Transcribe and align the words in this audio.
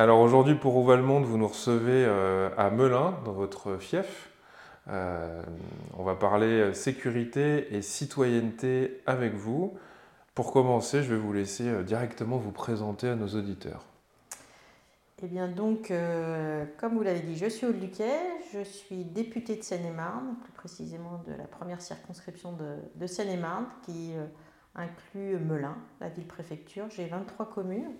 Alors 0.00 0.20
aujourd'hui 0.20 0.54
pour 0.54 0.78
Où 0.78 0.96
monde, 0.96 1.24
vous 1.24 1.36
nous 1.36 1.46
recevez 1.46 2.06
euh, 2.06 2.48
à 2.56 2.70
Melun, 2.70 3.18
dans 3.26 3.32
votre 3.32 3.76
fief. 3.76 4.30
Euh, 4.88 5.42
on 5.98 6.04
va 6.04 6.14
parler 6.14 6.72
sécurité 6.72 7.76
et 7.76 7.82
citoyenneté 7.82 9.02
avec 9.04 9.34
vous. 9.34 9.76
Pour 10.34 10.54
commencer, 10.54 11.02
je 11.02 11.12
vais 11.12 11.20
vous 11.20 11.34
laisser 11.34 11.68
euh, 11.68 11.82
directement 11.82 12.38
vous 12.38 12.50
présenter 12.50 13.10
à 13.10 13.14
nos 13.14 13.26
auditeurs. 13.26 13.84
Eh 15.22 15.26
bien 15.26 15.48
donc, 15.48 15.90
euh, 15.90 16.64
comme 16.78 16.94
vous 16.94 17.02
l'avez 17.02 17.20
dit, 17.20 17.36
je 17.36 17.50
suis 17.50 17.66
Aude 17.66 17.78
Luquet, 17.78 18.20
je 18.54 18.62
suis 18.64 19.04
députée 19.04 19.56
de 19.56 19.62
Seine-et-Marne, 19.62 20.36
plus 20.42 20.52
précisément 20.52 21.22
de 21.26 21.34
la 21.34 21.44
première 21.44 21.82
circonscription 21.82 22.56
de, 22.96 23.06
Seine-et-Marne, 23.06 23.66
qui 23.84 24.14
inclut 24.74 25.36
Melun, 25.36 25.76
la 26.00 26.08
ville-préfecture. 26.08 26.86
J'ai 26.88 27.04
23 27.04 27.50
communes. 27.50 27.92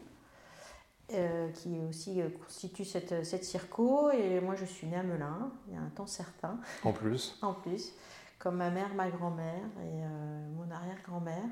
Euh, 1.12 1.48
qui 1.50 1.76
aussi 1.88 2.22
euh, 2.22 2.28
constitue 2.28 2.84
cette, 2.84 3.24
cette 3.24 3.42
circo. 3.42 4.12
Et 4.12 4.38
moi, 4.40 4.54
je 4.54 4.64
suis 4.64 4.86
née 4.86 4.96
à 4.96 5.02
Melun, 5.02 5.50
il 5.66 5.74
y 5.74 5.76
a 5.76 5.80
un 5.80 5.88
temps 5.88 6.06
certain. 6.06 6.60
En 6.84 6.92
plus 6.92 7.36
En 7.42 7.52
plus, 7.52 7.92
comme 8.38 8.56
ma 8.56 8.70
mère, 8.70 8.94
ma 8.94 9.10
grand-mère 9.10 9.64
et 9.82 10.04
euh, 10.04 10.48
mon 10.54 10.70
arrière-grand-mère. 10.70 11.48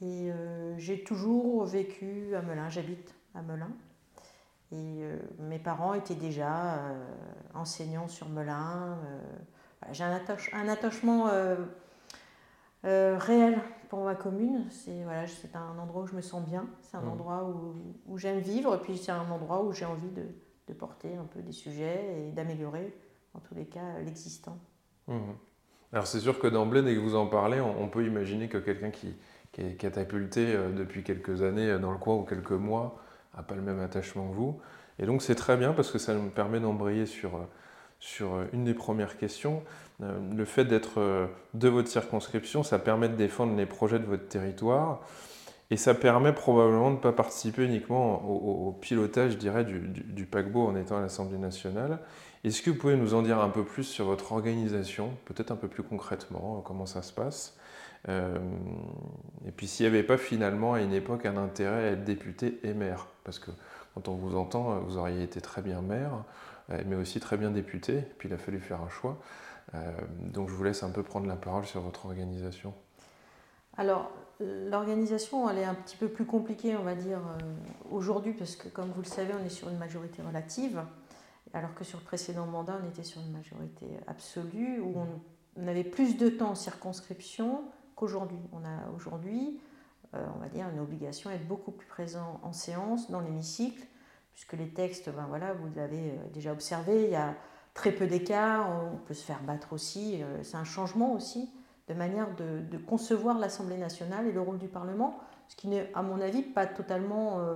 Et 0.00 0.30
j'ai 0.76 1.02
toujours 1.02 1.64
vécu 1.64 2.32
à 2.36 2.40
Melun, 2.40 2.68
j'habite 2.68 3.16
à 3.34 3.42
Melun. 3.42 3.72
Et 4.70 5.02
mes 5.40 5.58
parents 5.58 5.92
étaient 5.94 6.14
déjà 6.14 6.84
enseignants 7.52 8.06
sur 8.06 8.28
Melun. 8.28 8.96
j'ai 9.90 10.04
un, 10.04 10.20
un, 10.52 10.68
attachement 10.68 11.28
réel 12.84 13.60
pour 13.88 14.04
ma 14.04 14.14
commune. 14.14 14.64
C'est 14.70 15.02
voilà, 15.04 15.24
un 15.54 15.78
endroit 15.78 16.02
où 16.02 16.06
je 16.06 16.14
me 16.14 16.20
sens 16.20 16.44
bien, 16.44 16.66
c'est 16.82 16.96
un 16.96 17.00
mmh. 17.00 17.08
endroit 17.08 17.44
où, 17.44 17.74
où 18.06 18.18
j'aime 18.18 18.40
vivre, 18.40 18.74
et 18.74 18.78
puis 18.78 18.96
c'est 18.96 19.12
un 19.12 19.28
endroit 19.30 19.62
où 19.62 19.72
j'ai 19.72 19.84
envie 19.84 20.10
de, 20.10 20.26
de, 20.68 20.72
porter 20.74 21.16
un 21.16 21.24
peu 21.24 21.40
des 21.40 21.52
sujets 21.52 22.28
et 22.28 22.32
d'améliorer, 22.32 22.96
en 23.34 23.40
tous 23.40 23.54
les 23.54 23.66
cas, 23.66 23.98
l'existant. 24.04 24.58
Mmh. 25.06 25.18
Alors 25.92 26.06
c'est 26.06 26.20
sûr 26.20 26.38
que 26.38 26.46
d'emblée, 26.46 26.82
dès 26.82 26.94
que 26.94 27.00
vous 27.00 27.14
en 27.14 27.26
parlez, 27.26 27.60
on, 27.60 27.88
peut 27.88 28.04
imaginer 28.04 28.48
que 28.48 28.58
quelqu'un 28.58 28.90
qui, 28.90 29.14
qui, 29.52 29.62
est 29.62 29.74
catapulté 29.74 30.54
euh, 30.54 30.70
depuis 30.70 31.02
quelques 31.02 31.42
années 31.42 31.70
euh, 31.70 31.78
dans 31.78 31.92
le 31.92 31.98
coin 31.98 32.16
ou 32.16 32.24
quelques 32.24 32.50
mois 32.52 33.02
n'a 33.34 33.42
pas 33.42 33.54
le 33.54 33.62
même 33.62 33.80
attachement 33.80 34.28
que 34.28 34.34
vous. 34.34 34.60
Et 34.98 35.06
donc 35.06 35.22
c'est 35.22 35.34
très 35.34 35.56
bien 35.56 35.72
parce 35.72 35.90
que 35.90 35.98
ça 35.98 36.12
me 36.14 36.28
permet 36.28 36.60
d'embrayer 36.60 37.06
sur, 37.06 37.36
euh, 37.36 37.44
sur 38.00 38.28
une 38.52 38.64
des 38.64 38.74
premières 38.74 39.16
questions. 39.18 39.62
Euh, 40.02 40.18
le 40.34 40.44
fait 40.44 40.64
d'être 40.64 41.00
euh, 41.00 41.26
de 41.54 41.68
votre 41.68 41.88
circonscription, 41.88 42.62
ça 42.62 42.78
permet 42.78 43.08
de 43.08 43.16
défendre 43.16 43.56
les 43.56 43.66
projets 43.66 43.98
de 43.98 44.04
votre 44.04 44.28
territoire. 44.28 45.00
Et 45.70 45.76
ça 45.76 45.92
permet 45.92 46.32
probablement 46.32 46.90
de 46.90 46.96
ne 46.96 47.00
pas 47.00 47.12
participer 47.12 47.64
uniquement 47.64 48.24
au, 48.24 48.72
pilotage, 48.72 49.32
je 49.32 49.36
dirais, 49.36 49.64
du, 49.66 50.24
paquebot 50.24 50.66
en 50.66 50.74
étant 50.76 50.96
à 50.96 51.02
l'Assemblée 51.02 51.36
nationale. 51.36 51.98
Est-ce 52.42 52.62
que 52.62 52.70
vous 52.70 52.78
pouvez 52.78 52.96
nous 52.96 53.12
en 53.12 53.20
dire 53.20 53.38
un 53.38 53.50
peu 53.50 53.64
plus 53.64 53.84
sur 53.84 54.06
votre 54.06 54.32
organisation, 54.32 55.10
peut-être 55.26 55.50
un 55.50 55.56
peu 55.56 55.68
plus 55.68 55.82
concrètement, 55.82 56.62
comment 56.64 56.86
ça 56.86 57.02
se 57.02 57.12
passe? 57.12 57.58
Euh, 58.08 58.38
Et 59.46 59.50
puis 59.50 59.66
s'il 59.66 59.84
n'y 59.84 59.94
avait 59.94 60.04
pas 60.04 60.16
finalement 60.16 60.72
à 60.72 60.80
une 60.80 60.94
époque 60.94 61.26
un 61.26 61.36
intérêt 61.36 61.88
à 61.88 61.90
être 61.90 62.04
député 62.04 62.60
et 62.62 62.72
maire, 62.72 63.08
parce 63.24 63.38
que 63.38 63.50
quand 63.94 64.08
on 64.08 64.14
vous 64.14 64.36
entend, 64.36 64.78
vous 64.86 64.96
auriez 64.96 65.22
été 65.22 65.42
très 65.42 65.60
bien 65.60 65.82
maire, 65.82 66.24
mais 66.68 66.96
aussi 66.96 67.20
très 67.20 67.36
bien 67.36 67.50
député, 67.50 68.02
puis 68.18 68.28
il 68.28 68.34
a 68.34 68.38
fallu 68.38 68.60
faire 68.60 68.82
un 68.82 68.88
choix. 68.88 69.18
Euh, 69.74 69.92
donc 70.20 70.48
je 70.48 70.54
vous 70.54 70.64
laisse 70.64 70.82
un 70.82 70.90
peu 70.90 71.02
prendre 71.02 71.26
la 71.26 71.36
parole 71.36 71.66
sur 71.66 71.80
votre 71.80 72.06
organisation. 72.06 72.72
Alors, 73.76 74.10
l'organisation, 74.40 75.48
elle 75.48 75.58
est 75.58 75.64
un 75.64 75.74
petit 75.74 75.96
peu 75.96 76.08
plus 76.08 76.24
compliquée, 76.24 76.76
on 76.76 76.82
va 76.82 76.94
dire, 76.94 77.18
euh, 77.18 77.54
aujourd'hui, 77.90 78.32
parce 78.32 78.56
que 78.56 78.68
comme 78.68 78.90
vous 78.90 79.02
le 79.02 79.06
savez, 79.06 79.32
on 79.40 79.44
est 79.44 79.50
sur 79.50 79.68
une 79.68 79.78
majorité 79.78 80.22
relative, 80.22 80.82
alors 81.54 81.74
que 81.74 81.84
sur 81.84 81.98
le 81.98 82.04
précédent 82.04 82.46
mandat, 82.46 82.78
on 82.82 82.88
était 82.88 83.04
sur 83.04 83.20
une 83.20 83.32
majorité 83.32 83.86
absolue, 84.06 84.80
où 84.80 84.94
on, 84.96 85.66
avait 85.66 85.84
plus 85.84 86.16
de 86.16 86.28
temps 86.28 86.50
en 86.50 86.54
circonscription 86.54 87.62
qu'aujourd'hui. 87.96 88.38
On 88.52 88.64
a 88.64 88.90
aujourd'hui, 88.94 89.60
euh, 90.14 90.24
on 90.36 90.38
va 90.38 90.48
dire, 90.48 90.66
une 90.72 90.78
obligation 90.78 91.30
d'être 91.30 91.48
beaucoup 91.48 91.72
plus 91.72 91.88
présent 91.88 92.40
en 92.44 92.52
séance, 92.52 93.10
dans 93.10 93.20
l'hémicycle, 93.20 93.84
puisque 94.38 94.52
les 94.52 94.68
textes, 94.68 95.10
ben 95.10 95.26
voilà, 95.28 95.52
vous 95.52 95.66
l'avez 95.74 96.12
déjà 96.32 96.52
observé, 96.52 97.02
il 97.02 97.10
y 97.10 97.16
a 97.16 97.34
très 97.74 97.90
peu 97.90 98.06
d'écart, 98.06 98.70
on 98.70 98.96
peut 98.98 99.12
se 99.14 99.24
faire 99.24 99.42
battre 99.42 99.72
aussi. 99.72 100.22
Euh, 100.22 100.44
c'est 100.44 100.56
un 100.56 100.62
changement 100.62 101.12
aussi 101.12 101.50
de 101.88 101.94
manière 101.94 102.28
de, 102.36 102.78
concevoir 102.86 103.36
l'Assemblée 103.36 103.78
nationale 103.78 104.28
et 104.28 104.32
le 104.32 104.40
rôle 104.40 104.58
du 104.58 104.68
Parlement, 104.68 105.18
ce 105.48 105.56
qui 105.56 105.66
n'est, 105.66 105.90
à 105.92 106.02
mon 106.02 106.20
avis, 106.20 106.42
pas 106.42 106.66
totalement 106.66 107.40
euh, 107.40 107.54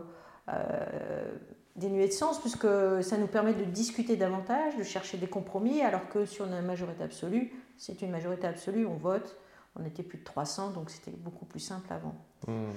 euh, 0.48 1.36
dénué 1.76 2.08
de 2.08 2.12
sens, 2.12 2.40
puisque 2.40 2.66
ça 3.02 3.16
nous 3.16 3.28
permet 3.28 3.54
de 3.54 3.62
discuter 3.62 4.16
davantage, 4.16 4.76
de 4.76 4.82
chercher 4.82 5.18
des 5.18 5.28
compromis, 5.28 5.82
alors 5.82 6.08
que 6.08 6.24
sur 6.24 6.46
une 6.46 6.62
majorité 6.62 7.04
absolue, 7.04 7.52
c'est 7.76 8.02
une 8.02 8.10
majorité 8.10 8.48
absolue, 8.48 8.86
on 8.86 8.96
vote, 8.96 9.36
on 9.76 9.84
était 9.84 10.02
plus 10.02 10.18
de 10.18 10.24
300, 10.24 10.70
donc 10.70 10.90
c'était 10.90 11.10
beaucoup 11.10 11.44
plus 11.44 11.60
simple 11.60 11.92
avant. 11.92 12.14
Mmh. 12.46 12.72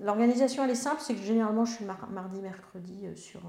L'organisation, 0.00 0.64
elle 0.64 0.70
est 0.70 0.74
simple, 0.74 1.00
c'est 1.00 1.14
que 1.14 1.22
généralement, 1.22 1.64
je 1.64 1.74
suis 1.74 1.84
mardi, 1.84 2.40
mercredi 2.40 3.06
sur 3.16 3.42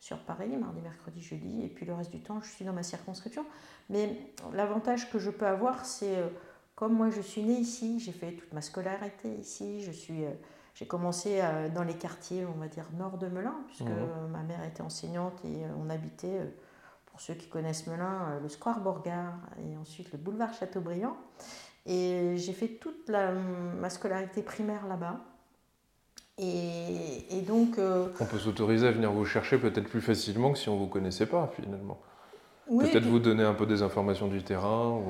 sur 0.00 0.18
Paris, 0.18 0.56
mardi, 0.56 0.80
mercredi, 0.80 1.20
jeudi, 1.20 1.62
et 1.64 1.68
puis 1.68 1.84
le 1.84 1.94
reste 1.94 2.12
du 2.12 2.20
temps, 2.20 2.40
je 2.40 2.48
suis 2.48 2.64
dans 2.64 2.72
ma 2.72 2.82
circonscription. 2.82 3.44
Mais 3.90 4.16
l'avantage 4.52 5.10
que 5.10 5.18
je 5.18 5.30
peux 5.30 5.46
avoir, 5.46 5.84
c'est 5.84 6.16
euh, 6.16 6.28
comme 6.76 6.94
moi, 6.94 7.10
je 7.10 7.20
suis 7.20 7.42
née 7.42 7.58
ici, 7.58 7.98
j'ai 7.98 8.12
fait 8.12 8.32
toute 8.32 8.52
ma 8.52 8.62
scolarité 8.62 9.28
ici, 9.34 9.82
je 9.82 9.90
suis, 9.90 10.24
euh, 10.24 10.30
j'ai 10.74 10.86
commencé 10.86 11.40
euh, 11.42 11.68
dans 11.68 11.82
les 11.82 11.94
quartiers, 11.94 12.46
on 12.46 12.58
va 12.60 12.68
dire, 12.68 12.84
nord 12.96 13.18
de 13.18 13.26
Melun, 13.26 13.56
puisque 13.66 13.82
mmh. 13.82 14.30
ma 14.30 14.42
mère 14.42 14.62
était 14.64 14.82
enseignante 14.82 15.44
et 15.44 15.64
on 15.76 15.90
habitait, 15.90 16.40
pour 17.06 17.20
ceux 17.20 17.34
qui 17.34 17.48
connaissent 17.48 17.88
Melun, 17.88 18.38
le 18.40 18.48
Square 18.48 18.80
Borgard 18.80 19.34
et 19.58 19.76
ensuite 19.76 20.12
le 20.12 20.18
boulevard 20.18 20.54
Chateaubriand. 20.54 21.16
Et 21.88 22.36
j'ai 22.36 22.52
fait 22.52 22.68
toute 22.68 23.08
ma 23.08 23.90
scolarité 23.90 24.42
primaire 24.42 24.86
là-bas. 24.86 25.20
Et, 26.38 27.42
donc. 27.46 27.78
Euh, 27.78 28.08
on 28.20 28.26
peut 28.26 28.38
s'autoriser 28.38 28.86
à 28.86 28.92
venir 28.92 29.10
vous 29.10 29.24
chercher 29.24 29.58
peut-être 29.58 29.88
plus 29.88 30.00
facilement 30.00 30.52
que 30.52 30.58
si 30.58 30.68
on 30.68 30.74
ne 30.74 30.80
vous 30.80 30.86
connaissait 30.86 31.26
pas, 31.26 31.50
finalement. 31.56 31.98
peut-être 32.68 33.06
vous 33.06 33.18
donner 33.18 33.42
un 33.42 33.54
peu 33.54 33.66
des 33.66 33.82
informations 33.82 34.28
du 34.28 34.42
terrain. 34.42 35.00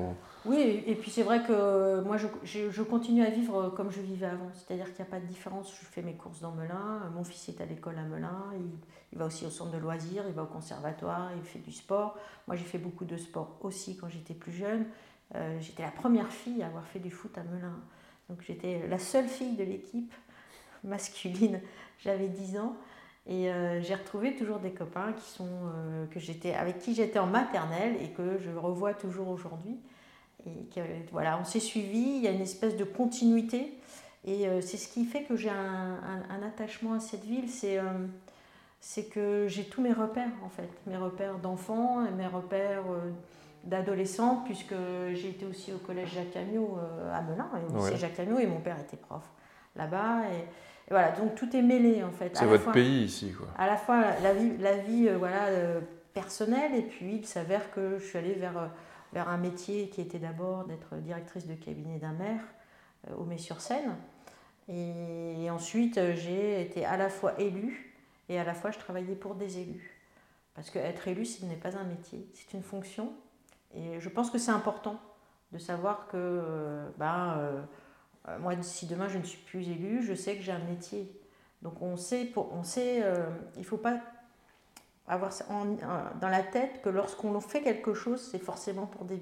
Oui, 0.45 0.83
et 0.87 0.95
puis 0.95 1.11
c'est 1.11 1.21
vrai 1.21 1.43
que 1.43 2.01
moi, 2.01 2.15
je, 2.17 2.27
je, 2.71 2.81
continue 2.81 3.23
à 3.23 3.29
vivre 3.29 3.73
comme 3.75 3.91
je 3.91 3.99
vivais 3.99 4.25
avant. 4.25 4.49
C'est-à-dire 4.53 4.85
qu'il 4.85 5.03
n'y 5.03 5.09
a 5.09 5.11
pas 5.11 5.19
de 5.19 5.25
différence. 5.25 5.71
Je 5.79 5.85
fais 5.85 6.01
mes 6.01 6.13
courses 6.13 6.39
dans 6.39 6.51
Melun. 6.51 7.11
Mon 7.13 7.25
fils 7.25 7.49
est 7.49 7.61
à 7.61 7.65
l'école 7.65 7.97
à 7.99 8.03
Melun. 8.03 8.45
Il, 8.55 8.65
il, 9.11 9.19
va 9.19 9.25
aussi 9.25 9.45
au 9.45 9.49
centre 9.49 9.71
de 9.71 9.77
loisirs, 9.77 10.23
il 10.27 10.33
va 10.33 10.43
au 10.43 10.47
conservatoire, 10.47 11.29
il 11.35 11.43
fait 11.43 11.59
du 11.59 11.73
sport. 11.73 12.17
Moi, 12.47 12.55
j'ai 12.55 12.63
fait 12.63 12.77
beaucoup 12.77 13.05
de 13.05 13.17
sport 13.17 13.57
aussi 13.61 13.97
quand 13.97 14.07
j'étais 14.07 14.33
plus 14.33 14.53
jeune. 14.53 14.85
Euh, 15.35 15.59
j'étais 15.59 15.83
la 15.83 15.91
première 15.91 16.31
fille 16.31 16.63
à 16.63 16.67
avoir 16.67 16.85
fait 16.87 16.99
du 16.99 17.11
foot 17.11 17.37
à 17.37 17.43
Melun. 17.43 17.79
Donc 18.29 18.41
j'étais 18.41 18.87
la 18.87 18.99
seule 18.99 19.27
fille 19.27 19.55
de 19.55 19.63
l'équipe 19.63 20.13
masculine, 20.83 21.61
j'avais 21.99 22.27
10 22.27 22.57
ans. 22.59 22.75
Et 23.27 23.51
euh, 23.51 23.79
j'ai 23.81 23.93
retrouvé 23.93 24.35
toujours 24.35 24.59
des 24.59 24.71
copains 24.71 25.13
qui 25.13 25.29
sont, 25.29 25.45
euh, 25.45 26.07
que 26.07 26.19
j'étais, 26.19 26.55
avec 26.55 26.79
qui 26.79 26.95
j'étais 26.95 27.19
en 27.19 27.27
maternelle 27.27 27.95
et 28.01 28.09
que 28.09 28.39
je 28.39 28.49
revois 28.49 28.93
toujours 28.93 29.27
aujourd'hui. 29.27 29.77
Et 30.47 30.81
voilà, 31.11 31.37
on 31.37 31.43
s'est 31.43 31.59
suivis, 31.59 32.15
il 32.15 32.21
y 32.21 32.27
a 32.27 32.31
une 32.31 32.41
espèce 32.41 32.77
de 32.77 32.85
continuité. 32.85 33.73
Et 34.25 34.47
c'est 34.61 34.77
ce 34.77 34.87
qui 34.87 35.03
fait 35.03 35.23
que 35.23 35.35
j'ai 35.35 35.49
un, 35.49 36.43
attachement 36.47 36.93
à 36.93 37.01
cette 37.01 37.25
ville. 37.25 37.49
C'est, 37.49 37.77
c'est 38.79 39.09
que 39.09 39.47
j'ai 39.49 39.65
tous 39.65 39.81
mes 39.81 39.91
repères, 39.91 40.31
en 40.45 40.49
fait. 40.49 40.69
Mes 40.87 40.95
repères 40.95 41.39
d'enfants 41.39 42.09
mes 42.11 42.25
repères 42.25 42.85
d'adolescents, 43.63 44.43
puisque 44.45 44.75
j'ai 45.13 45.29
été 45.29 45.45
aussi 45.45 45.73
au 45.73 45.77
collège 45.77 46.13
Jacques 46.13 46.35
Amiot 46.35 46.77
à 47.11 47.21
Melun. 47.21 47.49
Et 47.91 47.97
Jacques 47.97 48.19
Amiot 48.19 48.39
et 48.39 48.47
mon 48.47 48.59
père 48.59 48.79
était 48.79 48.97
prof 48.97 49.23
là-bas. 49.75 50.21
Et, 50.33 50.45
voilà, 50.89 51.11
donc 51.11 51.35
tout 51.35 51.55
est 51.55 51.61
mêlé 51.61 52.03
en 52.03 52.11
fait. 52.11 52.35
C'est 52.35 52.45
votre 52.45 52.71
pays 52.71 53.03
ici, 53.03 53.31
quoi. 53.31 53.47
À 53.57 53.67
la 53.67 53.77
fois 53.77 54.01
la 54.23 54.33
vie, 54.33 54.57
la 54.57 54.77
vie 54.77 55.07
euh, 55.07 55.17
voilà, 55.17 55.45
euh, 55.45 55.81
personnelle, 56.13 56.73
et 56.75 56.81
puis 56.81 57.17
il 57.17 57.25
s'avère 57.25 57.71
que 57.71 57.99
je 57.99 58.05
suis 58.05 58.17
allée 58.17 58.33
vers, 58.33 58.57
euh, 58.57 58.67
vers 59.13 59.29
un 59.29 59.37
métier 59.37 59.89
qui 59.89 60.01
était 60.01 60.17
d'abord 60.17 60.65
d'être 60.65 60.95
directrice 60.95 61.45
de 61.45 61.53
cabinet 61.53 61.99
d'un 61.99 62.13
maire 62.13 62.41
au 63.17 63.23
Mets-sur-Seine. 63.23 63.95
Et, 64.67 65.49
ensuite, 65.49 65.99
j'ai 66.15 66.61
été 66.61 66.85
à 66.85 66.97
la 66.97 67.09
fois 67.09 67.39
élue 67.39 67.95
et 68.27 68.39
à 68.39 68.43
la 68.43 68.53
fois 68.53 68.71
je 68.71 68.77
travaillais 68.77 69.15
pour 69.15 69.35
des 69.35 69.59
élus. 69.59 70.01
Parce 70.53 70.69
qu'être 70.69 71.07
élu, 71.07 71.25
ce 71.25 71.45
n'est 71.45 71.55
pas 71.55 71.77
un 71.77 71.85
métier, 71.85 72.27
c'est 72.33 72.55
une 72.55 72.63
fonction. 72.63 73.13
Et 73.75 73.99
je 73.99 74.09
pense 74.09 74.29
que 74.29 74.37
c'est 74.37 74.51
important 74.51 74.99
de 75.51 75.57
savoir 75.57 76.07
que, 76.07 76.17
euh, 76.17 76.89
ben, 76.97 77.37
euh, 77.37 78.39
moi, 78.39 78.53
si 78.61 78.85
demain 78.85 79.07
je 79.07 79.17
ne 79.17 79.23
suis 79.23 79.39
plus 79.39 79.69
élu, 79.69 80.03
je 80.03 80.13
sais 80.13 80.35
que 80.35 80.41
j'ai 80.41 80.51
un 80.51 80.59
métier. 80.59 81.11
Donc 81.61 81.81
on 81.81 81.97
sait, 81.97 82.25
pour, 82.25 82.53
on 82.53 82.63
sait 82.63 83.03
euh, 83.03 83.29
il 83.55 83.61
ne 83.61 83.65
faut 83.65 83.77
pas 83.77 83.99
avoir 85.07 85.31
dans 86.21 86.29
la 86.29 86.43
tête 86.43 86.83
que 86.83 86.89
lorsqu'on 86.89 87.39
fait 87.41 87.61
quelque 87.61 87.95
chose, 87.95 88.21
c'est 88.31 88.37
forcément 88.39 88.85
pour 88.85 89.05
des, 89.05 89.19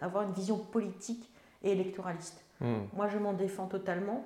avoir 0.00 0.22
une 0.22 0.32
vision 0.32 0.56
politique 0.56 1.30
et 1.62 1.72
électoraliste. 1.72 2.42
Hmm. 2.60 2.84
Moi, 2.94 3.08
je 3.08 3.18
m'en 3.18 3.34
défends 3.34 3.66
totalement. 3.66 4.24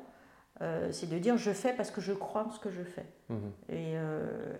c'est 0.92 1.08
de 1.08 1.18
dire 1.18 1.36
je 1.36 1.50
fais 1.50 1.72
parce 1.72 1.90
que 1.90 2.00
je 2.00 2.12
crois 2.12 2.44
en 2.44 2.50
ce 2.52 2.60
que 2.60 2.70
je 2.70 2.84
fais. 2.84 3.06
Hmm. 3.28 3.50
Et, 3.70 3.94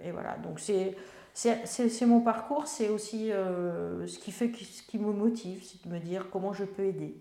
et, 0.02 0.10
voilà. 0.10 0.38
Donc 0.38 0.58
c'est 0.58 0.96
c'est 1.34 2.06
mon 2.06 2.20
parcours, 2.20 2.66
c'est 2.66 2.88
aussi 2.88 3.32
euh, 3.32 4.06
ce 4.06 4.18
qui 4.18 4.32
fait 4.32 4.52
ce 4.54 4.82
qui 4.82 4.98
me 4.98 5.12
motive, 5.12 5.62
c'est 5.62 5.86
de 5.86 5.92
me 5.92 5.98
dire 5.98 6.28
comment 6.30 6.52
je 6.52 6.64
peux 6.64 6.84
aider. 6.84 7.16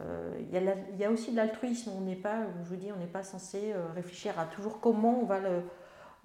Euh, 0.00 0.34
il 0.40 0.98
y, 0.98 1.04
a 1.04 1.10
aussi 1.10 1.30
de 1.32 1.36
l'altruisme, 1.36 1.90
on 1.96 2.00
n'est 2.00 2.16
pas, 2.16 2.46
je 2.64 2.68
vous 2.68 2.76
dis, 2.76 2.90
on 2.90 2.98
n'est 2.98 3.06
pas 3.06 3.22
censé 3.22 3.72
euh, 3.72 3.92
réfléchir 3.94 4.38
à 4.38 4.46
toujours 4.46 4.80
comment 4.80 5.20
on 5.20 5.26
va 5.26 5.38
le, 5.38 5.62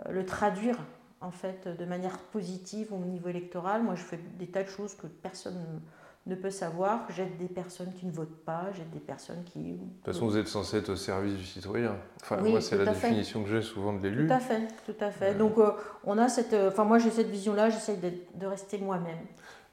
le, 0.09 0.25
traduire 0.25 0.77
en 1.19 1.31
fait 1.31 1.67
de 1.67 1.85
manière 1.85 2.17
positive 2.17 2.93
au 2.93 2.99
niveau 2.99 3.29
électoral. 3.29 3.83
Moi, 3.83 3.95
je 3.95 4.03
fais 4.03 4.19
des 4.39 4.47
tas 4.47 4.63
de 4.63 4.69
choses 4.69 4.95
que 4.95 5.05
personne 5.05 5.81
ne 6.27 6.35
peut 6.35 6.49
savoir. 6.49 7.07
J'aide 7.09 7.37
des 7.37 7.47
personnes 7.47 7.91
qui 7.93 8.05
ne 8.05 8.11
votent 8.11 8.43
pas, 8.45 8.65
j'aide 8.75 8.89
des 8.91 8.99
personnes 8.99 9.43
qui... 9.45 9.73
De 9.73 9.77
toute 9.77 10.13
façon, 10.13 10.27
vous 10.27 10.37
êtes 10.37 10.47
censé 10.47 10.77
être 10.77 10.89
au 10.89 10.95
service 10.95 11.35
du 11.35 11.45
citoyen. 11.45 11.95
Enfin, 12.21 12.37
moi, 12.37 12.61
c'est 12.61 12.77
la 12.77 12.91
définition 12.91 13.43
que 13.43 13.49
j'ai 13.49 13.61
souvent 13.61 13.93
de 13.93 14.07
l'élu. 14.07 14.27
Tout 14.27 14.33
à 14.33 14.39
fait, 14.39 14.67
tout 14.85 15.03
à 15.03 15.09
fait. 15.11 15.35
Donc, 15.35 15.57
euh, 15.57 15.71
on 16.03 16.17
a 16.17 16.27
cette... 16.27 16.53
Euh, 16.53 16.69
enfin, 16.69 16.83
moi, 16.83 16.99
j'ai 16.99 17.09
cette 17.09 17.29
vision-là, 17.29 17.69
j'essaie 17.69 17.97
de, 17.97 18.45
rester 18.45 18.77
moi-même. 18.77 19.19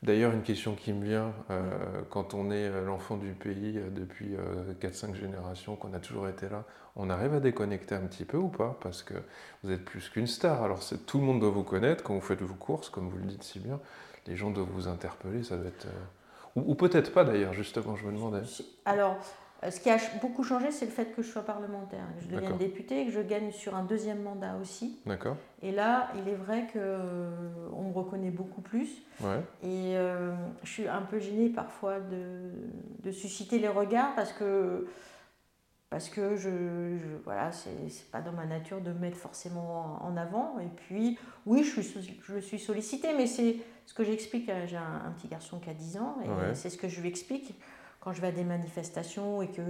D'ailleurs, 0.02 0.32
une 0.32 0.42
question 0.42 0.74
qui 0.74 0.92
me 0.92 1.04
vient, 1.04 1.32
euh, 1.50 1.62
quand 2.10 2.34
on 2.34 2.50
est 2.50 2.70
l'enfant 2.82 3.16
du 3.16 3.32
pays 3.32 3.80
depuis 3.94 4.36
4-5 4.80 5.14
générations, 5.14 5.76
qu'on 5.76 5.94
a 5.94 5.98
toujours 5.98 6.28
été 6.28 6.48
là, 6.48 6.64
on 6.94 7.08
arrive 7.10 7.34
à 7.34 7.40
déconnecter 7.40 7.94
un 7.94 8.02
petit 8.02 8.24
peu 8.24 8.36
ou 8.36 8.48
pas? 8.48 8.78
Parce 8.80 9.02
que 9.02 9.14
vous 9.62 9.72
êtes 9.72 9.84
plus 9.84 10.08
qu'une 10.10 10.26
star. 10.26 10.62
Alors, 10.62 10.80
tout 11.06 11.18
le 11.18 11.24
monde 11.24 11.40
doit 11.40 11.50
vous 11.50 11.64
connaître 11.64 12.04
quand 12.04 12.14
vous 12.14 12.20
faites 12.20 12.42
vos 12.42 12.54
courses, 12.54 12.90
comme 12.90 13.08
vous 13.08 13.16
le 13.16 13.24
dites 13.24 13.42
si 13.42 13.58
bien. 13.58 13.80
Les 14.26 14.36
gens 14.36 14.50
doivent 14.50 14.70
vous 14.72 14.88
interpeller, 14.88 15.42
ça 15.42 15.56
doit 15.56 15.66
être... 15.66 15.88
Ou, 16.56 16.74
peut-être 16.74 17.12
pas 17.12 17.24
d'ailleurs, 17.24 17.52
justement, 17.52 17.96
je 17.96 18.06
me 18.06 18.12
demandais. 18.12 18.42
Alors, 18.84 19.16
euh, 19.64 19.70
ce 19.70 19.80
qui 19.80 19.90
a 19.90 19.96
beaucoup 20.20 20.44
changé, 20.44 20.70
c'est 20.70 20.84
le 20.84 20.90
fait 20.90 21.14
que 21.14 21.22
je 21.22 21.28
sois 21.28 21.42
parlementaire. 21.42 22.04
Je 22.20 22.34
deviens 22.34 22.50
député 22.52 23.02
et 23.02 23.06
que 23.06 23.12
je 23.12 23.20
gagne 23.20 23.50
sur 23.50 23.74
un 23.74 23.82
deuxième 23.82 24.22
mandat 24.22 24.56
aussi. 24.60 24.98
D'accord. 25.06 25.36
Et 25.62 25.72
là, 25.72 26.10
il 26.16 26.28
est 26.28 26.36
vrai 26.36 26.66
qu'on 26.72 26.78
euh, 26.78 27.88
me 27.88 27.92
reconnaît 27.92 28.30
beaucoup 28.30 28.60
plus. 28.60 29.02
Ouais. 29.20 29.40
Et 29.62 29.96
euh, 29.96 30.34
je 30.62 30.70
suis 30.70 30.88
un 30.88 31.02
peu 31.02 31.18
gênée 31.18 31.48
parfois 31.48 31.98
de, 32.00 32.50
de, 33.02 33.10
susciter 33.10 33.58
les 33.58 33.68
regards 33.68 34.14
parce 34.14 34.32
que 34.32 34.86
parce 35.90 36.08
que 36.08 36.36
je, 36.36 36.50
je 36.98 37.16
voilà, 37.24 37.52
c'est 37.52 38.10
pas 38.10 38.20
dans 38.20 38.32
ma 38.32 38.46
nature 38.46 38.80
de 38.80 38.92
mettre 38.92 39.16
forcément 39.16 40.02
en 40.02 40.16
avant. 40.16 40.58
Et 40.58 40.68
puis, 40.74 41.18
oui, 41.46 41.62
je 41.62 41.80
suis, 41.80 42.18
je 42.22 42.38
suis 42.38 42.58
sollicitée, 42.58 43.14
mais 43.16 43.26
c'est 43.26 43.56
ce 43.86 43.94
que 43.94 44.02
j'explique. 44.02 44.50
J'ai 44.66 44.76
un, 44.76 45.12
petit 45.16 45.28
garçon 45.28 45.58
qui 45.58 45.70
a 45.70 45.74
10 45.74 45.98
ans, 45.98 46.16
et 46.24 46.54
c'est 46.54 46.70
ce 46.70 46.78
que 46.78 46.88
je 46.88 47.00
lui 47.00 47.08
explique 47.08 47.54
quand 48.04 48.12
je 48.12 48.20
vais 48.20 48.28
à 48.28 48.32
des 48.32 48.44
manifestations 48.44 49.40
et 49.40 49.48
que 49.48 49.62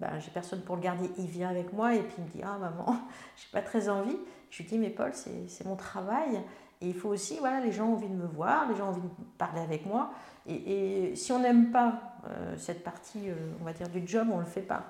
ben, 0.00 0.18
j'ai 0.18 0.30
personne 0.30 0.62
pour 0.62 0.76
le 0.76 0.80
garder. 0.80 1.10
Il 1.18 1.26
vient 1.26 1.50
avec 1.50 1.72
moi 1.74 1.94
et 1.94 2.02
puis 2.02 2.14
il 2.18 2.24
me 2.24 2.28
dit 2.30 2.40
Ah, 2.42 2.56
maman, 2.58 2.96
j'ai 3.36 3.48
pas 3.52 3.60
très 3.60 3.88
envie. 3.88 4.16
Je 4.50 4.62
lui 4.62 4.68
dis 4.68 4.78
Mais 4.78 4.90
Paul, 4.90 5.12
c'est 5.12 5.66
mon 5.66 5.76
travail. 5.76 6.40
Et 6.80 6.88
il 6.88 6.94
faut 6.94 7.10
aussi, 7.10 7.38
voilà, 7.38 7.60
les 7.60 7.72
gens 7.72 7.86
ont 7.86 7.94
envie 7.94 8.08
de 8.08 8.14
me 8.14 8.26
voir, 8.26 8.68
les 8.68 8.76
gens 8.76 8.86
ont 8.86 8.90
envie 8.90 9.00
de 9.00 9.08
parler 9.38 9.60
avec 9.60 9.86
moi. 9.86 10.10
Et, 10.46 11.14
si 11.14 11.32
on 11.32 11.38
n'aime 11.38 11.70
pas 11.70 12.18
euh, 12.26 12.56
cette 12.58 12.82
partie, 12.82 13.30
euh, 13.30 13.34
on 13.60 13.64
va 13.64 13.72
dire, 13.72 13.88
du 13.88 14.02
job, 14.06 14.28
on 14.30 14.36
ne 14.36 14.42
le 14.42 14.48
fait 14.48 14.62
pas. 14.62 14.84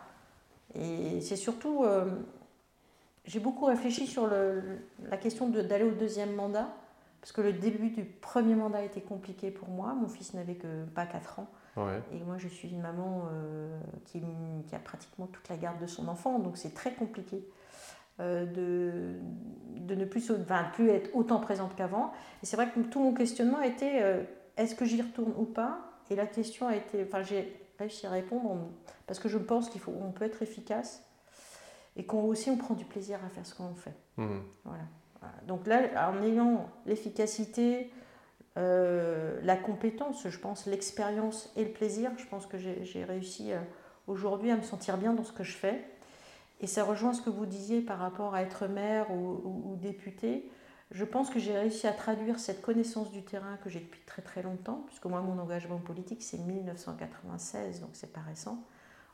Et 0.75 1.21
c'est 1.21 1.37
surtout, 1.37 1.85
euh, 1.85 2.06
j'ai 3.25 3.41
beaucoup 3.41 3.65
réfléchi 3.65 4.06
sur 4.06 4.29
la 4.29 5.17
question 5.17 5.49
d'aller 5.49 5.85
au 5.85 5.93
deuxième 5.93 6.35
mandat, 6.35 6.69
parce 7.21 7.32
que 7.32 7.41
le 7.41 7.53
début 7.53 7.91
du 7.91 8.05
premier 8.05 8.55
mandat 8.55 8.82
était 8.82 9.00
compliqué 9.00 9.50
pour 9.50 9.69
moi. 9.69 9.94
Mon 9.94 10.09
fils 10.09 10.35
n'avait 10.35 10.56
que 10.56 10.85
pas 10.94 11.06
4 11.06 11.38
ans. 11.38 11.49
Et 12.12 12.23
moi, 12.25 12.37
je 12.38 12.47
suis 12.47 12.69
une 12.69 12.81
maman 12.81 13.29
euh, 13.32 13.81
qui, 14.05 14.23
a 14.73 14.79
pratiquement 14.79 15.26
toute 15.26 15.49
la 15.49 15.56
garde 15.56 15.81
de 15.81 15.87
son 15.87 16.06
enfant, 16.06 16.38
donc 16.38 16.56
c'est 16.56 16.75
très 16.75 16.93
compliqué. 16.93 17.44
Euh, 18.20 18.47
de, 18.47 19.19
de, 19.81 19.97
ne 19.97 20.05
plus, 20.05 20.31
enfin, 20.31 20.67
plus 20.73 20.88
être 20.91 21.11
autant 21.17 21.41
présente 21.41 21.75
qu'avant. 21.75 22.12
Et 22.43 22.47
c'est 22.47 22.55
vrai 22.55 22.70
que 22.70 22.79
tout 22.81 23.00
mon 23.00 23.12
questionnement 23.12 23.61
était 23.61 24.25
est-ce 24.56 24.77
que 24.77 24.85
j'y 24.85 25.03
retourne 25.03 25.32
ou 25.37 25.44
pas? 25.44 25.81
Et 26.11 26.17
la 26.17 26.27
question 26.27 26.69
a 26.69 26.77
été, 26.77 27.03
enfin, 27.03 27.23
j'ai 27.23 27.64
réussi 27.79 28.06
à 28.06 28.11
répondre 28.11 28.71
parce 29.06 29.19
que 29.19 29.29
je 29.29 29.38
pense 29.38 29.69
qu'il 29.69 29.81
faut, 29.81 29.93
on 30.00 30.12
peut 30.12 30.25
être 30.25 30.43
efficace 30.43 31.05
et 31.97 32.05
qu'on 32.05 32.23
aussi 32.25 32.50
on 32.50 32.56
prend 32.56 32.75
du 32.75 32.85
plaisir 32.85 33.19
à 33.25 33.29
faire 33.29 33.47
ce 33.47 33.55
qu'on 33.55 33.75
fait. 33.75 33.94
Mmh. 34.17 34.38
Voilà. 34.65 34.85
Donc 35.47 35.67
là, 35.67 36.11
en 36.11 36.23
ayant 36.23 36.69
l'efficacité, 36.87 37.91
euh, 38.56 39.41
la 39.43 39.56
compétence, 39.56 40.29
je 40.29 40.38
pense, 40.38 40.67
l'expérience 40.67 41.50
et 41.56 41.65
le 41.65 41.71
plaisir, 41.71 42.11
je 42.19 42.26
pense 42.26 42.47
que 42.47 42.59
j'ai 42.59 43.05
réussi 43.05 43.53
euh, 43.53 43.59
aujourd'hui 44.06 44.50
à 44.50 44.56
me 44.56 44.62
sentir 44.62 44.99
bien 44.99 45.12
dans 45.12 45.25
ce 45.25 45.32
que 45.32 45.44
je 45.44 45.56
fais. 45.56 45.82
Et 46.61 46.67
ça 46.67 46.85
rejoint 46.85 47.12
ce 47.12 47.23
que 47.23 47.31
vous 47.31 47.47
disiez 47.47 47.81
par 47.81 47.99
rapport 47.99 48.35
à 48.35 48.43
être 48.43 48.67
maire 48.67 49.11
ou, 49.11 49.73
ou 49.73 49.77
député. 49.77 50.49
Je 50.91 51.05
pense 51.05 51.31
que 51.31 51.39
j'ai 51.39 51.57
réussi 51.57 51.87
à 51.87 51.93
traduire 51.93 52.39
cette 52.39 52.63
connaissance 52.63 53.11
du 53.11 53.23
terrain 53.23 53.57
que 53.65 53.71
j'ai 53.71 53.81
depuis 53.81 54.01
très 54.07 54.23
très 54.23 54.43
longtemps, 54.43 54.85
puisque 54.87 55.07
moi 55.07 55.21
mon 55.23 55.39
engagement 55.39 55.79
politique 55.79 56.23
c'est 56.23 56.39
1996, 56.39 57.81
donc 57.81 57.91
c'est 57.95 58.13
pas 58.13 58.21
récent, 58.21 58.63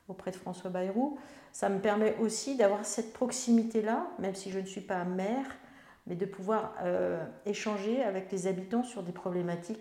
auprès 0.08 0.30
de 0.30 0.36
François 0.36 0.70
Bayrou. 0.70 1.18
Ça 1.52 1.68
me 1.68 1.78
permet 1.78 2.16
aussi 2.18 2.56
d'avoir 2.56 2.84
cette 2.84 3.12
proximité-là, 3.12 4.08
même 4.18 4.34
si 4.34 4.50
je 4.50 4.58
ne 4.58 4.66
suis 4.66 4.80
pas 4.80 5.04
maire, 5.04 5.46
mais 6.06 6.16
de 6.16 6.26
pouvoir 6.26 6.74
euh, 6.82 7.24
échanger 7.46 8.02
avec 8.02 8.30
les 8.32 8.46
habitants 8.46 8.82
sur 8.82 9.02
des 9.02 9.12
problématiques 9.12 9.80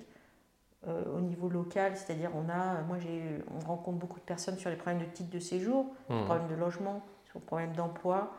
euh, 0.88 1.03
au 1.18 1.19
niveau 1.19 1.50
local, 1.50 1.97
c'est-à-dire 1.97 2.31
on 2.35 2.50
a, 2.50 2.81
moi 2.83 2.97
on 3.53 3.68
rencontre 3.68 3.97
beaucoup 3.97 4.19
de 4.19 4.25
personnes 4.25 4.57
sur 4.57 4.69
les 4.69 4.77
problèmes 4.77 5.06
de 5.06 5.12
titre 5.12 5.30
de 5.30 5.39
séjour, 5.39 5.88
les 6.09 6.15
mmh. 6.15 6.25
problèmes 6.25 6.47
de 6.47 6.56
logement, 6.56 7.03
sur 7.25 7.39
les 7.39 7.45
problèmes 7.45 7.74
d'emploi, 7.74 8.31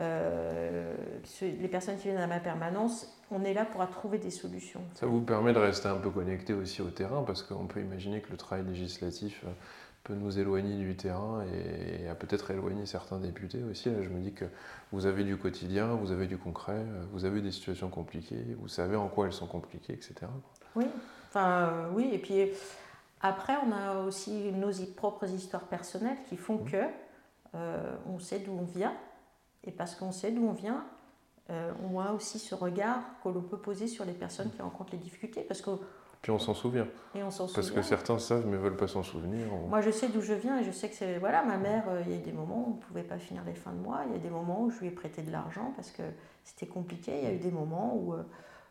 euh, 0.00 0.94
les 1.42 1.68
personnes 1.68 1.96
qui 1.96 2.04
viennent 2.04 2.18
à 2.18 2.26
ma 2.26 2.38
permanence, 2.38 3.06
on 3.30 3.42
est 3.42 3.54
là 3.54 3.64
pour 3.64 3.86
trouver 3.90 4.18
des 4.18 4.30
solutions. 4.30 4.80
Ça 4.94 5.06
vous 5.06 5.20
permet 5.20 5.52
de 5.52 5.58
rester 5.58 5.88
un 5.88 5.96
peu 5.96 6.10
connecté 6.10 6.52
aussi 6.52 6.82
au 6.82 6.90
terrain, 6.90 7.22
parce 7.22 7.42
qu'on 7.42 7.66
peut 7.66 7.80
imaginer 7.80 8.20
que 8.20 8.30
le 8.30 8.36
travail 8.36 8.64
législatif 8.64 9.42
euh, 9.44 9.50
peut 10.04 10.14
nous 10.14 10.38
éloigner 10.38 10.76
du 10.76 10.94
terrain 10.94 11.44
et, 11.52 12.08
a 12.08 12.14
peut-être 12.14 12.50
éloigné 12.52 12.86
certains 12.86 13.18
députés 13.18 13.62
aussi. 13.68 13.90
Là, 13.90 14.02
je 14.02 14.08
me 14.08 14.20
dis 14.20 14.32
que 14.32 14.44
vous 14.92 15.06
avez 15.06 15.24
du 15.24 15.36
quotidien, 15.36 15.94
vous 15.94 16.12
avez 16.12 16.26
du 16.26 16.38
concret, 16.38 16.76
euh, 16.76 17.04
vous 17.12 17.24
avez 17.24 17.40
des 17.40 17.50
situations 17.50 17.88
compliquées, 17.88 18.56
vous 18.60 18.68
savez 18.68 18.94
en 18.94 19.08
quoi 19.08 19.26
elles 19.26 19.32
sont 19.32 19.48
compliquées, 19.48 19.94
etc. 19.94 20.14
Oui, 20.76 20.86
enfin 21.28 21.88
oui, 21.94 22.08
et 22.12 22.18
puis 22.18 22.50
après 23.20 23.54
on 23.66 23.72
a 23.72 24.04
aussi 24.04 24.52
nos 24.52 24.70
propres 24.96 25.28
histoires 25.28 25.64
personnelles 25.64 26.18
qui 26.28 26.36
font 26.36 26.58
mmh. 26.58 26.70
que 26.70 26.84
on 28.06 28.18
sait 28.20 28.38
d'où 28.38 28.52
on 28.52 28.62
vient, 28.62 28.92
et 29.68 29.70
parce 29.70 29.94
qu'on 29.94 30.12
sait 30.12 30.32
d'où 30.32 30.48
on 30.48 30.52
vient, 30.52 30.82
euh, 31.50 31.70
on 31.84 32.00
a 32.00 32.12
aussi 32.12 32.38
ce 32.38 32.54
regard 32.54 33.00
que 33.22 33.28
l'on 33.28 33.42
peut 33.42 33.58
poser 33.58 33.86
sur 33.86 34.06
les 34.06 34.14
personnes 34.14 34.50
qui 34.50 34.62
rencontrent 34.62 34.92
les 34.92 34.98
difficultés. 34.98 35.42
Parce 35.42 35.60
que, 35.60 35.70
Puis 36.22 36.32
on 36.32 36.38
s'en 36.38 36.54
souvient. 36.54 36.86
Et 37.14 37.22
on 37.22 37.30
s'en 37.30 37.46
Parce 37.46 37.70
que 37.70 37.82
certains 37.82 38.18
savent 38.18 38.46
mais 38.46 38.52
ne 38.52 38.62
veulent 38.62 38.76
pas 38.78 38.88
s'en 38.88 39.02
souvenir. 39.02 39.46
Moi 39.68 39.82
je 39.82 39.90
sais 39.90 40.08
d'où 40.08 40.22
je 40.22 40.32
viens 40.32 40.58
et 40.58 40.64
je 40.64 40.70
sais 40.70 40.88
que 40.88 40.94
c'est. 40.94 41.18
Voilà, 41.18 41.44
ma 41.44 41.58
mère, 41.58 41.84
euh, 41.88 42.02
il 42.06 42.12
y 42.12 42.16
a 42.16 42.18
des 42.18 42.32
moments 42.32 42.64
où 42.66 42.70
on 42.72 42.76
ne 42.76 42.80
pouvait 42.80 43.02
pas 43.02 43.18
finir 43.18 43.44
les 43.44 43.54
fins 43.54 43.72
de 43.72 43.80
mois, 43.80 44.00
il 44.06 44.12
y 44.12 44.16
a 44.16 44.18
des 44.18 44.30
moments 44.30 44.62
où 44.62 44.70
je 44.70 44.80
lui 44.80 44.86
ai 44.86 44.90
prêté 44.90 45.20
de 45.20 45.30
l'argent 45.30 45.72
parce 45.76 45.90
que 45.90 46.02
c'était 46.44 46.66
compliqué, 46.66 47.18
il 47.18 47.24
y 47.24 47.26
a 47.26 47.32
eu 47.32 47.38
des 47.38 47.52
moments 47.52 47.94
où. 47.94 48.14
Euh, 48.14 48.22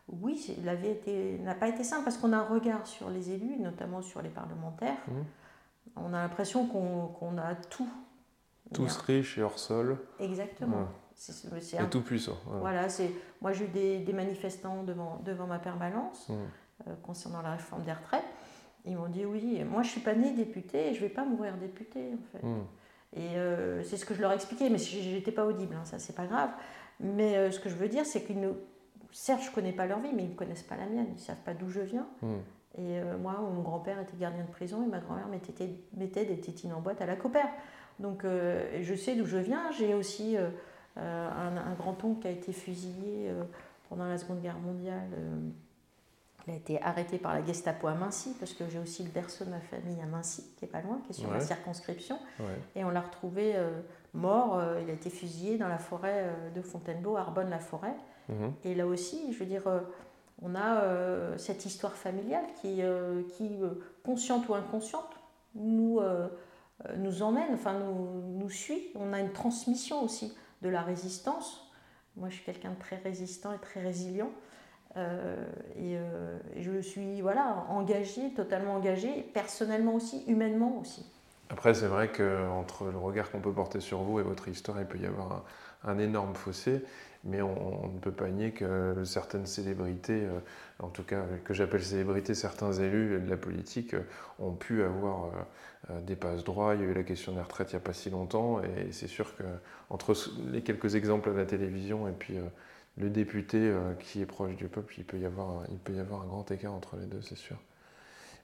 oui, 0.10 0.56
la 0.63 0.74
vie 0.74 0.96
n'a 1.42 1.54
pas 1.54 1.68
été 1.68 1.84
simple 1.84 2.06
parce 2.06 2.16
qu'on 2.18 2.32
a 2.32 2.38
un 2.38 2.46
regard 2.46 2.88
sur 2.88 3.10
les 3.10 3.30
élus, 3.32 3.58
notamment 3.60 4.01
sur 4.01 4.22
les 4.22 4.30
parlementaires. 4.30 4.96
Mmh. 5.06 5.98
On 5.98 6.13
a 6.13 6.22
l'impression 6.22 6.66
qu'on 6.66 7.38
a 7.38 7.56
tout 7.56 7.89
tous 8.74 8.98
riches 8.98 9.38
et 9.38 9.44
hors 9.44 9.60
sol. 9.60 9.98
Exactement. 10.20 10.88
C'est 11.18 11.82
et 11.82 11.90
tout 11.90 12.02
puissant. 12.02 12.38
Voilà, 12.46 12.90
c'est 12.90 13.12
moi 13.42 13.52
j'ai 13.52 13.66
eu 13.66 13.70
des, 13.70 14.00
des, 14.00 14.14
manifestants 14.14 14.84
devant, 14.84 15.20
devant 15.26 15.48
ma 15.48 15.58
permanence 15.58 16.30
euh, 16.30 16.94
concernant 17.02 17.42
la 17.42 17.54
réforme 17.54 17.82
des 17.82 17.92
retraites. 17.92 18.24
Ils 18.86 18.96
m'ont 18.96 19.10
dit 19.10 19.26
oui, 19.26 19.64
moi 19.64 19.82
je 19.82 19.90
suis 19.90 20.02
pas 20.02 20.14
né 20.14 20.32
député 20.34 20.90
et 20.90 20.94
je 20.94 21.02
vais 21.02 21.10
pas 21.10 21.26
mourir 21.26 21.58
député 21.58 22.14
en 22.14 22.38
fait. 22.38 22.46
Et 23.16 23.36
euh, 23.38 23.84
c'est 23.84 23.98
ce 23.98 24.06
que 24.06 24.14
je 24.14 24.22
leur 24.22 24.32
expliquais, 24.32 24.70
mais 24.70 24.78
j'étais 24.78 25.32
pas 25.32 25.46
audible, 25.46 25.76
hein, 25.76 25.86
ça 25.86 25.98
c'est 25.98 26.16
pas 26.16 26.28
grave. 26.28 26.52
Mais 27.00 27.36
euh, 27.36 27.52
ce 27.52 27.60
que 27.60 27.70
je 27.70 27.76
veux 27.76 27.90
dire, 27.90 28.06
c'est 28.06 28.24
qu'ils 28.24 28.40
ne. 28.40 28.52
Certes, 29.12 29.42
je 29.44 29.52
connais 29.52 29.72
pas 29.72 29.88
leur 29.88 30.00
vie, 30.00 30.12
mais 30.14 30.24
ils 30.24 30.30
ne 30.30 30.36
connaissent 30.36 30.64
pas 30.64 30.76
la 30.76 30.86
mienne, 30.86 31.08
ils 31.14 31.20
savent 31.20 31.42
pas 31.44 31.56
d'où 31.56 31.70
je 31.70 31.80
viens. 31.80 32.08
Et 32.78 33.02
moi, 33.20 33.34
mon 33.42 33.62
grand-père 33.64 34.00
était 34.00 34.18
gardien 34.18 34.44
de 34.44 34.52
prison 34.52 34.84
et 34.84 34.88
ma 34.88 35.00
grand-mère 35.00 35.28
mettait, 35.30 35.54
mettait, 35.96 36.26
des 36.26 36.40
tétines 36.40 36.74
en 36.74 36.82
boîte 36.82 37.02
à 37.02 37.08
la 37.08 37.16
copère. 37.16 37.50
Donc 38.00 38.25
euh, 38.25 38.82
je 38.82 38.96
sais 38.96 39.16
d'où 39.16 39.25
je 39.25 39.38
viens. 39.38 39.72
J'ai 39.72 39.94
aussi 39.94 40.38
euh, 40.38 40.50
euh, 40.98 41.30
un, 41.30 41.74
grand-oncle 41.74 42.22
qui 42.22 42.27
a 42.27 42.32
été 42.32 42.51
fusillé 42.51 43.32
pendant 43.89 44.08
la 44.08 44.18
Seconde 44.18 44.42
Guerre 44.42 44.60
mondiale 44.60 45.08
Il 46.48 46.54
a 46.54 46.56
été 46.56 46.82
arrêté 46.82 47.18
par 47.18 47.34
la 47.34 47.44
Gestapo 47.44 47.88
à 47.88 47.94
Mincy, 47.94 48.36
parce 48.39 48.54
que 48.54 48.68
j'ai 48.70 48.80
aussi 48.80 49.04
le 49.04 49.10
berceau 49.10 49.46
de 49.46 49.51
ma 49.51 49.60
famille 49.60 50.01
à 50.01 50.06
Mincy, 50.06 50.44
qui 50.58 50.66
est 50.66 50.70
pas 50.70 50.82
loin, 50.82 51.00
qui 51.06 51.12
est 51.12 51.22
sur 51.22 51.32
la 51.32 51.39
circonscription. 51.39 52.20
Et 52.75 52.84
on 52.84 52.89
l'a 52.89 53.01
retrouvé 53.01 53.56
mort, 54.13 54.62
il 54.82 54.89
a 54.89 54.94
été 54.94 55.10
fusillé 55.10 55.58
dans 55.58 55.68
la 55.68 55.77
forêt 55.77 56.34
de 56.56 56.62
Fontainebleau, 56.62 57.18
Arbonne-la-Forêt. 57.18 57.96
Mhm. 58.30 58.54
Et 58.66 58.75
là 58.75 58.88
aussi, 58.88 59.32
je 59.32 59.39
veux 59.39 59.46
dire, 59.46 59.63
on 60.42 60.56
a 60.56 61.38
cette 61.38 61.66
histoire 61.66 61.94
familiale 61.94 62.46
qui, 62.62 62.82
qui 63.38 63.60
consciente 64.04 64.50
ou 64.50 64.56
inconsciente, 64.56 65.20
nous, 65.56 66.00
nous 66.98 67.24
emmène, 67.24 67.53
enfin 67.53 67.74
nous, 67.79 68.38
nous 68.39 68.50
suit. 68.50 68.91
On 68.96 69.13
a 69.13 69.19
une 69.19 69.31
transmission 69.31 70.03
aussi 70.03 70.34
de 70.62 70.69
la 70.69 70.81
résistance. 70.81 71.72
Moi, 72.15 72.29
je 72.29 72.36
suis 72.36 72.43
quelqu'un 72.43 72.72
de 72.72 72.79
très 72.79 72.98
résistant 72.98 73.53
et 73.53 73.60
très 73.60 73.81
résilient. 73.81 74.31
Euh, 74.98 75.36
euh, 75.77 76.38
et, 76.55 76.63
je 76.63 76.79
suis 76.81 77.22
voilà, 77.22 77.65
engagée, 77.69 78.34
totalement 78.36 78.75
engagée, 78.75 79.22
personnellement 79.34 79.96
aussi, 79.96 80.24
humainement 80.27 80.79
aussi. 80.79 81.05
Après, 81.50 81.74
c'est 81.74 81.88
vrai 81.88 82.10
qu'entre 82.12 82.86
le 82.86 82.98
regard 82.98 83.31
qu'on 83.31 83.39
peut 83.39 83.53
porter 83.53 83.79
sur 83.79 84.00
vous 84.00 84.19
et 84.19 84.24
votre 84.24 84.48
histoire, 84.48 84.79
il 84.79 84.86
peut 84.86 84.98
y 84.98 85.05
avoir 85.05 85.46
un, 85.84 85.98
énorme 86.00 86.34
fossé, 86.34 86.84
mais 87.24 87.41
on, 87.41 87.88
ne 87.88 88.00
peut 88.00 88.12
pas 88.12 88.29
nier 88.29 88.51
que 88.51 89.03
certaines 89.05 89.46
célébrités, 89.46 90.25
euh, 90.25 90.39
en 90.79 90.89
tout 90.89 91.03
cas 91.03 91.24
que 91.46 91.53
j'appelle 91.53 91.84
célébrités, 91.84 92.34
certains 92.34 92.74
élus 92.74 93.19
de 93.19 93.29
la 93.29 93.38
politique, 93.38 93.96
ont 94.39 94.53
pu 94.53 94.84
avoir 94.84 95.29
des 96.01 96.15
passes 96.15 96.44
droits. 96.44 96.75
Il 96.75 96.82
y 96.82 96.84
a 96.84 96.88
eu 96.88 96.94
la 96.94 97.03
question 97.03 97.34
des 97.34 97.41
retraites 97.41 97.72
il 97.72 97.75
n'y 97.75 97.82
a 97.82 97.84
pas 97.84 97.94
si 97.94 98.10
longtemps, 98.10 98.62
et 98.62 98.91
c'est 98.91 99.08
sûr 99.08 99.34
qu'entre 99.36 100.13
les 100.51 100.62
quelques 100.62 100.96
exemples 100.96 101.29
à 101.29 101.34
la 101.34 101.46
télévision 101.46 102.08
et 102.08 102.12
puis 102.12 102.38
le 102.98 103.10
député 103.10 103.58
euh, 103.60 103.94
qui 104.00 104.22
est 104.22 104.25
proche 104.25 104.56
du 104.56 104.67
peuple, 104.67 104.96
il 104.98 105.06
peut, 105.06 105.17
y 105.17 105.25
avoir, 105.25 105.63
il 105.70 105.77
peut 105.77 105.94
y 105.94 106.00
avoir 106.00 106.24
un 106.24 106.25
grand 106.25 106.50
écart 106.51 106.74
entre 106.74 106.98
les 106.98 107.06
deux, 107.06 107.22
c'est 107.22 107.38
sûr. 107.38 107.58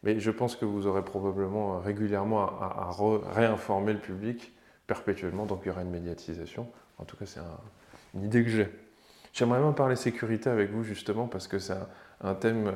Mais 0.03 0.19
je 0.19 0.31
pense 0.31 0.55
que 0.55 0.65
vous 0.65 0.85
aurez 0.85 1.03
probablement 1.03 1.75
euh, 1.75 1.79
régulièrement 1.79 2.45
à, 2.45 2.91
réinformer 3.31 3.93
le 3.93 3.99
public 3.99 4.53
perpétuellement, 4.85 5.45
donc 5.45 5.61
il 5.63 5.69
y 5.69 5.71
aura 5.71 5.81
une 5.81 5.89
médiatisation. 5.89 6.67
En 6.97 7.05
tout 7.05 7.17
cas, 7.17 7.25
c'est 7.25 7.39
une 8.13 8.23
idée 8.23 8.43
que 8.43 8.49
j'ai. 8.49 8.69
J'aimerais 9.31 9.59
bien 9.59 9.71
parler 9.71 9.95
sécurité 9.95 10.49
avec 10.49 10.69
vous 10.69 10.83
justement 10.83 11.25
parce 11.27 11.47
que 11.47 11.57
c'est 11.57 11.73
un, 12.23 12.35
thème 12.35 12.71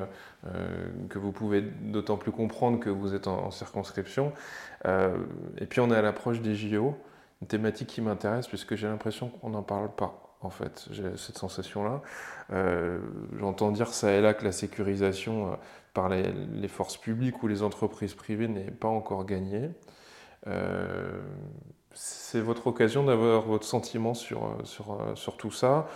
euh, 0.46 0.88
que 1.08 1.18
vous 1.18 1.32
pouvez 1.32 1.62
d'autant 1.62 2.16
plus 2.16 2.32
comprendre 2.32 2.78
que 2.78 2.90
vous 2.90 3.14
êtes 3.14 3.26
en, 3.26 3.50
circonscription. 3.50 4.32
et 4.84 5.66
puis 5.66 5.80
on 5.80 5.90
est 5.90 5.96
à 5.96 6.02
l'approche 6.02 6.40
des 6.40 6.54
JO, 6.54 6.94
une 7.42 7.48
thématique 7.48 7.88
qui 7.88 8.00
m'intéresse 8.00 8.46
puisque 8.46 8.74
j'ai 8.74 8.86
l'impression 8.86 9.28
qu'on 9.28 9.50
n'en 9.50 9.62
parle 9.62 9.90
pas 9.94 10.28
en 10.40 10.50
fait. 10.50 10.86
J'ai 10.90 11.16
cette 11.16 11.38
sensation-là. 11.38 12.02
Euh, 12.52 13.00
j'entends 13.38 13.70
dire 13.70 13.88
ça 13.88 14.12
et 14.12 14.20
là 14.20 14.34
que 14.34 14.44
la 14.44 14.52
sécurisation 14.52 15.52
euh, 15.52 15.56
par 15.94 16.08
les, 16.08 16.68
forces 16.68 16.96
publiques 16.96 17.42
ou 17.42 17.48
les 17.48 17.62
entreprises 17.62 18.14
privées 18.14 18.48
n'est 18.48 18.70
pas 18.70 18.88
encore 18.88 19.24
gagnée. 19.24 19.70
Euh, 20.46 21.20
c'est 21.92 22.40
votre 22.40 22.68
occasion 22.68 23.04
d'avoir 23.04 23.42
votre 23.42 23.66
sentiment 23.66 24.14
sur, 24.14 24.56
sur, 24.62 25.00
sur, 25.14 25.36
tout 25.36 25.50
ça, 25.50 25.88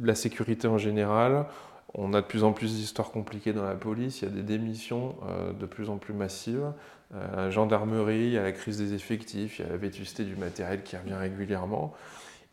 la 0.00 0.14
sécurité 0.14 0.66
en 0.68 0.78
général. 0.78 1.46
On 1.94 2.14
a 2.14 2.22
de 2.22 2.26
plus 2.26 2.42
en 2.42 2.52
plus 2.52 2.74
d'histoires 2.74 3.10
compliquées 3.10 3.52
dans 3.52 3.64
la 3.64 3.74
police, 3.74 4.22
il 4.22 4.28
y 4.28 4.28
a 4.28 4.34
des 4.34 4.42
démissions 4.42 5.14
de 5.60 5.66
plus 5.66 5.90
en 5.90 5.98
plus 5.98 6.14
massives. 6.14 6.72
gendarmerie, 7.50 8.26
il 8.26 8.32
y 8.32 8.38
a 8.38 8.42
la 8.42 8.52
crise 8.52 8.78
des 8.78 8.94
effectifs, 8.94 9.58
il 9.58 9.66
y 9.66 9.68
a 9.68 9.70
la 9.70 9.76
vétusté 9.76 10.24
du 10.24 10.34
matériel 10.36 10.82
qui 10.82 10.96
revient 10.96 11.14
régulièrement. 11.14 11.92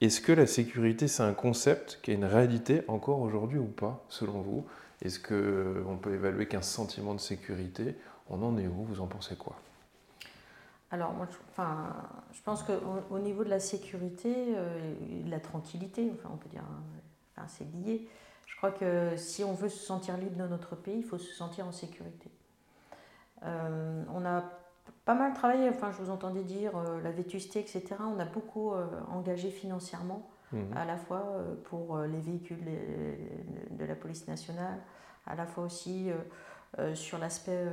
Est-ce 0.02 0.22
que 0.22 0.32
la 0.32 0.48
sécurité, 0.48 1.08
c'est 1.08 1.24
un 1.24 1.34
concept 1.34 2.00
qui 2.02 2.12
a 2.12 2.14
une 2.14 2.26
réalité 2.26 2.84
encore 2.88 3.20
aujourd'hui 3.20 3.60
ou 3.60 3.68
pas, 3.68 4.04
selon 4.08 4.42
vous? 4.42 4.66
Est-ce 5.02 5.20
qu'on 5.20 5.98
peut 5.98 6.14
évaluer 6.14 6.46
qu'un 6.48 6.62
sentiment 6.62 7.14
de 7.14 7.20
sécurité? 7.20 7.96
On 8.30 8.42
en 8.44 8.58
est 8.58 8.68
où? 8.68 8.84
Vous 8.84 9.02
en 9.02 9.08
pensez 9.08 9.36
quoi? 9.36 9.56
Alors, 10.92 11.14
moi, 11.14 11.28
je, 11.30 11.38
enfin, 11.52 11.96
je 12.32 12.42
pense 12.42 12.64
qu'au 12.64 13.20
niveau 13.20 13.44
de 13.44 13.50
la 13.50 13.60
sécurité 13.60 14.34
euh, 14.56 14.94
de 15.24 15.30
la 15.30 15.40
tranquillité, 15.40 16.12
enfin, 16.14 16.30
on 16.34 16.38
peut 16.38 16.50
dire, 16.50 16.64
enfin, 17.36 17.48
c'est 17.48 17.68
lié. 17.86 18.08
Je 18.60 18.68
crois 18.68 18.78
que 18.78 19.16
si 19.16 19.46
on 19.46 19.54
veut 19.54 19.70
se 19.70 19.80
sentir 19.80 20.18
libre 20.18 20.36
dans 20.36 20.50
notre 20.50 20.76
pays, 20.76 20.98
il 20.98 21.06
faut 21.06 21.18
se 21.18 21.32
sentir 21.34 21.66
en 21.66 21.72
sécurité. 21.72 22.30
Euh, 23.46 24.04
on 24.14 24.26
a 24.26 24.44
pas 25.06 25.14
mal 25.14 25.34
travaillé, 25.34 25.70
enfin 25.70 25.94
je 25.94 26.04
vous 26.04 26.10
entendais 26.10 26.44
dire 26.44 26.76
euh, 26.76 27.00
la 27.00 27.12
vétusté, 27.12 27.62
etc. 27.62 27.96
On 28.02 28.20
a 28.20 28.26
beaucoup 28.26 28.74
euh, 28.74 28.86
engagé 29.14 29.50
financièrement, 29.50 30.30
mhm. 30.52 30.76
à 30.76 30.84
la 30.84 30.98
fois 30.98 31.38
pour 31.70 32.00
les 32.00 32.20
véhicules 32.20 32.60
de 33.72 33.86
la 33.86 33.96
police 33.96 34.28
nationale, 34.28 34.80
à 35.26 35.36
la 35.36 35.46
fois 35.46 35.64
aussi 35.64 36.10
sur 36.96 37.18
l'aspect 37.18 37.66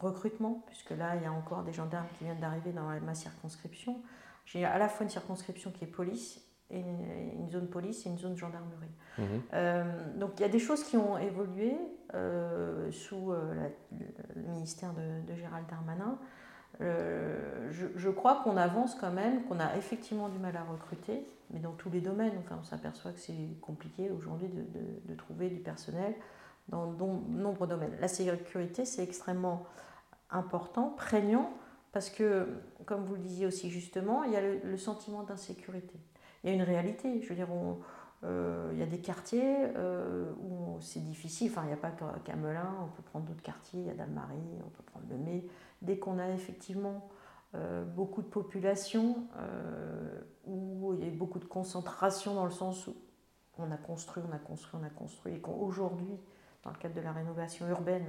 recrutement, 0.00 0.64
puisque 0.66 0.90
là 0.90 1.14
il 1.14 1.22
y 1.22 1.26
a 1.26 1.32
encore 1.32 1.62
des 1.62 1.72
gendarmes 1.72 2.08
qui 2.18 2.24
viennent 2.24 2.40
d'arriver 2.40 2.72
dans 2.72 2.88
ma 3.02 3.14
circonscription. 3.14 4.02
J'ai 4.46 4.64
à 4.64 4.78
la 4.78 4.88
fois 4.88 5.04
une 5.04 5.10
circonscription 5.10 5.70
qui 5.70 5.84
est 5.84 5.86
police 5.86 6.47
et 6.70 6.80
une, 6.80 7.50
zone 7.50 7.68
police 7.68 8.04
et 8.06 8.10
une 8.10 8.18
zone 8.18 8.36
gendarmerie. 8.36 8.88
Mhm. 9.18 10.18
donc 10.18 10.32
il 10.38 10.42
y 10.42 10.44
a 10.44 10.48
des 10.48 10.58
choses 10.58 10.84
qui 10.84 10.96
ont 10.96 11.18
évolué 11.18 11.76
sous 12.90 13.32
le 13.32 14.42
ministère 14.42 14.92
de, 14.92 15.26
de 15.26 15.34
Gérald 15.36 15.66
Darmanin. 15.68 16.18
Euh, 16.80 17.70
je, 17.96 18.08
crois 18.08 18.40
qu'on 18.44 18.56
avance 18.56 18.94
quand 18.94 19.10
même, 19.10 19.44
qu'on 19.44 19.58
a 19.58 19.76
effectivement 19.76 20.28
du 20.28 20.38
mal 20.38 20.56
à 20.56 20.62
recruter, 20.62 21.26
mais 21.50 21.58
dans 21.58 21.72
tous 21.72 21.90
les 21.90 22.00
domaines. 22.00 22.34
Enfin, 22.38 22.58
on 22.60 22.64
s'aperçoit 22.64 23.12
que 23.12 23.20
c'est 23.20 23.34
compliqué 23.60 24.10
aujourd'hui 24.10 24.48
de, 24.48 25.14
trouver 25.14 25.48
du 25.48 25.58
personnel 25.58 26.14
dans 26.68 26.92
de 26.92 27.04
nombreux 27.30 27.66
domaines. 27.66 27.96
La 28.00 28.08
sécurité, 28.08 28.84
c'est 28.84 29.02
extrêmement 29.02 29.64
important, 30.30 30.90
prégnant, 30.90 31.50
parce 31.92 32.10
que, 32.10 32.46
comme 32.84 33.04
vous 33.04 33.14
le 33.14 33.22
disiez 33.22 33.46
aussi 33.46 33.70
justement, 33.70 34.22
il 34.24 34.32
y 34.32 34.36
a 34.36 34.42
le, 34.42 34.76
sentiment 34.76 35.22
d'insécurité. 35.22 35.98
Il 36.42 36.50
y 36.50 36.52
a 36.52 36.56
une 36.56 36.62
réalité. 36.62 37.20
Je 37.22 37.28
veux 37.28 37.34
dire, 37.34 37.48
euh, 38.24 38.70
il 38.72 38.78
y 38.78 38.82
a 38.82 38.86
des 38.86 39.00
quartiers 39.00 39.56
euh, 39.76 40.32
où 40.40 40.78
c'est 40.80 41.02
difficile. 41.02 41.50
Enfin, 41.50 41.62
il 41.64 41.68
n'y 41.68 41.72
a 41.72 41.76
pas 41.76 41.92
qu'à 42.24 42.36
Melun, 42.36 42.74
on 42.82 42.88
peut 42.88 43.02
prendre 43.02 43.26
d'autres 43.26 43.42
quartiers. 43.42 43.80
Il 43.80 43.86
y 43.86 43.90
a 43.90 43.94
Dame-Marie, 43.94 44.60
on 44.64 44.70
peut 44.70 44.82
prendre 44.84 45.06
le 45.10 45.16
Mai 45.16 45.46
dès 45.82 45.98
qu'on 45.98 46.18
a 46.18 46.28
effectivement 46.30 47.08
euh, 47.54 47.84
beaucoup 47.84 48.22
de 48.22 48.26
population, 48.26 49.26
où 50.46 50.94
il 50.94 51.04
y 51.04 51.08
a 51.08 51.10
beaucoup 51.10 51.38
de 51.38 51.44
concentration 51.44 52.34
dans 52.34 52.44
le 52.44 52.50
sens 52.50 52.88
où 52.88 52.94
on 53.58 53.70
a 53.70 53.76
construit, 53.76 54.22
on 54.28 54.34
a 54.34 54.38
construit, 54.38 54.80
on 54.80 54.84
a 54.84 54.90
construit, 54.90 55.34
et 55.34 55.40
qu'aujourd'hui, 55.40 56.18
dans 56.64 56.70
le 56.70 56.76
cadre 56.76 56.94
de 56.94 57.00
la 57.00 57.12
rénovation 57.12 57.68
urbaine, 57.68 58.06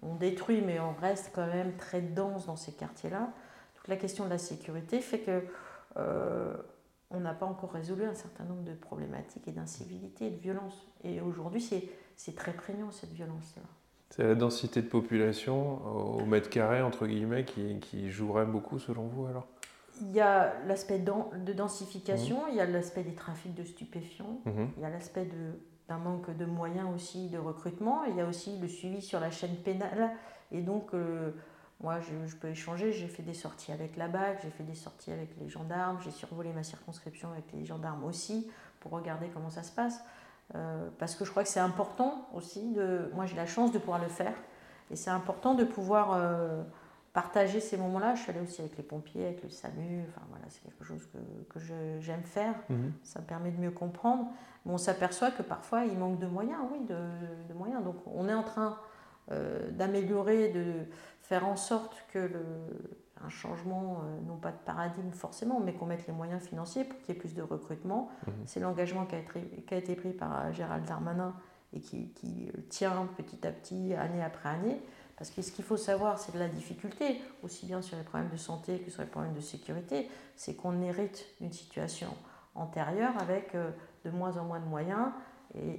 on 0.00 0.14
détruit, 0.14 0.62
mais 0.62 0.80
on 0.80 0.94
reste 0.94 1.30
quand 1.34 1.46
même 1.46 1.76
très 1.76 2.00
dense 2.00 2.46
dans 2.46 2.56
ces 2.56 2.72
quartiers-là. 2.72 3.30
Toute 3.74 3.88
la 3.88 3.96
question 3.96 4.24
de 4.24 4.30
la 4.30 4.38
sécurité 4.38 5.00
fait 5.00 5.20
que 5.20 5.44
on 7.12 7.20
n'a 7.20 7.34
pas 7.34 7.46
encore 7.46 7.72
résolu 7.72 8.04
un 8.04 8.14
certain 8.14 8.44
nombre 8.44 8.62
de 8.62 8.72
problématiques 8.72 9.46
et 9.48 9.52
d'incivilité 9.52 10.26
et 10.26 10.30
de 10.30 10.38
violence. 10.38 10.86
Et 11.04 11.20
aujourd'hui, 11.20 11.60
c'est 12.16 12.34
très 12.34 12.52
prégnant 12.52 12.90
cette 12.90 13.12
violence-là. 13.12 13.62
C'est 14.10 14.24
la 14.24 14.34
densité 14.34 14.82
de 14.82 14.88
population 14.88 15.86
au 15.86 16.26
mètre 16.26 16.50
carré, 16.50 16.82
entre 16.82 17.06
guillemets, 17.06 17.44
qui, 17.44 17.80
qui 17.80 18.10
jouerait 18.10 18.44
beaucoup 18.44 18.78
selon 18.78 19.06
vous 19.06 19.26
alors? 19.26 19.46
Il 20.00 20.12
y 20.12 20.20
a 20.20 20.54
l'aspect 20.66 20.98
de 20.98 21.52
densification, 21.52 22.36
mmh. 22.36 22.48
il 22.50 22.56
y 22.56 22.60
a 22.60 22.66
l'aspect 22.66 23.02
des 23.02 23.14
trafics 23.14 23.54
de 23.54 23.64
stupéfiants, 23.64 24.40
mmh. 24.44 24.50
il 24.76 24.82
y 24.82 24.86
a 24.86 24.90
l'aspect 24.90 25.28
d'un 25.88 25.98
manque 25.98 26.34
de 26.36 26.44
moyens 26.44 26.88
aussi 26.94 27.28
de 27.28 27.38
recrutement, 27.38 28.04
il 28.04 28.16
y 28.16 28.20
a 28.20 28.26
aussi 28.26 28.58
le 28.58 28.68
suivi 28.68 29.00
sur 29.00 29.20
la 29.20 29.30
chaîne 29.30 29.56
pénale. 29.56 30.10
Et 30.50 30.60
donc, 30.60 30.92
euh, 30.94 31.30
moi, 31.82 31.98
je, 32.00 32.26
je, 32.26 32.36
peux 32.36 32.48
échanger, 32.48 32.92
j'ai 32.92 33.08
fait 33.08 33.22
des 33.22 33.34
sorties 33.34 33.72
avec 33.72 33.96
la 33.96 34.08
BAC, 34.08 34.40
j'ai 34.42 34.50
fait 34.50 34.62
des 34.62 34.74
sorties 34.74 35.10
avec 35.10 35.30
les 35.40 35.48
gendarmes, 35.48 35.98
j'ai 36.02 36.12
survolé 36.12 36.52
ma 36.52 36.62
circonscription 36.62 37.30
avec 37.32 37.44
les 37.52 37.64
gendarmes 37.64 38.04
aussi, 38.04 38.48
pour 38.80 38.92
regarder 38.92 39.28
comment 39.28 39.50
ça 39.50 39.62
se 39.62 39.72
passe. 39.72 40.00
Euh, 40.54 40.88
parce 40.98 41.14
que 41.14 41.24
je 41.24 41.30
crois 41.30 41.42
que 41.42 41.48
c'est 41.48 41.60
important 41.60 42.28
aussi. 42.34 42.72
De, 42.72 43.10
moi, 43.14 43.26
j'ai 43.26 43.36
la 43.36 43.46
chance 43.46 43.72
de 43.72 43.78
pouvoir 43.78 44.00
le 44.00 44.08
faire. 44.08 44.34
Et 44.90 44.96
c'est 44.96 45.10
important 45.10 45.54
de 45.54 45.64
pouvoir 45.64 46.12
euh, 46.12 46.62
partager 47.12 47.60
ces 47.60 47.76
moments-là. 47.76 48.14
Je 48.14 48.22
suis 48.22 48.30
allée 48.30 48.40
aussi 48.40 48.60
avec 48.60 48.76
les 48.76 48.82
pompiers, 48.82 49.24
avec 49.24 49.42
le 49.42 49.48
SAMU. 49.48 50.04
Enfin, 50.08 50.20
voilà, 50.28 50.44
c'est 50.50 50.62
quelque 50.62 50.84
chose 50.84 51.08
que, 51.12 51.18
que 51.52 51.60
j'aime 52.00 52.22
faire. 52.24 52.54
Mhm. 52.68 52.92
Ça 53.02 53.20
me 53.20 53.24
permet 53.24 53.50
de 53.50 53.60
mieux 53.60 53.70
comprendre. 53.70 54.26
Mais 54.66 54.72
on 54.72 54.78
s'aperçoit 54.78 55.30
que 55.30 55.42
parfois, 55.42 55.84
il 55.84 55.98
manque 55.98 56.18
de 56.18 56.26
moyens, 56.26 56.60
oui, 56.70 56.80
de, 56.80 57.48
de 57.48 57.54
moyens. 57.54 57.82
Donc, 57.82 57.96
on 58.06 58.28
est 58.28 58.34
en 58.34 58.42
train 58.44 58.78
d'améliorer, 59.70 60.48
de 60.50 60.84
faire 61.22 61.46
en 61.46 61.56
sorte 61.56 61.96
que 62.12 62.18
le, 62.18 62.44
un 63.24 63.28
changement, 63.28 64.02
euh, 64.04 64.20
non 64.26 64.36
pas 64.36 64.50
de 64.50 64.58
paradigme 64.64 65.10
forcément, 65.12 65.60
mais 65.60 65.74
qu'on 65.74 65.86
mette 65.86 66.06
les 66.06 66.12
moyens 66.12 66.42
financiers 66.42 66.84
pour 66.84 66.98
qu'il 67.00 67.14
y 67.14 67.18
ait 67.18 67.20
plus 67.20 67.34
de 67.34 67.42
recrutement. 67.42 68.10
Mhm. 68.26 68.32
C'est 68.46 68.60
l'engagement 68.60 69.06
qui, 69.06 69.16
qui, 69.66 69.74
a 69.74 69.76
été 69.76 69.94
pris 69.94 70.12
par 70.12 70.40
euh, 70.40 70.52
Gérald 70.52 70.84
Darmanin 70.84 71.34
et 71.72 71.80
qui, 71.80 72.08
qui, 72.10 72.50
tient 72.68 73.08
petit 73.16 73.46
à 73.46 73.52
petit, 73.52 73.94
année 73.94 74.22
après 74.22 74.48
année. 74.48 74.80
Parce 75.16 75.30
que 75.30 75.40
ce 75.40 75.52
qu'il 75.52 75.64
faut 75.64 75.76
savoir, 75.76 76.18
c'est 76.18 76.32
de 76.32 76.38
la 76.38 76.48
difficulté, 76.48 77.20
aussi 77.42 77.66
bien 77.66 77.80
sur 77.80 77.96
les 77.96 78.02
problèmes 78.02 78.30
de 78.30 78.36
santé 78.36 78.80
que 78.80 78.90
sur 78.90 79.02
les 79.02 79.08
problèmes 79.08 79.34
de 79.34 79.40
sécurité, 79.40 80.08
c'est 80.36 80.54
qu'on 80.54 80.82
hérite 80.82 81.26
d'une 81.40 81.52
situation 81.52 82.08
antérieure 82.54 83.14
avec 83.20 83.54
euh, 83.54 83.70
de 84.04 84.10
moins 84.10 84.36
en 84.36 84.44
moins 84.44 84.60
de 84.60 84.66
moyens 84.66 85.12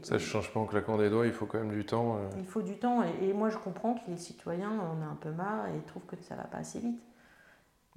ça 0.03 0.15
ne 0.15 0.19
change 0.19 0.53
pas 0.53 0.59
en 0.59 0.65
claquant 0.65 0.97
des 0.97 1.09
doigts, 1.09 1.25
il 1.25 1.33
faut 1.33 1.45
quand 1.45 1.57
même 1.57 1.71
du 1.71 1.85
temps. 1.85 2.19
Il 2.37 2.45
faut 2.45 2.61
du 2.61 2.77
temps, 2.77 3.03
et, 3.21 3.33
moi 3.33 3.49
je 3.49 3.57
comprends 3.57 3.95
que 3.95 4.01
les 4.07 4.17
citoyens 4.17 4.71
en 4.71 5.01
ont 5.01 5.11
un 5.11 5.15
peu 5.15 5.31
marre 5.31 5.67
et 5.67 5.79
trouvent 5.87 6.05
que 6.05 6.15
ça 6.21 6.35
ne 6.35 6.41
va 6.41 6.45
pas 6.45 6.59
assez 6.59 6.79
vite. 6.79 7.01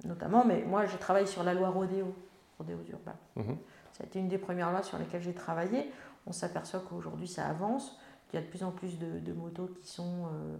Notamment, 0.05 0.43
mais 0.45 0.63
moi 0.63 0.85
je 0.85 0.97
travaille 0.97 1.27
sur 1.27 1.43
la 1.43 1.53
loi 1.53 1.69
Rodéo, 1.69 2.15
Rodéo 2.57 2.77
urbain. 2.91 3.15
Mhm. 3.35 3.57
Ça 3.93 4.03
a 4.03 4.07
été 4.07 4.19
une 4.19 4.27
des 4.27 4.37
premières 4.37 4.71
lois 4.71 4.83
sur 4.83 4.97
lesquelles 4.97 5.23
j'ai 5.23 5.33
travaillé. 5.33 5.91
On 6.27 6.31
s'aperçoit 6.31 6.81
qu'aujourd'hui 6.87 7.27
ça 7.27 7.47
avance, 7.47 7.99
qu'il 8.29 8.39
y 8.39 8.43
a 8.43 8.45
de 8.45 8.49
plus 8.49 8.63
en 8.63 8.71
plus 8.71 8.97
de, 8.99 9.33
motos 9.33 9.69
qui 9.81 9.87
sont 9.87 10.25
euh, 10.25 10.57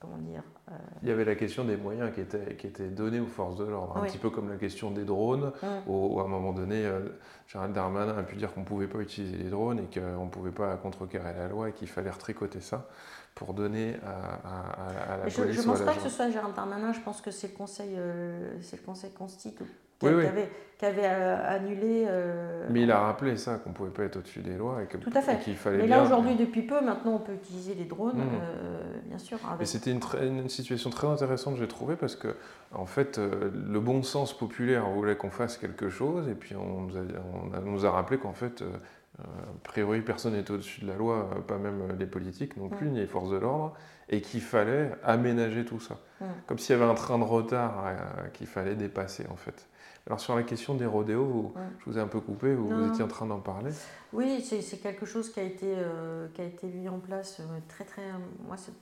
comment 0.00 0.18
dire 0.18 0.42
euh, 0.70 0.74
Il 1.02 1.08
y 1.08 1.12
avait 1.12 1.24
la 1.24 1.34
question 1.34 1.64
des 1.64 1.76
moyens 1.76 2.12
qui 2.14 2.20
étaient, 2.20 2.56
qui 2.56 2.66
étaient 2.66 2.88
donnés 2.88 3.20
aux 3.20 3.26
forces 3.26 3.56
de 3.56 3.64
l'ordre, 3.64 3.96
un 3.96 4.02
petit 4.02 4.18
peu 4.18 4.30
comme 4.30 4.48
la 4.48 4.56
question 4.56 4.90
des 4.90 5.04
drones, 5.04 5.52
où, 5.86 6.20
à 6.20 6.24
un 6.24 6.28
moment 6.28 6.52
donné, 6.52 6.84
euh, 6.84 7.00
Gérald 7.46 7.72
Darmanin 7.72 8.16
a 8.16 8.22
pu 8.22 8.36
dire 8.36 8.52
qu'on 8.52 8.60
ne 8.60 8.66
pouvait 8.66 8.86
pas 8.86 8.98
utiliser 8.98 9.36
les 9.36 9.50
drones 9.50 9.80
et 9.80 10.00
qu'on 10.00 10.24
ne 10.24 10.30
pouvait 10.30 10.50
pas 10.50 10.76
contrecarrer 10.76 11.34
la 11.34 11.48
loi 11.48 11.70
et 11.70 11.72
qu'il 11.72 11.88
fallait 11.88 12.10
retricoter 12.10 12.60
ça 12.60 12.88
pour 13.34 13.52
donner 13.52 13.96
à, 14.06 15.18
la 15.22 15.28
je, 15.28 15.36
police. 15.36 15.56
Je 15.56 15.60
ne 15.60 15.66
pense 15.66 15.80
pas 15.80 15.94
que 15.94 16.02
ce 16.02 16.08
soit 16.08 16.30
Gérald 16.30 16.54
Darmanin, 16.54 16.92
je 16.92 17.00
pense 17.00 17.20
que 17.20 17.30
c'est 17.30 17.48
le 17.48 17.56
Conseil, 17.56 17.96
c'est 18.60 18.80
le 18.80 18.86
conseil 18.86 19.10
constitue 19.12 19.64
qui, 19.98 20.06
avait, 20.86 21.04
euh, 21.04 21.56
annulé. 21.56 22.04
Euh, 22.06 22.66
mais 22.70 22.82
il 22.82 22.90
a 22.90 23.00
rappelé 23.00 23.36
ça, 23.36 23.56
qu'on 23.56 23.70
ne 23.70 23.74
pouvait 23.74 23.90
pas 23.90 24.04
être 24.04 24.16
au-dessus 24.16 24.40
des 24.40 24.56
lois 24.56 24.82
et, 24.82 24.86
Tout 24.86 25.10
à 25.14 25.20
fait. 25.20 25.38
qu'il 25.40 25.56
fallait. 25.56 25.78
Mais 25.78 25.86
là, 25.86 26.02
aujourd'hui, 26.02 26.34
depuis 26.34 26.62
peu, 26.62 26.80
maintenant, 26.80 27.14
on 27.14 27.18
peut 27.18 27.34
utiliser 27.34 27.74
les 27.74 27.84
drones, 27.84 28.18
mmh. 28.18 28.40
euh, 28.42 28.82
bien 29.06 29.18
sûr. 29.18 29.38
Et 29.60 29.66
c'était 29.66 29.92
une, 29.92 30.00
une, 30.22 30.48
situation 30.48 30.90
très 30.90 31.06
intéressante, 31.06 31.56
j'ai 31.56 31.68
trouvé, 31.68 31.96
parce 31.96 32.16
que, 32.16 32.36
en 32.72 32.86
fait, 32.86 33.18
le 33.18 33.80
bon 33.80 34.02
sens 34.02 34.36
populaire 34.36 34.88
voulait 34.88 35.16
qu'on 35.16 35.30
fasse 35.30 35.56
quelque 35.56 35.88
chose, 35.88 36.28
et 36.28 36.34
puis 36.34 36.54
on 36.56 36.82
nous 36.82 36.96
a, 36.96 37.00
on 37.56 37.70
nous 37.70 37.86
a 37.86 37.90
rappelé 37.90 38.18
qu'en 38.18 38.32
fait. 38.32 38.62
a 39.18 39.22
priori, 39.62 40.00
personne 40.00 40.32
n'est 40.32 40.50
au-dessus 40.50 40.80
de 40.80 40.88
la 40.88 40.96
loi, 40.96 41.30
pas 41.46 41.56
même 41.56 41.96
les 41.98 42.06
politiques 42.06 42.56
non 42.56 42.68
plus, 42.68 42.88
mmh. 42.88 42.92
ni 42.92 42.98
les 42.98 43.06
forces 43.06 43.30
de 43.30 43.36
l'ordre, 43.36 43.74
et 44.08 44.20
qu'il 44.20 44.42
fallait 44.42 44.90
aménager 45.04 45.64
tout 45.64 45.80
ça. 45.80 45.98
Mmh. 46.20 46.24
Comme 46.46 46.58
s'il 46.58 46.76
y 46.76 46.78
avait 46.80 46.90
un 46.90 46.94
train 46.94 47.18
de 47.18 47.24
retard 47.24 47.84
qu'il 48.32 48.48
fallait 48.48 48.74
dépasser, 48.74 49.24
en 49.30 49.36
fait. 49.36 49.68
Alors 50.06 50.20
sur 50.20 50.36
la 50.36 50.42
question 50.42 50.74
des 50.74 50.84
rodéos, 50.84 51.54
je 51.80 51.90
vous 51.90 51.96
ai 51.96 52.00
un 52.00 52.06
peu 52.06 52.20
coupé, 52.20 52.54
vous, 52.54 52.88
étiez 52.88 53.02
en 53.02 53.08
train 53.08 53.24
d'en 53.24 53.40
parler. 53.40 53.70
Oui, 54.12 54.42
c'est 54.42 54.76
quelque 54.76 55.06
chose 55.06 55.32
qui 55.32 55.40
a 55.40 55.44
été, 55.44 55.66
euh, 55.66 56.28
qui 56.34 56.42
a 56.42 56.44
été 56.44 56.66
mis 56.66 56.88
en 56.90 56.98
place 56.98 57.40
euh, 57.40 57.58
très 57.68 57.84
très... 57.84 58.02
Moi 58.46 58.56
c'est 58.58 58.74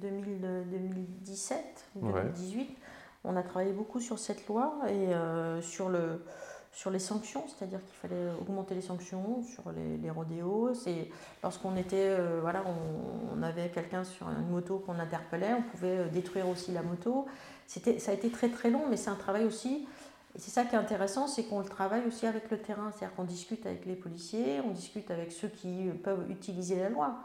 2017, 0.00 1.84
2018. 1.96 2.78
On 3.24 3.36
a 3.36 3.42
travaillé 3.42 3.72
beaucoup 3.72 4.00
sur 4.00 4.18
cette 4.18 4.46
loi 4.48 4.78
et 4.88 5.14
euh, 5.14 5.60
sur, 5.60 5.90
le, 5.90 6.24
sur 6.72 6.90
les 6.90 6.98
sanctions, 6.98 7.44
c'est-à-dire 7.46 7.80
qu'il 7.84 7.94
fallait 7.94 8.32
augmenter 8.40 8.74
les 8.74 8.80
sanctions 8.80 9.42
sur 9.42 9.70
les, 9.70 9.98
les 9.98 10.10
rodéos. 10.10 10.72
C'est 10.72 11.10
lorsqu'on 11.42 11.76
était, 11.76 12.16
voilà, 12.40 12.64
on, 12.66 13.38
on 13.38 13.42
avait 13.42 13.68
quelqu'un 13.68 14.02
sur 14.02 14.30
une 14.30 14.48
moto 14.48 14.78
qu'on 14.78 14.98
interpellait, 14.98 15.52
on 15.52 15.62
pouvait 15.62 16.08
détruire 16.08 16.48
aussi 16.48 16.72
la 16.72 16.82
moto. 16.82 17.26
C'était, 17.66 17.98
ça 17.98 18.12
a 18.12 18.14
été 18.14 18.30
très 18.30 18.48
très 18.48 18.70
long, 18.70 18.84
mais 18.88 18.96
c'est 18.96 19.10
un 19.10 19.14
travail 19.14 19.44
aussi 19.44 19.86
et 20.34 20.40
c'est 20.40 20.50
ça 20.50 20.64
qui 20.64 20.74
est 20.74 20.78
intéressant, 20.78 21.28
c'est 21.28 21.44
qu'on 21.44 21.60
le 21.60 21.66
travaille 21.66 22.04
aussi 22.06 22.26
avec 22.26 22.50
le 22.50 22.58
terrain, 22.58 22.90
c'est-à-dire 22.90 23.14
qu'on 23.14 23.24
discute 23.24 23.66
avec 23.66 23.86
les 23.86 23.94
policiers, 23.94 24.60
on 24.64 24.72
discute 24.72 25.10
avec 25.10 25.30
ceux 25.30 25.48
qui 25.48 25.90
peuvent 26.02 26.28
utiliser 26.28 26.80
la 26.80 26.88
loi. 26.88 27.20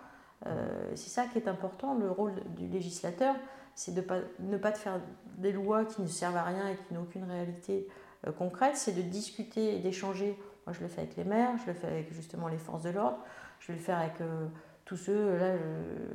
Euh, 0.45 0.91
c'est 0.95 1.09
ça 1.09 1.25
qui 1.25 1.39
est 1.39 1.47
important, 1.47 1.95
le 1.95 2.09
rôle 2.11 2.33
du 2.55 2.67
législateur, 2.67 3.35
c'est 3.73 3.93
de 3.93 4.01
pas, 4.01 4.19
ne 4.39 4.57
pas 4.57 4.71
de 4.71 4.77
faire 4.77 5.01
des 5.37 5.51
lois 5.51 5.85
qui 5.85 6.01
ne 6.01 6.07
servent 6.07 6.37
à 6.37 6.43
rien 6.43 6.69
et 6.69 6.75
qui 6.75 6.93
n'ont 6.93 7.01
aucune 7.01 7.23
réalité 7.23 7.87
euh, 8.27 8.31
concrète, 8.31 8.77
c'est 8.77 8.93
de 8.93 9.01
discuter 9.01 9.75
et 9.75 9.79
d'échanger. 9.79 10.37
Moi, 10.67 10.75
je 10.77 10.81
le 10.81 10.87
fais 10.87 11.01
avec 11.01 11.15
les 11.15 11.23
maires, 11.23 11.53
je 11.65 11.71
le 11.71 11.73
fais 11.73 11.87
avec 11.87 12.13
justement 12.13 12.47
les 12.47 12.57
forces 12.59 12.83
de 12.83 12.91
l'ordre, 12.91 13.17
je 13.59 13.71
vais 13.71 13.77
le 13.77 13.83
faire 13.83 13.97
avec 13.97 14.21
euh, 14.21 14.47
tous 14.89 14.97
ceux, 14.97 15.37
là, 15.37 15.53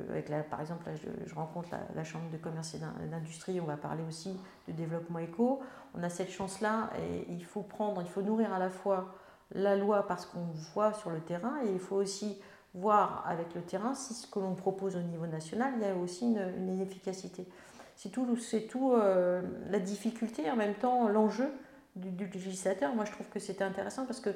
avec 0.09 0.27
la, 0.27 0.43
par 0.43 0.59
exemple, 0.59 0.83
je, 1.25 1.33
rencontre 1.33 1.69
la, 1.95 2.03
Chambre 2.03 2.29
de 2.29 2.35
commerce 2.35 2.75
et 2.75 2.79
d'industrie, 3.09 3.61
on 3.61 3.65
va 3.65 3.77
parler 3.77 4.03
aussi 4.05 4.37
de 4.67 4.73
développement 4.73 5.19
éco. 5.19 5.61
On 5.93 6.03
a 6.03 6.09
cette 6.09 6.29
chance-là 6.29 6.89
et 6.99 7.25
il 7.31 7.45
faut 7.45 7.61
prendre, 7.61 8.01
il 8.01 8.09
faut 8.09 8.21
nourrir 8.21 8.51
à 8.51 8.59
la 8.59 8.69
fois 8.69 9.15
la 9.53 9.77
loi 9.77 10.05
parce 10.05 10.25
qu'on 10.25 10.43
voit 10.73 10.91
sur 10.91 11.09
le 11.09 11.21
terrain 11.21 11.53
et 11.65 11.71
il 11.71 11.79
faut 11.79 11.95
aussi 11.95 12.37
voir 12.73 13.23
avec 13.25 13.55
le 13.55 13.61
terrain 13.61 13.93
si 13.93 14.13
ce 14.13 14.27
que 14.27 14.39
l'on 14.39 14.55
propose 14.55 14.97
au 14.97 15.01
niveau 15.01 15.25
national, 15.25 15.75
il 15.77 15.81
y 15.81 15.89
a 15.89 15.95
aussi 15.95 16.25
une, 16.25 16.53
une 16.57 16.81
efficacité. 16.81 17.47
C'est 17.95 18.09
tout, 18.09 18.35
c'est 18.35 18.67
tout 18.67 18.91
euh, 18.91 19.41
la 19.69 19.79
difficulté 19.79 20.47
et 20.47 20.51
en 20.51 20.57
même 20.57 20.75
temps 20.75 21.07
l'enjeu 21.07 21.49
du, 21.95 22.11
du, 22.11 22.25
législateur. 22.25 22.93
Moi, 22.93 23.05
je 23.05 23.13
trouve 23.13 23.29
que 23.29 23.39
c'était 23.39 23.63
intéressant 23.63 24.05
parce 24.05 24.19
que 24.19 24.31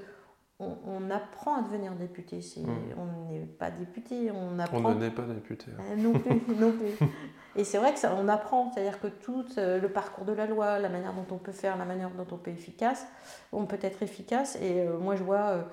on, 0.60 1.10
apprend 1.10 1.56
à 1.56 1.62
devenir 1.62 1.93
député. 1.93 2.39
Hmm. 2.58 2.67
On 2.98 3.32
n'est 3.32 3.45
pas 3.45 3.72
député, 3.72 4.30
on 4.32 4.60
apprend. 4.60 4.84
On 4.84 4.95
n'est 4.95 5.10
pas 5.10 5.24
député. 5.24 5.67
Euh, 5.80 5.95
non 5.95 6.13
plus, 6.13 6.41
non 6.60 6.72
plus. 6.74 7.08
Et 7.56 7.63
c'est 7.63 7.78
vrai 7.78 7.93
que 7.93 8.00
ça, 8.00 8.15
on 8.19 8.28
apprend, 8.28 8.72
c'est-à-dire 8.72 9.00
que 9.00 9.08
tout 9.08 9.45
euh, 9.58 9.80
le 9.80 9.89
parcours 9.89 10.26
de 10.26 10.34
la 10.34 10.45
loi, 10.45 10.80
la 10.80 10.89
manière 10.89 11.13
dont 11.13 11.26
on 11.32 11.38
peut 11.38 11.54
faire, 11.54 11.78
la 11.78 11.86
manière 11.86 12.10
dont 12.12 12.28
on 12.32 12.38
peut 12.38 12.52
efficace, 12.52 13.08
on 13.54 13.65
peut 13.65 13.80
être 13.82 14.04
efficace. 14.04 14.58
Et 14.62 14.82
euh, 14.82 14.98
moi, 14.98 15.15
je 15.15 15.24
vois, 15.24 15.65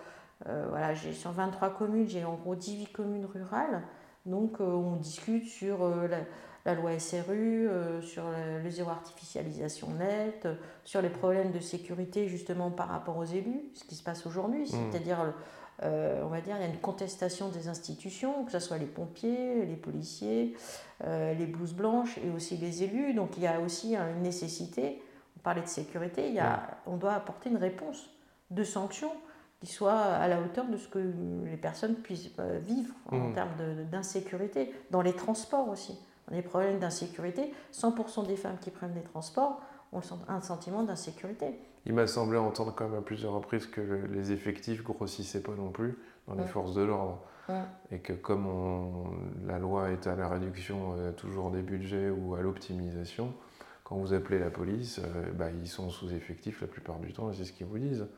voilà, 0.45 0.95
j'ai 0.95 1.13
sur 1.13 1.33
23 1.33 1.71
communes, 1.71 2.09
j'ai 2.09 2.25
en 2.25 2.35
gros 2.35 2.55
18 2.55 2.93
communes 2.93 3.27
rurales. 3.27 3.83
Donc, 4.25 4.61
on 4.61 4.97
discute 4.97 5.47
sur 5.47 5.89
la, 5.89 6.19
la 6.67 6.75
loi 6.75 6.99
SRU, 6.99 7.69
euh, 7.69 8.03
sur 8.03 8.25
le, 8.63 8.71
zéro 8.71 8.91
artificialisation 8.91 9.89
nette, 9.91 10.49
sur 10.85 11.01
les 11.01 11.09
problèmes 11.09 11.53
de 11.53 11.61
sécurité 11.61 12.29
justement 12.29 12.71
par 12.71 12.89
rapport 12.89 13.17
aux 13.17 13.25
élus, 13.25 13.71
ce 13.75 13.85
qui 13.85 13.95
se 13.95 14.03
passe 14.03 14.27
aujourd'hui, 14.27 14.65
mmh. 14.65 14.91
c'est-à-dire, 14.91 15.33
euh, 15.85 16.23
on 16.25 16.29
va 16.29 16.41
dire, 16.41 16.57
il 16.57 16.63
y 16.63 16.65
a 16.65 16.69
une 16.69 16.81
contestation 16.81 17.49
des 17.51 17.69
institutions, 17.69 18.45
que 18.45 18.51
ce 18.51 18.59
soit 18.59 18.79
les 18.79 18.87
pompiers, 18.87 19.65
les 19.65 19.77
policiers, 19.77 20.57
euh, 21.05 21.35
les 21.35 21.47
blouses 21.47 21.75
blanches 21.75 22.19
et 22.19 22.31
aussi 22.35 22.57
les 22.57 22.83
élus. 22.83 23.15
Donc 23.15 23.37
il 23.37 23.45
y 23.45 23.47
a 23.47 23.61
aussi 23.61 23.95
une 23.95 24.23
nécessité, 24.23 25.01
on 25.37 25.41
parlait 25.41 25.63
de 25.63 25.69
sécurité, 25.69 26.27
il 26.29 26.35
y 26.35 26.41
a, 26.41 26.57
mmh. 26.57 26.61
on 26.89 26.97
doit 26.97 27.15
apporter 27.15 27.49
une 27.49 27.59
réponse 27.59 28.11
de 28.51 28.65
sanctions 28.65 29.13
qui 29.61 29.69
soit 29.69 30.01
à 30.01 30.27
la 30.27 30.41
hauteur 30.41 30.67
de 30.67 30.77
ce 30.77 30.89
que 30.89 30.99
les 31.45 31.57
personnes 31.57 31.95
puissent 31.95 32.31
vivre 32.61 32.93
en 33.11 33.29
mmh. 33.29 33.35
termes 33.35 33.55
d'insécurité, 33.91 34.75
dans 34.91 35.01
les 35.01 35.15
transports 35.15 35.69
aussi 35.69 35.97
des 36.31 36.43
problèmes 36.43 36.79
d'insécurité, 36.79 37.53
100% 37.73 38.27
des 38.27 38.37
femmes 38.37 38.59
qui 38.61 38.71
prennent 38.71 38.95
des 38.95 39.03
transports 39.03 39.61
ont 39.93 40.01
un 40.29 40.41
sentiment 40.41 40.83
d'insécurité. 40.83 41.59
Il 41.87 41.95
m'a 41.95 42.07
semblé 42.07 42.37
entendre 42.37 42.75
quand 42.75 42.89
même 42.89 42.99
à 42.99 43.03
plusieurs 43.03 43.33
reprises 43.33 43.67
que 43.67 43.81
les 44.11 44.33
effectifs 44.33 44.83
grossissaient 44.83 45.43
pas 45.43 45.55
non 45.55 45.71
plus 45.71 45.97
dans 46.27 46.35
les 46.35 46.47
forces 46.47 46.75
de 46.75 46.83
l'ordre. 46.83 47.21
Et 47.93 48.01
que 48.01 48.13
comme 48.13 49.17
la 49.47 49.61
loi 49.61 49.91
est 49.91 50.09
à 50.09 50.17
la 50.17 50.29
réduction 50.29 50.97
euh, 50.99 51.13
toujours 51.13 51.53
des 51.53 51.63
budgets 51.63 52.11
ou 52.11 52.35
à 52.35 52.41
l'optimisation, 52.41 53.33
quand 53.85 53.95
vous 53.95 54.13
appelez 54.13 54.41
la 54.41 54.51
police, 54.51 54.99
euh, 54.99 55.31
bah, 55.33 55.47
ils 55.53 55.69
sont 55.69 55.91
sous 55.91 56.13
effectifs 56.13 56.61
la 56.61 56.67
plupart 56.67 56.99
du 56.99 57.13
temps 57.13 57.31
et 57.31 57.35
c'est 57.35 57.45
ce 57.45 57.53
qu'ils 57.53 57.69
vous 57.69 57.79
disent. 57.79 58.09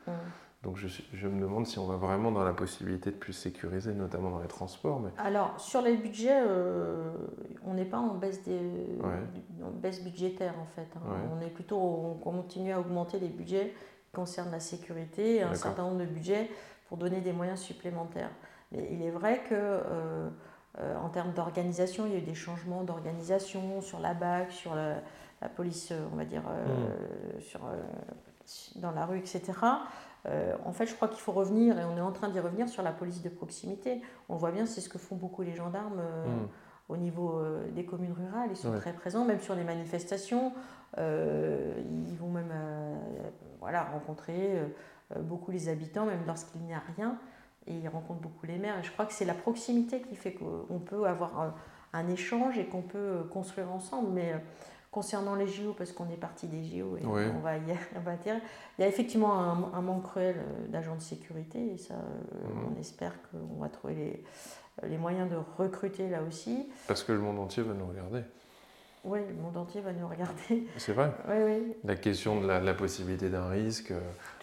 Donc 0.65 0.77
je, 0.77 0.89
je, 1.13 1.29
me 1.29 1.41
demande 1.41 1.69
si 1.69 1.79
on 1.79 1.87
va 1.87 1.97
vraiment 1.97 2.33
dans 2.33 2.43
la 2.43 2.53
possibilité 2.53 3.13
de 3.13 3.17
plus 3.17 3.33
sécuriser, 3.33 3.95
notamment 3.95 4.31
dans 4.31 4.41
les 4.41 4.49
transports. 4.49 4.99
Mais... 4.99 5.11
Alors 5.17 5.59
sur 5.61 5.83
les 5.83 5.97
budgets, 5.97 6.43
euh, 6.45 7.13
on 7.65 7.75
n'est 7.75 7.85
pas 7.85 7.99
en 7.99 8.15
baisse, 8.15 8.43
des, 8.43 8.59
baisse 9.75 10.03
budgétaire 10.03 10.55
en 10.61 10.67
fait. 10.67 10.89
Hein. 10.97 11.15
On 11.33 11.41
est 11.41 11.51
plutôt, 11.51 11.79
on 11.79 12.15
continue 12.15 12.73
à 12.73 12.81
augmenter 12.81 13.21
les 13.21 13.29
budgets 13.29 13.73
qui 14.07 14.11
concernent 14.13 14.51
la 14.51 14.59
sécurité 14.59 15.37
et 15.37 15.43
un 15.43 15.55
certain 15.55 15.85
nombre 15.85 15.99
de 15.99 16.07
budgets 16.07 16.51
pour 16.89 16.99
donner 16.99 17.21
des 17.21 17.33
moyens 17.33 17.61
supplémentaires. 17.61 18.33
Mais 18.73 18.89
il 18.91 19.03
est 19.03 19.13
vrai 19.13 19.45
que 19.49 19.55
euh, 19.55 20.29
euh, 20.81 20.97
en 20.97 21.09
termes 21.09 21.35
d'organisation, 21.35 22.05
il 22.07 22.13
y 22.13 22.15
a 22.17 22.19
eu 22.19 22.23
des 22.23 22.35
changements 22.35 22.83
d'organisation 22.83 23.81
sur 23.81 24.01
la 24.01 24.13
BAC, 24.13 24.51
sur 24.51 24.75
la, 24.75 24.97
police, 25.55 25.93
on 26.13 26.17
va 26.17 26.25
dire, 26.25 26.43
mmh. 26.43 27.41
sur, 27.41 27.61
dans 28.77 28.91
la 28.91 29.07
rue, 29.07 29.19
etc. 29.19 29.53
Euh, 30.27 30.55
en 30.65 30.73
fait, 30.73 30.87
je 30.87 30.95
crois 30.95 31.09
qu'il 31.09 31.21
faut 31.21 31.33
revenir, 31.33 31.79
et 31.79 31.85
on 31.85 31.97
est 31.97 32.03
en 32.03 32.13
train 32.13 32.29
d'y 32.29 32.41
revenir, 32.41 32.69
sur 32.69 32.83
la 32.83 32.93
police 32.93 33.23
de 33.23 33.29
proximité. 33.29 34.03
On 34.29 34.37
voit 34.37 34.51
bien, 34.51 34.67
c'est 34.67 34.81
ce 34.81 34.89
que 34.89 34.99
font 34.99 35.17
beaucoup 35.17 35.43
les 35.43 35.55
gendarmes 35.55 36.01
euh, 36.01 36.27
hmm. 36.27 36.49
au 36.89 36.97
niveau 36.97 37.39
euh, 37.39 37.71
des 37.71 37.85
communes 37.85 38.13
rurales. 38.13 38.49
Ils 38.51 38.57
sont 38.57 38.73
très 38.73 38.93
présents, 38.93 39.25
même 39.25 39.41
sur 39.41 39.55
les 39.55 39.65
manifestations. 39.65 40.53
ils 40.97 42.17
vont 42.19 42.31
même 42.31 42.53
voilà, 43.61 43.85
rencontrer 43.85 44.61
beaucoup 45.21 45.51
les 45.51 45.69
habitants, 45.69 46.07
même 46.07 46.25
lorsqu'il 46.27 46.63
n'y 46.63 46.75
a 46.75 46.83
rien. 46.97 47.19
Et 47.67 47.75
ils 47.75 47.89
rencontrent 47.89 48.21
beaucoup 48.21 48.47
les 48.47 48.59
maires. 48.59 48.79
Et 48.79 48.83
je 48.83 48.91
crois 48.91 49.05
que 49.05 49.13
c'est 49.13 49.27
la 49.27 49.35
proximité 49.35 50.01
qui 50.01 50.17
fait 50.17 50.33
qu'on 50.33 50.79
peut 50.79 51.07
avoir 51.07 51.55
un, 51.93 52.09
échange 52.09 52.59
et 52.59 52.67
qu'on 52.67 52.83
peut 52.83 53.25
construire 53.31 53.71
ensemble. 53.71 54.11
Mais 54.13 54.35
Concernant 54.91 55.35
les 55.35 55.47
JO, 55.47 55.75
parce 55.75 55.93
qu'on 55.93 56.09
est 56.11 56.17
parti 56.17 56.47
des 56.47 56.65
JO 56.65 56.97
et 56.97 57.05
on, 57.05 57.41
va 57.41 57.59
y, 57.59 57.61
il 57.61 58.81
y 58.81 58.85
a 58.85 58.89
effectivement 58.89 59.35
un, 59.75 59.83
manque 59.83 60.05
cruel 60.05 60.37
euh, 60.39 60.67
d'agents 60.69 60.97
de 60.97 61.03
sécurité 61.03 61.75
et 61.75 61.77
ça, 61.77 61.95
euh, 61.95 62.49
mhm. 62.49 62.73
on 62.75 62.81
espère 62.81 63.13
qu'on 63.31 63.61
va 63.61 63.69
trouver 63.69 63.95
les, 63.95 64.89
les, 64.89 64.97
moyens 64.97 65.31
de 65.31 65.37
recruter 65.59 66.09
là 66.09 66.23
aussi. 66.27 66.71
Parce 66.87 67.03
que 67.05 67.13
le 67.13 67.19
monde 67.19 67.39
entier 67.39 67.63
va 67.63 67.75
nous 67.75 67.87
regarder. 67.87 68.23
Oui, 69.05 69.21
le 69.29 69.35
monde 69.35 69.57
entier 69.57 69.81
va 69.81 69.93
nous 69.93 70.09
regarder. 70.09 70.67
C'est 70.77 70.93
vrai 70.93 71.13
Oui, 71.29 71.37
oui. 71.45 71.77
La 71.85 71.97
question 71.97 72.41
de 72.41 72.47
la, 72.47 72.75
possibilité 72.75 73.29
d'un 73.29 73.49
risque 73.49 73.93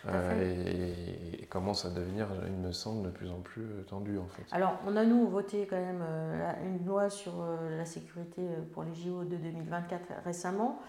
euh, 0.07 0.93
et, 1.41 1.45
commence 1.45 1.85
à 1.85 1.89
devenir, 1.89 2.27
il 2.47 2.53
me 2.53 2.71
semble, 2.71 3.05
de 3.05 3.09
plus 3.11 3.29
en 3.29 3.39
plus 3.39 3.65
tendu 3.87 4.17
en 4.17 4.27
fait. 4.27 4.43
Alors, 4.51 4.77
on 4.85 4.95
a 4.97 5.05
nous 5.05 5.27
voté 5.27 5.67
quand 5.69 5.79
même 5.79 6.01
euh, 6.01 6.53
une 6.65 6.85
loi 6.85 7.09
sur 7.09 7.41
euh, 7.41 7.77
la 7.77 7.85
sécurité 7.85 8.41
pour 8.73 8.83
les 8.83 8.93
JO 8.93 9.23
de 9.23 9.37
2024 9.37 10.23
récemment. 10.25 10.79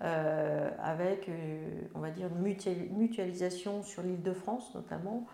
avec, 0.00 1.30
on 1.94 2.00
va 2.00 2.10
dire, 2.10 2.28
une 2.28 2.42
mutualisation 2.98 3.82
sur 3.82 4.02
l'île 4.02 4.22
de 4.22 4.32
France 4.32 4.74
notamment, 4.74 5.26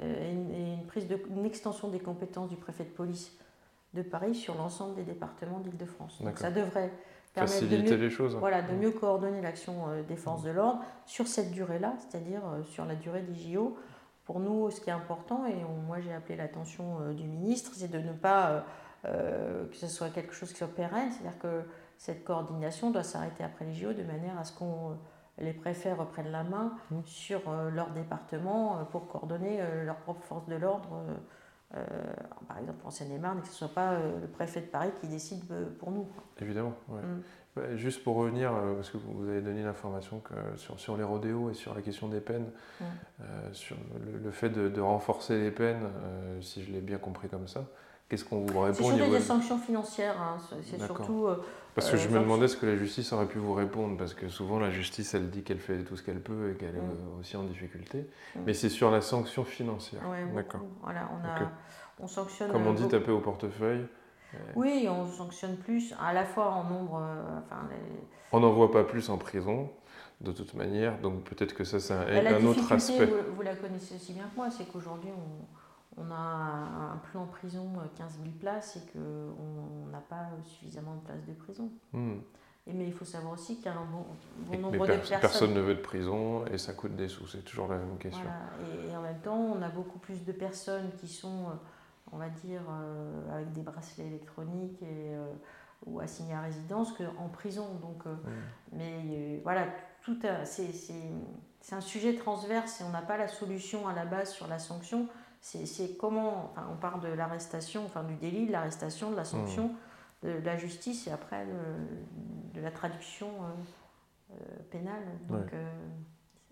et 0.00 0.30
une, 0.32 0.86
prise 0.86 1.06
de, 1.08 1.18
une 1.30 1.44
extension 1.44 1.88
des 1.88 2.00
compétences 2.00 2.48
du 2.48 2.56
préfet 2.56 2.84
de 2.84 2.90
police 2.90 3.32
de 3.94 4.02
Paris 4.02 4.34
sur 4.34 4.54
l'ensemble 4.54 4.94
des 4.94 5.02
départements 5.02 5.60
d'île 5.60 5.76
de 5.76 5.86
France. 5.86 6.22
Donc 6.22 6.38
ça 6.38 6.50
devrait 6.50 6.92
Faciliter 7.40 7.82
de 7.82 7.96
mieux, 7.96 8.02
les 8.02 8.10
choses. 8.10 8.36
Voilà, 8.36 8.62
de 8.62 8.74
mieux 8.74 8.90
coordonner 8.90 9.42
l'action 9.42 9.88
euh, 9.88 10.02
des 10.02 10.16
forces 10.16 10.42
de 10.42 10.50
l'ordre 10.50 10.80
sur 11.04 11.26
cette 11.26 11.50
durée-là, 11.50 11.94
c'est-à-dire 11.98 12.40
euh, 12.46 12.62
sur 12.64 12.84
la 12.84 12.94
durée 12.94 13.22
des 13.22 13.34
JO. 13.34 13.76
Pour 14.24 14.40
nous, 14.40 14.70
ce 14.70 14.80
qui 14.80 14.90
est 14.90 14.94
important, 14.94 15.46
et 15.46 15.54
moi 15.86 16.00
j'ai 16.00 16.12
appelé 16.12 16.36
l'attention 16.36 16.98
euh, 17.00 17.12
du 17.12 17.24
ministre, 17.24 17.72
c'est 17.74 17.90
de 17.90 17.98
ne 17.98 18.12
pas 18.12 18.64
que 19.04 19.76
ce 19.76 19.86
soit 19.86 20.08
quelque 20.08 20.34
chose 20.34 20.50
qui 20.50 20.58
soit 20.58 20.66
pérenne, 20.66 21.12
c'est-à-dire 21.12 21.38
que 21.38 21.62
cette 21.96 22.24
coordination 22.24 22.90
doit 22.90 23.04
s'arrêter 23.04 23.44
après 23.44 23.64
les 23.64 23.72
JO 23.72 23.92
de 23.92 24.02
manière 24.02 24.36
à 24.36 24.42
ce 24.42 24.52
qu'on 24.52 24.96
les 25.38 25.52
préfets 25.52 25.92
reprennent 25.92 26.32
la 26.32 26.42
main 26.42 26.72
mmh. 26.90 26.96
sur 27.04 27.40
leur 27.72 27.90
département 27.90 28.84
pour 28.90 29.06
coordonner 29.06 29.60
leurs 29.84 29.98
propres 29.98 30.24
forces 30.24 30.48
de 30.48 30.56
l'ordre. 30.56 31.04
Par 32.48 32.58
exemple 32.58 32.78
en 32.84 32.90
Seine-et-Marne, 32.90 33.40
que 33.40 33.46
ce 33.46 33.52
ne 33.52 33.56
soit 33.56 33.74
pas 33.74 33.98
le 33.98 34.26
préfet 34.28 34.60
de 34.60 34.66
Paris 34.66 34.90
qui 35.00 35.08
décide 35.08 35.44
pour 35.78 35.90
nous. 35.90 36.06
Évidemment, 36.40 36.74
oui. 36.88 37.00
Mmh. 37.00 37.22
Bah, 37.56 37.74
juste 37.74 38.04
pour 38.04 38.16
revenir, 38.16 38.52
euh, 38.52 38.74
parce 38.74 38.90
que 38.90 38.98
vous 38.98 39.26
avez 39.26 39.40
donné 39.40 39.62
l'information 39.62 40.22
sur, 40.56 40.78
sur, 40.78 40.96
les 40.98 41.04
rodéos 41.04 41.48
et 41.48 41.54
sur 41.54 41.74
la 41.74 41.80
question 41.80 42.06
des 42.06 42.20
peines, 42.20 42.50
euh, 42.82 43.24
sur 43.52 43.76
le, 44.22 44.30
fait 44.30 44.50
de, 44.50 44.80
renforcer 44.80 45.40
les 45.40 45.50
peines, 45.50 45.84
euh, 46.04 46.40
si 46.42 46.62
je 46.62 46.70
l'ai 46.70 46.82
bien 46.82 46.98
compris 46.98 47.30
comme 47.30 47.48
ça, 47.48 47.64
qu'est-ce 48.10 48.26
qu'on 48.26 48.44
vous 48.44 48.60
répond 48.60 48.90
C'est 48.90 48.96
surtout 48.96 49.10
des 49.10 49.20
sanctions 49.20 49.58
financières, 49.58 50.20
hein. 50.20 50.36
c'est 50.64 50.78
surtout... 50.78 51.28
parce 51.76 51.90
que 51.90 51.98
je 51.98 52.08
me 52.08 52.18
demandais 52.18 52.48
ce 52.48 52.56
que 52.56 52.64
la 52.64 52.74
justice 52.74 53.12
aurait 53.12 53.26
pu 53.26 53.38
vous 53.38 53.52
répondre, 53.52 53.98
parce 53.98 54.14
que 54.14 54.30
souvent 54.30 54.58
la 54.58 54.70
justice, 54.70 55.12
elle 55.12 55.28
dit 55.28 55.42
qu'elle 55.42 55.58
fait 55.58 55.84
tout 55.84 55.94
ce 55.94 56.02
qu'elle 56.02 56.22
peut 56.22 56.50
et 56.50 56.54
qu'elle 56.56 56.74
est 56.74 56.80
mm. 56.80 57.20
aussi 57.20 57.36
en 57.36 57.42
difficulté, 57.42 58.08
mm. 58.34 58.40
mais 58.46 58.54
c'est 58.54 58.70
sur 58.70 58.90
la 58.90 59.02
sanction 59.02 59.44
financière. 59.44 60.00
D'accord. 60.34 60.62
Voilà, 60.82 61.10
on, 61.12 61.28
a, 61.28 61.52
on 62.00 62.06
sanctionne... 62.08 62.50
Comme 62.50 62.66
on 62.66 62.72
dit, 62.72 62.88
taper 62.88 63.10
au 63.10 63.20
portefeuille. 63.20 63.86
Oui, 64.54 64.88
on 64.88 65.06
sanctionne 65.06 65.56
plus, 65.58 65.94
à 66.00 66.14
la 66.14 66.24
fois 66.24 66.50
en 66.50 66.64
nombre. 66.64 67.02
Euh, 67.02 67.40
enfin, 67.44 67.68
On 68.32 68.40
n'en 68.40 68.52
voit 68.52 68.70
pas 68.70 68.84
plus 68.84 69.10
en 69.10 69.18
prison, 69.18 69.70
de 70.22 70.32
toute 70.32 70.54
manière, 70.54 70.98
donc 71.00 71.24
peut-être 71.24 71.52
que 71.54 71.64
ça, 71.64 71.78
c'est 71.78 71.92
un, 71.92 72.44
autre 72.46 72.72
aspect. 72.72 73.04
Vous, 73.04 73.34
vous, 73.36 73.42
la 73.42 73.54
connaissez 73.54 73.96
aussi 73.96 74.14
bien 74.14 74.24
que 74.24 74.36
moi, 74.36 74.48
c'est 74.50 74.64
qu'aujourd'hui, 74.64 75.10
on, 75.10 75.44
on, 75.96 76.10
a 76.10 76.92
un 76.92 76.96
plan 77.10 77.26
prison 77.26 77.72
15 77.96 78.18
euh, 78.20 78.24
000 78.24 78.34
places 78.38 78.76
et 78.76 78.92
qu'on 78.92 79.90
n'a 79.90 80.00
pas 80.00 80.28
suffisamment 80.44 80.96
de 80.96 81.00
places 81.00 81.24
de 81.26 81.32
prison. 81.32 81.70
Hmm. 81.92 82.18
Et, 82.66 82.72
mais 82.72 82.86
il 82.86 82.92
faut 82.92 83.04
savoir 83.04 83.34
aussi 83.34 83.56
qu'il 83.56 83.66
y 83.66 83.68
a 83.68 83.74
un 83.74 83.86
bon, 83.86 84.58
nombre 84.58 84.86
de 84.86 84.92
personnes. 84.92 85.20
Personne 85.20 85.54
ne 85.54 85.60
veut 85.60 85.76
de 85.76 85.80
prison 85.80 86.44
et 86.46 86.58
ça 86.58 86.72
coûte 86.72 86.96
des 86.96 87.08
sous, 87.08 87.26
c'est 87.26 87.44
toujours 87.44 87.68
la 87.68 87.76
même 87.76 87.96
question. 87.98 88.26
Et, 88.60 88.90
et, 88.90 88.96
en 88.96 89.02
même 89.02 89.20
temps, 89.20 89.38
on 89.38 89.62
a 89.62 89.68
beaucoup 89.68 89.98
plus 89.98 90.24
de 90.24 90.32
personnes 90.32 90.90
qui 90.98 91.06
sont 91.06 91.46
euh, 91.46 91.54
on 92.12 92.18
va 92.18 92.28
dire, 92.28 92.62
euh, 92.70 93.34
avec 93.34 93.52
des 93.52 93.62
bracelets 93.62 94.06
électroniques 94.06 94.82
et, 94.82 95.14
euh, 95.14 95.32
ou 95.86 96.00
assignés 96.00 96.34
à 96.34 96.40
résidence 96.40 96.92
qu'en 96.92 97.28
prison. 97.28 97.74
Donc, 97.80 98.06
euh, 98.06 98.14
Mais 98.72 99.40
voilà, 99.42 99.66
tout 100.02 100.18
c'est 100.44 101.74
un 101.74 101.80
sujet 101.80 102.14
transverse 102.14 102.80
et 102.80 102.84
on 102.84 102.90
n'a 102.90 103.02
pas 103.02 103.16
la 103.16 103.28
solution 103.28 103.88
à 103.88 103.92
la 103.92 104.04
base 104.04 104.32
sur 104.32 104.46
la 104.46 104.58
sanction. 104.58 105.08
C'est 105.40 105.96
comment, 105.96 106.50
enfin, 106.52 106.68
on 106.72 106.76
parle 106.76 107.00
de 107.00 107.08
l'arrestation, 107.08 107.84
enfin 107.84 108.02
du 108.02 108.16
délit, 108.16 108.46
de 108.46 108.52
l'arrestation, 108.52 109.10
de 109.10 109.16
la 109.16 109.24
sanction, 109.24 109.70
de, 110.22 110.32
la 110.44 110.56
justice 110.56 111.06
et 111.06 111.12
après 111.12 111.46
de, 112.54 112.60
la 112.60 112.72
traduction 112.72 113.28
pénale. 114.70 115.04
Donc, 115.28 115.52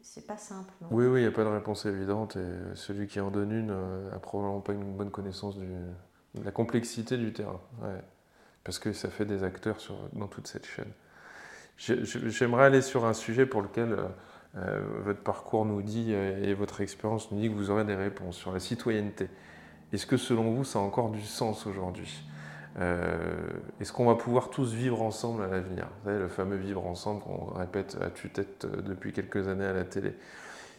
c'est 0.04 0.26
pas 0.26 0.36
simple. 0.36 0.72
oui, 0.90 1.06
oui, 1.06 1.20
il 1.20 1.22
n'y 1.22 1.28
a 1.28 1.32
pas 1.32 1.44
de 1.44 1.48
réponse 1.48 1.86
évidente 1.86 2.36
et 2.36 2.74
celui 2.74 3.06
qui 3.06 3.20
en 3.20 3.30
donne 3.30 3.50
une 3.52 3.70
euh, 3.70 4.14
a 4.14 4.18
probablement 4.18 4.60
pas 4.60 4.74
une 4.74 4.94
bonne 4.94 5.10
connaissance 5.10 5.56
de 5.56 5.66
la 6.44 6.50
complexité 6.50 7.16
du 7.16 7.32
terrain. 7.32 7.60
Parce 8.64 8.78
que 8.78 8.92
ça 8.92 9.08
fait 9.08 9.24
des 9.24 9.44
acteurs 9.44 9.80
sur, 9.80 9.96
dans 10.12 10.28
toute 10.28 10.46
cette 10.46 10.66
chaîne. 10.66 10.92
J'aimerais 11.78 12.64
aller 12.64 12.82
sur 12.82 13.06
un 13.06 13.14
sujet 13.14 13.46
pour 13.46 13.62
lequel 13.62 13.96
euh, 14.56 14.60
euh, 14.60 14.82
votre 15.04 15.20
parcours 15.20 15.64
nous 15.64 15.82
dit 15.82 16.12
et 16.12 16.54
votre 16.54 16.80
expérience 16.80 17.30
nous 17.30 17.40
dit 17.40 17.48
que 17.48 17.54
vous 17.54 17.70
aurez 17.70 17.84
des 17.84 17.94
réponses 17.94 18.36
sur 18.36 18.52
la 18.52 18.60
citoyenneté. 18.60 19.28
Est-ce 19.92 20.06
que 20.06 20.16
selon 20.16 20.54
vous, 20.54 20.64
ça 20.64 20.78
a 20.78 20.82
encore 20.82 21.10
du 21.10 21.22
sens 21.22 21.66
aujourd'hui 21.66 22.24
euh, 22.78 23.16
est-ce 23.80 23.92
qu'on 23.92 24.06
va 24.06 24.16
pouvoir 24.16 24.50
tous 24.50 24.72
vivre 24.72 25.02
ensemble 25.02 25.42
à 25.42 25.46
l'avenir? 25.46 25.86
Vous 25.86 26.10
savez, 26.10 26.18
le 26.18 26.28
fameux 26.28 26.56
vivre 26.56 26.84
ensemble 26.86 27.22
qu'on 27.22 27.46
répète 27.54 27.96
à 28.00 28.10
tue-tête 28.10 28.64
euh, 28.64 28.82
depuis 28.82 29.12
quelques 29.12 29.46
années 29.48 29.64
à 29.64 29.72
la 29.72 29.84
télé. 29.84 30.14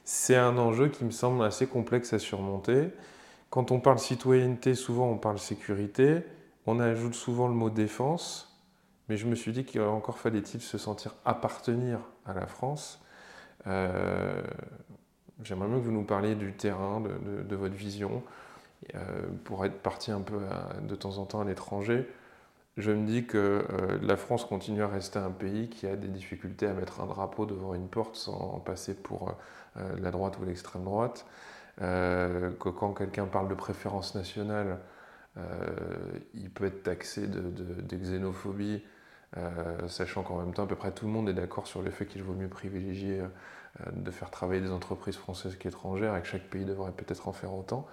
C'est 0.03 0.35
un 0.35 0.57
enjeu 0.57 0.89
qui 0.89 1.05
me 1.05 1.11
semble 1.11 1.43
assez 1.43 1.67
complexe 1.67 2.13
à 2.13 2.19
surmonter. 2.19 2.89
Quand 3.49 3.71
on 3.71 3.79
parle 3.79 3.99
citoyenneté, 3.99 4.75
souvent 4.75 5.09
on 5.09 5.17
parle 5.17 5.39
sécurité. 5.39 6.23
On 6.67 6.79
ajoute 6.79 7.13
souvent 7.13 7.47
le 7.47 7.53
mot 7.53 7.69
défense. 7.69 8.51
Mais 9.07 9.17
je 9.17 9.27
me 9.27 9.35
suis 9.35 9.51
dit 9.51 9.63
qu'il 9.63 9.81
encore 9.81 10.17
fallait-il 10.17 10.61
se 10.61 10.77
sentir 10.77 11.15
appartenir 11.25 11.99
à 12.25 12.33
la 12.33 12.47
France. 12.47 13.04
Euh, 13.67 14.41
j'aimerais 15.43 15.67
bien 15.67 15.77
que 15.77 15.83
vous 15.83 15.91
nous 15.91 16.03
parliez 16.03 16.35
du 16.35 16.53
terrain, 16.53 17.01
de 17.01 17.55
votre 17.55 17.75
vision. 17.75 18.23
Euh, 18.93 18.99
pour 19.45 19.65
être 19.65 19.81
parti 19.81 20.11
un 20.11 20.21
peu 20.21 20.39
de 20.81 20.95
temps 20.95 21.17
en 21.17 21.25
temps 21.25 21.41
à 21.41 21.45
l'étranger, 21.45 22.07
je 22.77 22.91
me 22.91 23.05
dis 23.05 23.25
que 23.25 23.65
euh, 23.69 23.97
la 24.01 24.17
France 24.17 24.45
continue 24.45 24.83
à 24.83 24.87
rester 24.87 25.17
un 25.17 25.31
pays 25.31 25.69
qui 25.69 25.87
a 25.87 25.95
des 25.95 26.09
difficultés 26.09 26.67
à 26.67 26.73
mettre 26.73 27.01
un 27.01 27.07
drapeau 27.07 27.45
devant 27.45 27.73
une 27.73 27.87
porte 27.87 28.15
sans 28.15 28.59
passer 28.59 28.93
pour 28.93 29.35
la 30.01 30.09
droite 30.11 30.37
ou 30.39 30.45
l'extrême 30.45 30.85
droite. 30.85 31.25
que 31.79 32.69
quand 32.69 32.93
quelqu'un 32.93 33.25
parle 33.25 33.49
de 33.49 33.53
préférence 33.55 34.15
nationale, 34.15 34.79
il 36.33 36.49
peut 36.49 36.65
être 36.65 36.83
taxé 36.83 37.27
de, 37.27 37.41
de 37.41 37.97
xénophobie, 37.97 38.81
sachant 39.87 40.23
qu'en 40.23 40.37
même 40.37 40.53
temps, 40.53 40.63
à 40.63 40.67
peu 40.67 40.75
près 40.75 40.91
tout 40.91 41.05
le 41.05 41.11
monde 41.11 41.27
est 41.29 41.33
d'accord 41.33 41.67
sur 41.67 41.81
le 41.81 41.91
fait 41.91 42.05
qu'il 42.05 42.23
vaut 42.23 42.33
mieux 42.33 42.47
privilégier 42.47 43.21
de 43.91 44.11
faire 44.11 44.31
travailler 44.31 44.61
des 44.61 44.71
entreprises 44.71 45.17
françaises 45.17 45.57
qu'étrangères 45.57 46.15
et 46.15 46.21
que 46.21 46.27
chaque 46.27 46.49
pays 46.49 46.63
devrait 46.63 46.91
peut-être 46.91 47.27
en 47.27 47.33
faire 47.33 47.53
autant. 47.53 47.85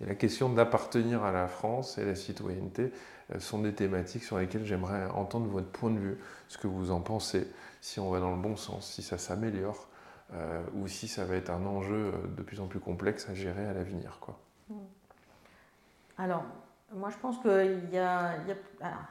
Et 0.00 0.06
la 0.06 0.14
question 0.14 0.48
d'appartenir 0.48 1.22
à 1.22 1.32
la 1.32 1.46
France 1.46 1.98
et 1.98 2.04
la 2.04 2.14
citoyenneté 2.14 2.92
euh, 3.32 3.38
sont 3.38 3.60
des 3.60 3.72
thématiques 3.72 4.24
sur 4.24 4.38
lesquelles 4.38 4.64
j'aimerais 4.64 5.06
entendre 5.06 5.46
votre 5.46 5.68
point 5.68 5.90
de 5.90 5.98
vue, 5.98 6.18
ce 6.48 6.58
que 6.58 6.66
vous 6.66 6.90
en 6.90 7.00
pensez, 7.00 7.48
si 7.80 8.00
on 8.00 8.10
va 8.10 8.20
dans 8.20 8.34
le 8.34 8.40
bon 8.40 8.56
sens, 8.56 8.90
si 8.90 9.02
ça 9.02 9.18
s'améliore, 9.18 9.88
euh, 10.32 10.62
ou 10.74 10.88
si 10.88 11.06
ça 11.06 11.24
va 11.24 11.36
être 11.36 11.50
un 11.50 11.64
enjeu 11.64 12.12
euh, 12.12 12.12
de 12.36 12.42
plus 12.42 12.60
en 12.60 12.66
plus 12.66 12.80
complexe 12.80 13.28
à 13.28 13.34
gérer 13.34 13.64
à 13.66 13.72
l'avenir. 13.72 14.18
Alors, 16.18 16.44
moi, 16.96 17.10
je 17.10 17.16
pense 17.16 17.38
qu'il 17.38 17.90
y 17.92 17.98
a. 17.98 18.36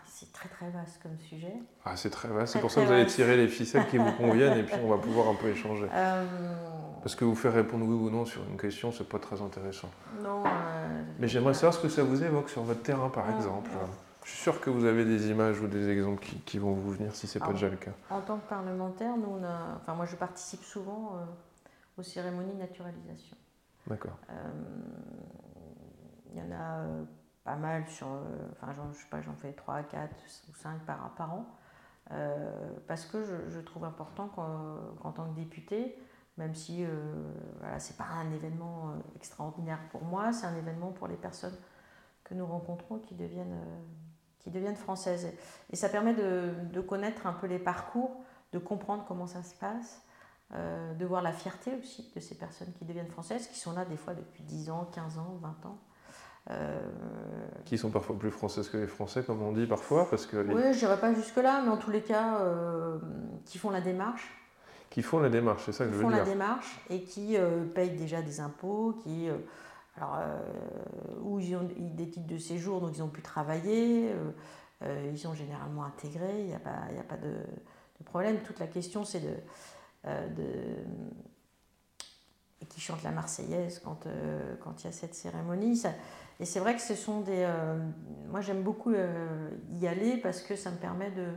c'est 0.05 0.31
très 0.31 0.47
très 0.49 0.69
vaste 0.69 1.01
comme 1.01 1.17
sujet. 1.19 1.53
Ah, 1.85 1.95
c'est 1.95 2.09
très 2.09 2.29
vaste. 2.29 2.53
C'est 2.53 2.59
pour 2.59 2.71
ça 2.71 2.81
que 2.81 2.87
vous 2.87 2.93
allez 2.93 3.05
tirer 3.05 3.35
les 3.37 3.47
ficelles 3.47 3.87
qui 3.87 3.97
vous 3.97 4.11
conviennent 4.17 4.57
et 4.57 4.63
puis 4.63 4.75
on 4.83 4.89
va 4.89 4.97
pouvoir 4.97 5.27
un 5.29 5.35
peu 5.35 5.49
échanger. 5.49 5.87
Euh, 5.93 6.25
Parce 7.01 7.15
que 7.15 7.25
vous 7.25 7.35
faire 7.35 7.53
répondre 7.53 7.85
oui 7.85 7.93
ou 7.93 8.09
non 8.09 8.25
sur 8.25 8.43
une 8.49 8.57
question, 8.57 8.91
c'est 8.91 9.07
pas 9.07 9.19
très 9.19 9.41
intéressant. 9.41 9.89
Non. 10.21 10.43
Euh, 10.45 11.03
Mais 11.19 11.27
j'aimerais 11.27 11.53
savoir 11.53 11.73
ce 11.73 11.79
que 11.79 11.89
ça 11.89 12.03
vous 12.03 12.23
évoque 12.23 12.49
sur 12.49 12.63
votre 12.63 12.81
terrain, 12.81 13.09
par 13.09 13.25
ah, 13.27 13.35
exemple. 13.35 13.71
Je 14.23 14.29
suis 14.29 14.39
sûr 14.39 14.61
que 14.61 14.69
vous 14.69 14.85
avez 14.85 15.03
des 15.03 15.29
images 15.29 15.59
ou 15.59 15.67
des 15.67 15.89
exemples 15.89 16.25
qui, 16.45 16.57
vont 16.57 16.73
vous 16.73 16.91
venir 16.91 17.13
si 17.13 17.27
ce 17.27 17.37
n'est 17.37 17.45
pas 17.45 17.51
déjà 17.51 17.67
le 17.67 17.75
cas. 17.75 17.91
En 18.09 18.21
tant 18.21 18.37
que 18.37 18.47
parlementaire, 18.47 19.17
nous, 19.17 19.37
on 19.39 19.43
a, 19.43 19.75
enfin, 19.75 19.93
moi, 19.95 20.05
je 20.05 20.15
participe 20.15 20.63
souvent 20.63 21.17
euh, 21.17 21.99
aux 21.99 22.03
cérémonies 22.03 22.53
de 22.53 22.59
naturalisation. 22.59 23.35
D'accord. 23.87 24.17
Il 26.31 26.39
y 26.39 26.41
en 26.41 26.51
a 26.51 26.85
pas 27.43 27.55
mal 27.55 27.87
sur. 27.87 28.07
Euh, 28.07 28.21
enfin, 28.51 28.73
je 28.73 28.97
sais 28.97 29.09
pas, 29.09 29.21
j'en 29.21 29.35
fais 29.35 29.53
3, 29.53 29.83
4 29.83 30.15
ou 30.49 30.55
5 30.55 30.79
par, 30.85 31.13
par 31.15 31.33
an. 31.33 31.45
Euh, 32.11 32.51
parce 32.87 33.05
que 33.05 33.23
je, 33.23 33.59
trouve 33.61 33.85
important 33.85 34.27
qu'en 34.27 35.11
tant 35.11 35.29
que 35.29 35.35
député, 35.35 35.97
même 36.37 36.53
si 36.53 36.83
euh, 36.83 36.89
voilà, 37.59 37.79
ce 37.79 37.91
n'est 37.91 37.97
pas 37.97 38.05
un 38.05 38.31
événement 38.31 38.93
extraordinaire 39.15 39.79
pour 39.89 40.03
moi, 40.03 40.33
c'est 40.33 40.45
un 40.45 40.55
événement 40.55 40.91
pour 40.91 41.07
les 41.07 41.15
personnes 41.15 41.55
que 42.25 42.33
nous 42.33 42.45
rencontrons 42.45 42.99
qui 42.99 43.15
deviennent, 43.15 43.57
qui 44.39 44.51
deviennent 44.51 44.75
françaises. 44.75 45.31
Et 45.71 45.75
ça 45.75 45.87
permet 45.87 46.13
de, 46.13 46.53
de, 46.73 46.81
connaître 46.81 47.25
un 47.25 47.33
peu 47.33 47.47
les 47.47 47.59
parcours, 47.59 48.23
de 48.51 48.59
comprendre 48.59 49.05
comment 49.07 49.27
ça 49.27 49.43
se 49.43 49.55
passe, 49.55 50.01
de 50.51 51.05
voir 51.05 51.21
la 51.21 51.31
fierté 51.31 51.73
aussi 51.75 52.11
de 52.13 52.19
ces 52.19 52.37
personnes 52.37 52.71
qui 52.73 52.85
deviennent 52.85 53.07
françaises, 53.07 53.47
qui 53.47 53.57
sont 53.57 53.73
là 53.73 53.85
des 53.85 53.97
fois 53.97 54.13
depuis 54.13 54.43
10 54.43 54.69
ans, 54.69 54.89
15 54.93 55.17
ans, 55.17 55.37
20 55.41 55.65
ans. 55.65 55.79
Qui 57.65 57.77
sont 57.77 57.89
parfois 57.89 58.17
plus 58.19 58.31
françaises 58.31 58.67
que 58.69 58.77
les 58.77 58.87
Français, 58.87 59.23
comme 59.23 59.41
on 59.41 59.53
dit 59.53 59.65
parfois 59.65 60.09
parce 60.09 60.25
que 60.25 60.37
Oui, 60.37 60.73
je 60.73 60.79
dirais 60.79 60.99
pas 60.99 61.13
jusque-là, 61.13 61.61
mais 61.63 61.69
en 61.69 61.77
tous 61.77 61.91
les 61.91 62.01
cas, 62.01 62.39
qui 63.45 63.57
font 63.57 63.69
la 63.69 63.81
démarche. 63.81 64.29
Qui 64.89 65.01
font 65.01 65.19
la 65.19 65.29
démarche, 65.29 65.63
c'est 65.65 65.71
ça 65.71 65.85
que 65.85 65.91
je 65.91 65.95
veux 65.95 66.03
dire. 66.03 66.11
Qui 66.11 66.17
font 66.17 66.25
la 66.25 66.31
démarche 66.31 66.79
et 66.89 67.01
qui 67.01 67.37
payent 67.73 67.95
déjà 67.95 68.21
des 68.21 68.41
impôts, 68.41 68.99
qui 69.03 69.29
alors, 69.97 70.17
euh, 70.17 70.39
où 71.21 71.39
ils 71.39 71.55
ont 71.55 71.67
des 71.77 72.09
titres 72.09 72.27
de 72.27 72.37
séjour, 72.37 72.81
donc 72.81 72.95
ils 72.95 73.03
ont 73.03 73.09
pu 73.09 73.21
travailler, 73.21 74.11
euh, 74.11 74.31
euh, 74.83 75.09
ils 75.11 75.19
sont 75.19 75.35
généralement 75.35 75.83
intégrés, 75.83 76.39
il 76.39 76.45
n'y 76.47 76.55
a 76.55 76.59
pas, 76.59 76.71
a 76.71 77.03
pas 77.03 77.17
de, 77.17 77.35
problème. 78.05 78.39
Toute 78.43 78.59
la 78.59 78.67
question, 78.67 79.05
c'est 79.05 79.21
de, 79.21 79.35
de 80.05 80.43
qui 82.69 82.81
chante 82.81 83.03
la 83.03 83.11
Marseillaise 83.11 83.79
quand 83.83 84.07
quand 84.63 84.83
il 84.83 84.85
y 84.85 84.89
a 84.89 84.91
cette 84.91 85.15
cérémonie. 85.15 85.81
et 86.39 86.45
c'est 86.45 86.59
vrai 86.59 86.75
que 86.75 86.81
ce 86.81 86.95
sont 86.95 87.21
des. 87.21 87.47
moi, 88.29 88.41
j'aime 88.41 88.63
beaucoup 88.63 88.93
y 89.79 89.87
aller 89.87 90.17
parce 90.17 90.41
que 90.41 90.55
ça 90.55 90.71
me 90.71 90.77
permet 90.77 91.11
de, 91.11 91.27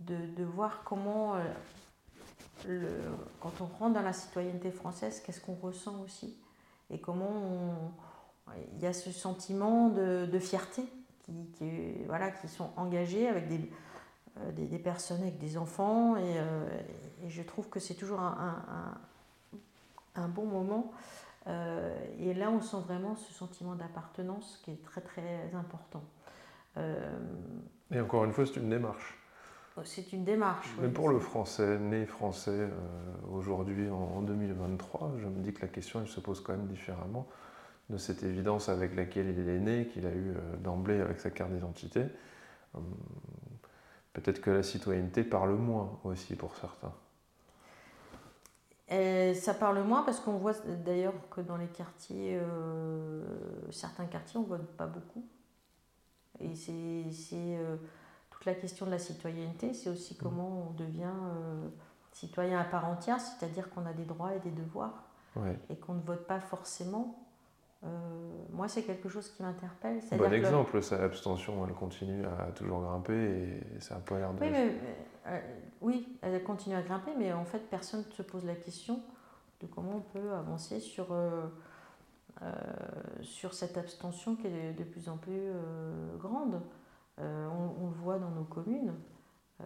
de, 0.00 0.26
de 0.36 0.44
voir 0.44 0.82
comment, 0.84 1.34
le, 2.66 2.88
quand 3.40 3.60
on 3.60 3.66
rentre 3.66 3.94
dans 3.94 4.02
la 4.02 4.12
citoyenneté 4.12 4.70
française, 4.70 5.22
qu'est-ce 5.24 5.40
qu'on 5.40 5.54
ressent 5.54 6.00
aussi 6.02 6.36
et 6.90 7.00
comment 7.00 7.94
il 8.72 8.80
y 8.80 8.86
a 8.86 8.92
ce 8.92 9.10
sentiment 9.12 9.88
de, 9.88 10.38
fierté 10.38 10.82
qui, 11.22 12.04
voilà, 12.06 12.30
qui 12.30 12.48
sont 12.48 12.70
engagés 12.76 13.28
avec 13.28 13.48
des, 13.48 13.70
euh, 14.38 14.52
des, 14.52 14.78
personnes 14.78 15.20
avec 15.20 15.38
des 15.38 15.58
enfants 15.58 16.16
et, 16.16 16.38
euh, 16.38 16.66
je 17.28 17.42
trouve 17.42 17.68
que 17.68 17.80
c'est 17.80 17.94
toujours 17.94 18.20
un, 18.20 18.98
bon 20.26 20.46
moment. 20.46 20.90
Euh, 21.46 21.96
et 22.18 22.34
là, 22.34 22.50
on 22.50 22.60
sent 22.60 22.78
vraiment 22.86 23.14
ce 23.14 23.32
sentiment 23.32 23.76
d'appartenance 23.76 24.60
qui 24.64 24.72
est 24.72 24.82
très 24.82 25.00
très 25.00 25.54
important. 25.54 26.02
et 27.90 28.00
encore 28.00 28.24
une 28.24 28.32
fois, 28.32 28.46
c'est 28.46 28.56
une 28.56 28.70
démarche. 28.70 29.18
C'est 29.84 30.12
une 30.12 30.24
démarche. 30.24 30.68
Mais 30.80 30.88
pour 30.88 31.08
le 31.08 31.18
français, 31.18 31.78
né 31.78 32.06
français 32.06 32.50
euh, 32.50 32.70
aujourd'hui 33.32 33.88
en, 33.90 34.22
2023, 34.22 35.14
je 35.20 35.26
me 35.26 35.42
dis 35.42 35.52
que 35.52 35.62
la 35.62 35.68
question 35.68 36.00
elle 36.00 36.08
se 36.08 36.20
pose 36.20 36.40
quand 36.40 36.52
même 36.52 36.66
différemment 36.66 37.26
de 37.90 37.96
cette 37.96 38.22
évidence 38.22 38.68
avec 38.68 38.94
laquelle 38.94 39.28
il 39.28 39.48
est 39.48 39.58
né, 39.58 39.86
qu'il 39.86 40.06
a 40.06 40.10
eu 40.10 40.30
euh, 40.30 40.56
d'emblée 40.58 41.00
avec 41.00 41.20
sa 41.20 41.30
carte 41.30 41.52
d'identité. 41.52 42.04
Hum, 42.74 42.84
peut-être 44.12 44.40
que 44.40 44.50
la 44.50 44.62
citoyenneté 44.62 45.24
parle 45.24 45.54
moins 45.54 45.98
aussi 46.04 46.34
pour 46.34 46.54
certains. 46.56 46.92
Et 48.90 49.34
ça 49.34 49.52
parle 49.52 49.82
moins 49.82 50.02
parce 50.02 50.18
qu'on 50.20 50.38
voit 50.38 50.54
d'ailleurs 50.84 51.14
que 51.30 51.42
dans 51.42 51.56
les 51.56 51.66
quartiers, 51.66 52.38
euh, 52.40 53.22
certains 53.70 54.06
quartiers, 54.06 54.38
on 54.38 54.44
ne 54.44 54.48
vote 54.48 54.66
pas 54.76 54.86
beaucoup. 54.86 55.24
Et 56.40 56.54
c'est 56.54 57.58
toute 58.38 58.46
la 58.46 58.54
question 58.54 58.86
de 58.86 58.92
la 58.92 59.00
citoyenneté, 59.00 59.74
c'est 59.74 59.90
aussi 59.90 60.14
mm. 60.14 60.18
comment 60.22 60.68
on 60.70 60.72
devient 60.74 61.04
euh, 61.06 61.68
citoyen 62.12 62.60
à 62.60 62.64
part 62.64 62.86
entière, 62.86 63.20
c'est-à-dire 63.20 63.68
qu'on 63.70 63.84
a 63.84 63.92
des 63.92 64.04
droits 64.04 64.34
et 64.34 64.38
des 64.38 64.50
devoirs 64.50 65.04
et 65.70 65.76
qu'on 65.76 65.94
ne 65.94 66.00
vote 66.00 66.26
pas 66.26 66.40
forcément. 66.40 67.27
Euh, 67.84 67.88
moi, 68.50 68.68
c'est 68.68 68.82
quelque 68.82 69.08
chose 69.08 69.30
qui 69.30 69.42
m'interpelle. 69.42 70.00
Bon 70.12 70.32
exemple, 70.32 70.82
sa 70.82 71.02
abstention, 71.02 71.64
elle 71.66 71.74
continue 71.74 72.24
à 72.26 72.50
toujours 72.52 72.80
grimper 72.82 73.14
et 73.76 73.80
ça 73.80 73.94
n'a 73.94 74.00
pas 74.00 74.18
l'air 74.18 74.32
de... 74.32 74.40
Oui, 74.40 74.50
mais, 74.50 74.72
euh, 75.28 75.40
oui, 75.80 76.18
elle 76.22 76.42
continue 76.42 76.74
à 76.74 76.82
grimper, 76.82 77.12
mais 77.16 77.32
en 77.32 77.44
fait, 77.44 77.60
personne 77.70 78.04
ne 78.08 78.12
se 78.12 78.22
pose 78.22 78.44
la 78.44 78.56
question 78.56 79.00
de 79.60 79.66
comment 79.66 79.96
on 79.96 80.18
peut 80.18 80.32
avancer 80.32 80.80
sur, 80.80 81.08
sur 83.22 83.54
cette 83.54 83.76
abstention 83.76 84.36
qui 84.36 84.46
est 84.46 84.72
de 84.72 84.84
plus 84.84 85.08
en 85.08 85.16
plus 85.16 85.52
grande. 86.18 86.60
Euh, 87.20 87.48
on, 87.80 87.88
le 87.88 87.94
voit 87.94 88.18
dans 88.18 88.30
nos 88.30 88.44
communes, 88.44 88.94
euh, 89.60 89.64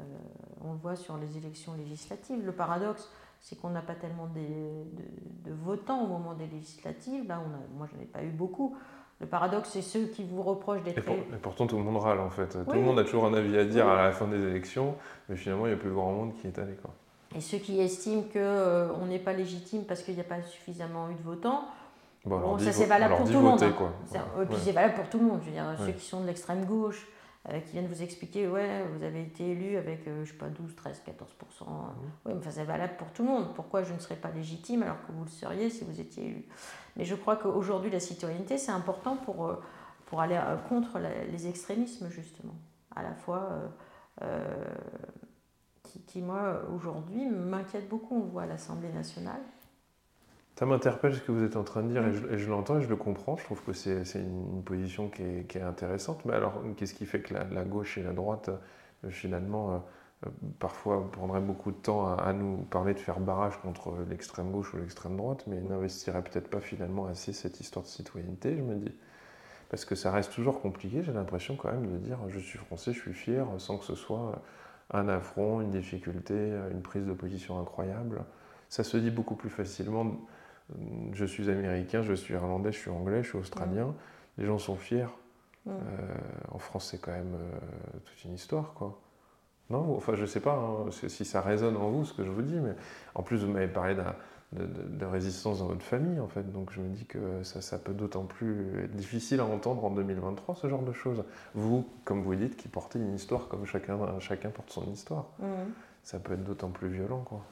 on 0.63 0.73
le 0.73 0.79
voit 0.79 0.97
sur 0.97 1.19
les 1.19 1.37
élections 1.37 1.75
législatives. 1.75 2.45
Le 2.45 2.53
paradoxe, 2.53 3.11
c'est 3.43 3.61
qu'on 3.61 3.71
n'a 3.71 3.83
pas 3.83 3.95
tellement 3.95 4.29
de, 4.29 5.53
votants 5.53 6.05
au 6.05 6.07
moment 6.07 6.35
des 6.35 6.47
législatives. 6.47 7.27
Là, 7.27 7.43
on 7.45 7.53
a, 7.55 7.59
moi, 7.77 7.89
je 7.91 7.97
n'en 7.97 8.03
ai 8.03 8.07
pas 8.07 8.23
eu 8.23 8.31
beaucoup. 8.31 8.77
Le 9.21 9.27
paradoxe, 9.27 9.71
c'est 9.71 9.83
ceux 9.83 10.07
qui 10.07 10.25
vous 10.25 10.43
reprochent 10.43 10.83
d'être. 10.83 10.99
Et, 10.99 11.37
pourtant, 11.43 11.67
tout 11.67 11.77
le 11.77 11.83
monde 11.83 12.03
râle 12.03 12.21
en 12.21 12.31
fait. 12.31 12.49
Tout 12.65 12.73
le 12.73 12.81
monde 12.81 12.99
a 12.99 13.05
toujours 13.05 13.27
un 13.27 13.35
avis 13.35 13.57
à 13.59 13.65
dire 13.65 13.87
à 13.89 14.03
la 14.03 14.13
fin 14.13 14.27
des 14.27 14.41
élections, 14.41 14.95
mais 15.29 15.37
finalement, 15.37 15.67
il 15.67 15.71
n'y 15.71 15.75
a 15.75 15.79
plus 15.79 15.93
grand 15.93 16.13
monde 16.13 16.33
qui 16.41 16.47
est 16.47 16.59
allé. 16.59 16.75
Quoi. 16.75 16.93
Et 17.37 17.41
ceux 17.41 17.59
qui 17.59 17.81
estiment 17.81 18.23
qu'on 18.23 18.39
euh, 18.39 19.07
n'est 19.09 19.19
pas 19.19 19.33
légitime 19.33 19.85
parce 19.85 20.03
qu'il 20.03 20.15
n'y 20.15 20.21
a 20.21 20.25
pas 20.25 20.43
suffisamment 20.43 21.11
eu 21.11 21.15
de 21.15 21.23
votants, 21.23 21.65
bon, 22.25 22.59
ça 22.59 22.73
c'est 22.73 22.87
valable 22.87 23.17
pour 23.17 23.27
tout 23.27 23.35
le 23.35 23.41
monde. 23.41 23.63
Hein. 23.63 23.75
Quoi. 23.77 23.93
Et 24.43 24.47
puis 24.47 24.59
c'est 24.61 24.73
valable 24.73 24.95
pour 24.95 25.09
tout 25.09 25.19
le 25.19 25.25
monde. 25.25 25.41
Je 25.43 25.47
veux 25.47 25.53
dire, 25.53 25.65
ceux 25.85 25.93
qui 25.93 26.05
sont 26.05 26.21
de 26.21 26.27
l'extrême 26.27 26.65
gauche, 26.65 27.07
euh, 27.49 27.59
qui 27.61 27.73
viennent 27.73 27.89
vous 27.89 28.03
expliquer 28.03 28.47
ouais, 28.47 28.87
vous 28.87 29.03
avez 29.03 29.23
été 29.23 29.51
élu 29.51 29.77
avec, 29.77 30.07
euh, 30.07 30.25
je 30.25 30.31
sais 30.31 30.39
pas, 30.39 30.49
12, 30.49 30.77
13, 30.77 31.03
14%. 31.05 31.65
Oui, 32.25 32.33
mais 32.35 32.51
c'est 32.51 32.63
valable 32.63 32.95
pour 32.97 33.11
tout 33.13 33.25
le 33.25 33.31
monde. 33.31 33.53
Pourquoi 33.55 33.83
je 33.83 33.93
ne 33.93 33.99
serais 33.99 34.17
pas 34.17 34.31
légitime 34.31 34.85
alors 34.85 35.05
que 35.05 35.11
vous 35.11 35.25
le 35.25 35.31
seriez 35.31 35.69
si 35.69 35.83
vous 35.83 36.01
étiez 36.01 36.27
élu? 36.27 36.45
Mais 36.97 37.05
je 37.05 37.17
crois 37.17 37.35
qu'aujourd'hui, 37.35 37.91
la 37.91 37.99
citoyenneté, 37.99 38.59
c'est 38.59 38.71
important 38.71 39.17
pour, 39.17 39.47
euh, 39.47 39.61
pour 40.07 40.21
aller 40.21 40.39
contre 40.69 41.01
les 41.01 41.49
extrémismes, 41.49 42.09
justement. 42.11 42.55
À 42.95 43.03
la 43.03 43.15
fois, 43.15 43.49
qui, 45.83 46.03
qui, 46.03 46.21
moi, 46.21 46.61
aujourd'hui, 46.73 47.27
m'inquiète 47.27 47.89
beaucoup. 47.89 48.17
On 48.17 48.27
voit 48.27 48.43
à 48.43 48.47
l'Assemblée 48.47 48.93
nationale. 48.93 49.41
Ça 50.57 50.67
m'interpelle 50.67 51.15
ce 51.15 51.21
que 51.21 51.33
vous 51.33 51.45
êtes 51.45 51.57
en 51.57 51.65
train 51.65 51.83
de 51.83 51.89
dire 51.89 52.07
et 52.07 52.39
je, 52.39 52.51
l'entends 52.51 52.79
et 52.79 52.83
je 52.83 52.89
le 52.89 52.97
comprends. 52.97 53.37
Je 53.37 53.45
trouve 53.45 53.63
que 53.63 53.73
c'est 53.73 54.03
une 54.15 54.63
position 54.63 55.09
qui 55.09 55.23
est, 55.23 55.63
intéressante. 55.63 56.25
Mais 56.27 56.35
alors, 56.35 56.63
qu'est-ce 56.77 56.95
qui 56.95 57.07
fait 57.07 57.21
que 57.21 57.35
la, 57.35 57.65
gauche 57.65 57.97
et 57.97 58.03
la 58.03 58.13
droite, 58.13 58.51
euh, 59.05 59.11
finalement, 59.11 59.83
euh, 60.27 60.29
parfois 60.59 61.11
prendraient 61.11 61.41
beaucoup 61.41 61.73
de 61.73 61.77
temps 61.77 62.15
à, 62.15 62.33
nous 62.35 62.59
parler 62.65 62.93
de 62.93 62.99
faire 62.99 63.19
barrage 63.19 63.57
contre 63.63 63.95
l'extrême 64.11 64.51
gauche 64.51 64.75
ou 64.75 64.77
l'extrême 64.77 65.17
droite, 65.17 65.45
mais 65.47 65.59
n'investiraient 65.61 66.23
peut-être 66.23 66.49
pas 66.49 66.61
finalement 66.61 67.07
assez 67.07 67.33
cette 67.33 67.59
histoire 67.61 67.85
de 67.85 67.91
citoyenneté, 67.91 68.55
je 68.55 68.63
me 68.63 68.75
dis 68.75 68.95
Parce 69.71 69.87
que 69.87 69.95
ça 69.95 70.13
reste 70.13 70.33
toujours 70.35 70.61
compliqué, 70.61 71.03
j'ai 71.03 71.13
l'impression 71.13 71.57
quand 71.57 71.73
même 71.73 71.91
de 71.91 71.97
dire 71.97 72.19
je 72.29 72.39
suis 72.39 72.59
français, 72.59 72.93
je 72.93 73.01
suis 73.01 73.15
fier, 73.15 73.47
sans 73.57 73.79
que 73.79 73.85
ce 73.85 73.95
soit 73.95 74.41
un 74.91 75.09
affront, 75.09 75.63
une 75.63 75.71
difficulté, 75.71 76.35
une 76.71 76.83
prise 76.83 77.07
de 77.07 77.15
position 77.15 77.59
incroyable. 77.59 78.23
Ça 78.69 78.85
se 78.85 78.97
dit 78.99 79.11
beaucoup 79.11 79.35
plus 79.35 79.51
facilement 79.51 80.19
je 81.13 81.25
suis 81.25 81.51
américain, 81.51 82.03
je 82.03 82.13
suis 82.15 82.35
irlandais, 82.35 82.73
je 82.73 82.79
suis 82.79 82.91
anglais, 82.91 83.23
je 83.23 83.29
suis 83.29 83.39
australien. 83.39 83.95
Les 84.39 84.47
gens 84.47 84.59
sont 84.59 84.77
fiers. 84.77 85.07
Euh, 85.69 85.73
en 86.51 86.59
France, 86.59 86.89
c'est 86.91 87.01
quand 87.01 87.13
même 87.13 87.35
euh, 87.35 87.99
toute 88.05 88.25
une 88.25 88.35
histoire, 88.35 88.73
quoi. 88.75 88.99
Non 89.71 89.97
Enfin, 89.97 90.15
je 90.17 90.27
sais 90.27 90.41
pas 90.41 90.55
hein, 90.55 90.91
si 90.91 91.25
ça 91.25 91.41
résonne 91.41 91.77
en 91.77 91.89
vous, 91.89 92.05
ce 92.05 92.13
que 92.13 92.25
je 92.25 92.31
vous 92.31 92.43
dis, 92.43 92.59
mais 92.59 92.75
en 93.15 93.23
plus, 93.23 93.45
vous 93.45 93.51
m'avez 93.51 93.69
parlé 93.69 93.95
de, 93.95 95.05
résistance 95.05 95.61
dans 95.61 95.67
votre 95.67 95.85
famille, 95.85 96.21
en 96.21 96.29
fait. 96.29 96.51
Donc, 96.53 96.73
je 96.73 96.81
me 96.81 96.89
dis 96.89 97.07
que 97.07 97.43
ça, 97.43 97.61
ça 97.61 97.79
peut 97.79 97.95
d'autant 97.95 98.25
plus 98.25 98.85
être 98.85 98.95
difficile 98.97 99.41
à 99.41 99.45
entendre 99.45 99.85
en 99.85 99.91
2023, 99.91 100.57
ce 100.57 100.69
genre 100.69 100.83
de 100.83 100.93
choses. 100.93 101.25
Vous, 101.55 101.87
comme 102.05 102.23
vous 102.23 102.35
dites, 102.35 102.57
qui 102.57 102.69
portez 102.69 102.99
une 102.99 103.15
histoire 103.15 103.49
comme 103.49 103.65
chacun, 103.65 104.19
chacun 104.19 104.51
porte 104.51 104.71
son 104.71 104.91
histoire, 104.91 105.27
ça 106.03 106.19
peut 106.19 106.35
être 106.35 106.45
d'autant 106.45 106.71
plus 106.71 106.89
violent, 106.89 107.21
quoi. 107.21 107.43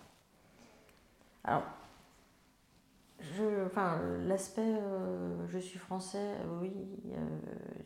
Alors, 1.45 1.63
je, 3.21 3.67
enfin, 3.67 4.01
l'aspect 4.27 4.63
euh, 4.63 5.47
je 5.49 5.59
suis 5.59 5.79
français, 5.79 6.19
euh, 6.19 6.61
oui, 6.61 6.73
euh, 7.13 7.17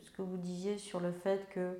ce 0.01 0.11
que 0.11 0.21
vous 0.21 0.37
disiez 0.37 0.77
sur 0.77 0.99
le 0.99 1.11
fait 1.11 1.47
que 1.53 1.79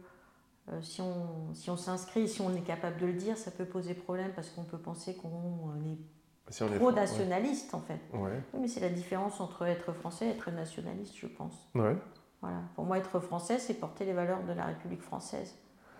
si 0.81 0.99
on 0.99 1.53
si 1.53 1.69
on 1.69 1.77
s'inscrit, 1.77 2.27
si 2.27 2.41
on 2.41 2.55
est 2.55 2.65
capable 2.65 2.99
de 2.99 3.05
le 3.05 3.13
dire, 3.13 3.37
ça 3.37 3.51
peut 3.51 3.65
poser 3.65 3.93
problème 3.93 4.31
parce 4.35 4.49
qu'on 4.49 4.63
peut 4.63 4.79
penser 4.79 5.15
qu'on 5.15 5.75
est 5.85 6.75
trop 6.77 6.91
nationaliste 6.91 7.75
en 7.75 7.81
fait. 7.81 7.99
Oui, 8.13 8.31
mais 8.59 8.67
c'est 8.67 8.79
la 8.79 8.89
différence 8.89 9.39
entre 9.39 9.67
être 9.67 9.93
français 9.93 10.25
et 10.25 10.29
être 10.29 10.49
nationaliste, 10.49 11.15
je 11.17 11.27
pense. 11.27 11.69
Ouais. 11.75 11.95
Voilà. 12.41 12.61
Pour 12.73 12.85
moi, 12.85 12.97
être 12.97 13.19
français, 13.19 13.59
c'est 13.59 13.75
porter 13.75 14.05
les 14.05 14.13
valeurs 14.13 14.43
de 14.43 14.53
la 14.53 14.65
République 14.65 15.03
française. 15.03 15.55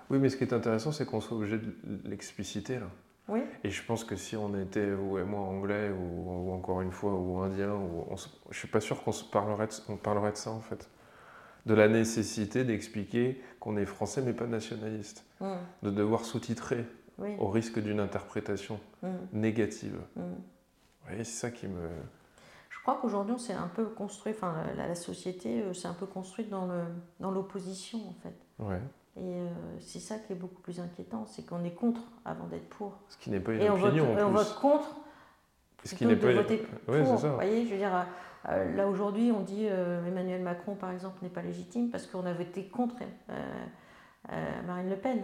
Oui, 0.10 0.18
mais 0.18 0.30
ce 0.30 0.38
qui 0.38 0.44
est 0.44 0.54
intéressant, 0.54 0.92
c'est 0.92 1.06
qu'on 1.06 1.22
soit 1.22 1.38
obligé 1.38 1.60
de 1.60 1.76
l'expliciter 2.04 2.80
là. 2.80 2.88
Et 3.64 3.72
je 3.72 3.84
pense 3.84 4.04
que 4.04 4.16
si 4.16 4.36
on 4.36 4.56
était, 4.60 4.92
vous 4.92 5.18
et 5.18 5.24
moi, 5.24 5.42
anglais, 5.42 5.90
ou, 5.90 6.52
encore 6.52 6.82
une 6.82 6.92
fois, 6.92 7.14
ou 7.14 7.40
indien, 7.40 7.74
ou 7.74 8.06
on, 8.10 8.16
je 8.16 8.58
suis 8.58 8.68
pas 8.68 8.82
sûr 8.82 9.04
qu'on 9.04 9.12
parlerait, 9.32 9.68
de, 9.68 9.96
parlerait 9.96 10.32
de 10.32 10.38
ça, 10.38 10.52
en 10.52 10.60
fait. 10.60 10.90
De 11.66 11.74
la 11.74 11.88
nécessité 11.88 12.64
d'expliquer 12.64 13.42
qu'on 13.60 13.78
est 13.78 13.86
français, 13.86 14.22
mais 14.22 14.34
pas 14.34 14.46
nationaliste. 14.46 15.26
Mm. 15.40 15.54
De 15.84 15.90
devoir 15.90 16.24
sous-titrer 16.26 16.86
au 17.40 17.50
risque 17.50 17.80
d'une 17.80 18.00
interprétation 18.00 18.80
mm. 19.02 19.08
négative. 19.34 20.00
Mm. 20.16 20.22
c'est 21.18 21.24
ça 21.24 21.52
qui 21.52 21.68
me... 21.68 21.90
Je 22.70 22.80
crois 22.82 23.00
qu'aujourd'hui, 23.02 23.34
on 23.34 23.40
s'est 23.40 23.54
un 23.54 23.70
peu 23.70 23.86
construit, 23.86 24.34
enfin, 24.34 24.54
la, 24.78 24.88
la 24.88 24.96
société 24.96 25.64
euh, 25.64 25.74
s'est 25.74 25.88
un 25.88 25.96
peu 25.96 26.06
construite 26.06 26.50
dans 26.50 26.68
l'opposition, 27.32 27.98
dans 27.98 28.10
en 28.10 28.14
fait. 28.22 28.36
Ouais. 28.60 28.82
Et 29.18 29.22
euh, 29.22 29.48
c'est 29.80 30.00
ça 30.00 30.16
qui 30.18 30.34
est 30.34 30.36
beaucoup 30.36 30.62
plus 30.62 30.80
inquiétant, 30.82 31.26
c'est 31.26 31.46
qu'on 31.46 31.64
est 31.64 31.72
contre 31.72 32.02
avant 32.26 32.48
d'être 32.48 32.68
pour. 32.68 32.98
Ce 33.08 33.18
qui 33.18 33.32
n'est 33.32 33.40
pas 33.40 33.54
une 33.54 33.62
et 33.62 33.70
opinion. 33.70 34.08
On 34.10 34.14
vote, 34.14 34.24
en 34.24 34.28
on 34.28 34.32
vote 34.32 34.56
contre 34.60 34.96
Ce 35.86 35.96
qui 35.96 36.06
n'est 36.06 36.18
pas. 36.18 36.34
Voter 36.34 36.58
pour, 36.86 36.96
Vous 36.96 37.36
voyez, 37.36 37.66
je 37.66 37.72
veux 37.72 37.78
dire, 37.78 38.06
euh, 38.50 38.76
là 38.76 38.90
aujourd'hui, 38.90 39.32
on 39.32 39.40
dit 39.40 39.68
euh, 39.70 40.06
Emmanuel 40.06 40.42
Macron, 40.42 40.76
par 40.76 40.92
exemple, 40.92 41.20
n'est 41.22 41.30
pas 41.30 41.42
légitime 41.42 41.90
parce 41.90 42.08
qu'on 42.08 42.26
a 42.26 42.34
voté 42.34 42.66
contre 42.66 42.96
Marine 44.68 44.90
Le 44.90 44.98
Pen. 44.98 45.20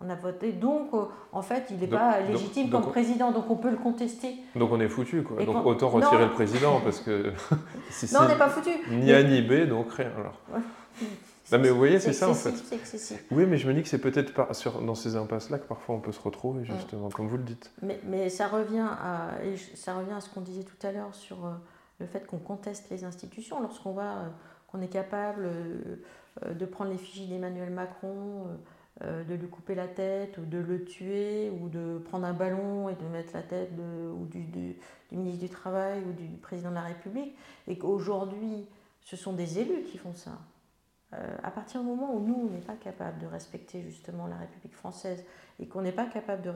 On 0.00 0.10
a 0.10 0.14
voté, 0.14 0.52
donc 0.52 0.90
en 1.32 1.42
fait, 1.42 1.68
il 1.70 1.78
n'est 1.78 1.86
pas 1.86 2.20
légitime 2.20 2.70
comme 2.70 2.86
président, 2.86 3.32
donc 3.32 3.50
on 3.50 3.56
peut 3.56 3.70
le 3.70 3.76
contester. 3.76 4.34
Donc 4.54 4.72
on 4.72 4.80
est 4.80 4.88
foutu, 4.88 5.22
quoi. 5.22 5.44
donc 5.44 5.64
autant 5.66 5.90
retirer 5.90 6.24
le 6.24 6.32
président, 6.32 6.80
parce 6.80 7.00
que. 7.00 7.32
non, 8.14 8.20
on 8.22 8.28
n'est 8.28 8.38
pas 8.38 8.48
foutu. 8.48 8.70
Ni 8.90 9.12
A 9.12 9.22
ni 9.22 9.42
B, 9.42 9.68
donc 9.68 9.92
rien. 9.92 10.10
Alors. 10.18 10.40
Non, 11.52 11.58
mais 11.58 11.68
vous 11.70 11.76
voyez, 11.76 12.00
c'est 12.00 12.12
ça 12.12 12.28
en 12.28 12.34
fait. 12.34 12.54
Oui, 13.30 13.46
mais 13.46 13.56
je 13.56 13.68
me 13.68 13.74
dis 13.74 13.82
que 13.82 13.88
c'est 13.88 14.00
peut-être 14.00 14.32
dans 14.84 14.94
ces 14.94 15.16
impasses-là 15.16 15.58
que 15.58 15.66
parfois 15.66 15.94
on 15.94 16.00
peut 16.00 16.12
se 16.12 16.20
retrouver, 16.20 16.64
justement, 16.64 17.08
comme 17.08 17.28
vous 17.28 17.36
le 17.36 17.44
dites. 17.44 17.70
Mais, 17.82 18.00
mais, 18.04 18.28
ça, 18.28 18.48
revient 18.48 18.86
à, 18.88 19.30
ça 19.74 19.94
revient 19.94 20.12
à 20.12 20.20
ce 20.20 20.28
qu'on 20.30 20.40
disait 20.40 20.64
tout 20.64 20.86
à 20.86 20.92
l'heure 20.92 21.14
sur 21.14 21.46
euh, 21.46 21.52
le 22.00 22.06
fait 22.06 22.26
qu'on 22.26 22.38
conteste 22.38 22.90
les 22.90 23.04
institutions. 23.04 23.60
Lorsqu'on 23.60 23.92
voit 23.92 24.02
euh, 24.02 24.28
qu'on 24.66 24.80
est 24.80 24.88
capable 24.88 25.44
euh, 25.46 26.54
de 26.54 26.66
prendre 26.66 26.90
l'effigie 26.90 27.26
d'Emmanuel 27.28 27.70
Macron, 27.70 28.46
de 29.02 29.34
lui 29.34 29.48
couper 29.48 29.74
la 29.74 29.88
tête, 29.88 30.38
ou 30.38 30.46
de 30.46 30.56
le 30.56 30.84
tuer, 30.84 31.50
ou 31.50 31.68
de 31.68 31.98
prendre 31.98 32.26
un 32.26 32.32
ballon 32.32 32.88
et 32.88 32.94
de 32.94 33.04
mettre 33.12 33.34
la 33.34 33.42
tête 33.42 33.70
ou 33.78 34.24
du, 34.24 34.44
du, 34.44 34.76
ministre 35.12 35.40
du 35.40 35.48
Travail 35.50 36.02
ou 36.06 36.12
du 36.12 36.28
président 36.38 36.70
de 36.70 36.76
la 36.76 36.82
République, 36.82 37.36
et 37.68 37.76
qu'aujourd'hui, 37.76 38.66
ce 39.02 39.16
sont 39.16 39.34
des 39.34 39.58
élus 39.58 39.82
qui 39.82 39.98
font 39.98 40.14
ça. 40.14 40.32
Euh, 41.14 41.36
à 41.42 41.52
partir 41.52 41.80
du 41.80 41.86
moment 41.86 42.14
où 42.14 42.20
nous, 42.20 42.34
on 42.34 42.50
n'est 42.50 42.60
pas 42.60 42.74
capable 42.74 43.20
de 43.20 43.26
respecter 43.26 43.82
justement 43.82 44.26
la 44.26 44.36
République 44.36 44.74
française 44.74 45.24
et 45.60 45.68
qu'on 45.68 45.82
n'est 45.82 45.92
pas 45.92 46.06
capable 46.06 46.42
de, 46.42 46.52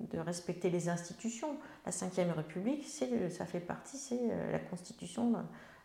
de, 0.00 0.18
respecter 0.18 0.68
les 0.68 0.90
institutions, 0.90 1.56
la 1.86 1.90
Ve 1.90 2.36
République, 2.36 2.86
ça 2.86 3.46
fait 3.46 3.60
partie, 3.60 3.96
c'est 3.96 4.30
euh, 4.30 4.52
la 4.52 4.58
constitution 4.58 5.32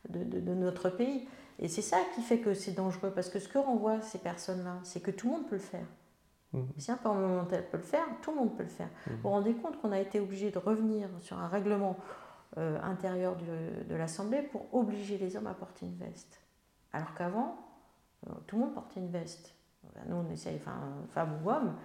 de, 0.10 0.24
de, 0.24 0.54
notre 0.54 0.90
pays. 0.90 1.30
Et 1.60 1.70
c'est 1.70 1.82
ça 1.82 1.98
qui 2.14 2.22
fait 2.22 2.40
que 2.40 2.54
c'est 2.54 2.74
dangereux, 2.74 3.12
parce 3.12 3.30
que 3.30 3.40
ce 3.40 3.48
que 3.48 3.58
renvoient 3.58 4.02
ces 4.02 4.20
personnes-là, 4.20 4.80
c'est 4.84 5.02
que 5.02 5.12
tout 5.12 5.28
le 5.28 5.34
monde 5.34 5.48
peut 5.48 5.56
le 5.56 5.62
faire. 5.62 5.88
Mmh. 6.52 6.62
Si 6.78 6.92
un 6.92 6.98
parlementaire 6.98 7.66
peut 7.70 7.78
le 7.78 7.84
faire, 7.84 8.06
tout 8.22 8.32
le 8.32 8.38
monde 8.38 8.58
peut 8.58 8.64
le 8.64 8.70
faire. 8.70 8.88
Mmh. 8.88 9.12
Vous 9.12 9.22
vous 9.24 9.30
rendez 9.30 9.54
compte 9.54 9.80
qu'on 9.82 9.94
a 9.94 10.00
été 10.00 10.20
obligé 10.20 10.52
de 10.52 10.58
revenir 10.58 11.08
sur 11.20 11.40
un 11.40 11.48
règlement 11.48 11.98
euh, 12.58 12.82
intérieur 12.82 13.38
de 13.38 13.96
l'Assemblée 13.96 14.42
pour 14.42 14.74
obliger 14.74 15.18
les 15.18 15.38
hommes 15.38 15.48
à 15.48 15.54
porter 15.54 15.86
une 15.86 15.98
veste. 15.98 16.42
Alors 16.92 17.14
qu'avant, 17.14 17.69
tout 18.48 18.56
le 18.56 18.64
monde 18.64 18.74
portait 18.74 19.00
une 19.00 19.12
veste. 19.12 19.54
Nous, 20.08 20.16
on 20.16 20.30
essaye, 20.32 20.58
enfin, 20.58 20.80
femme 21.14 21.40
ou 21.44 21.50
homme, 21.50 21.76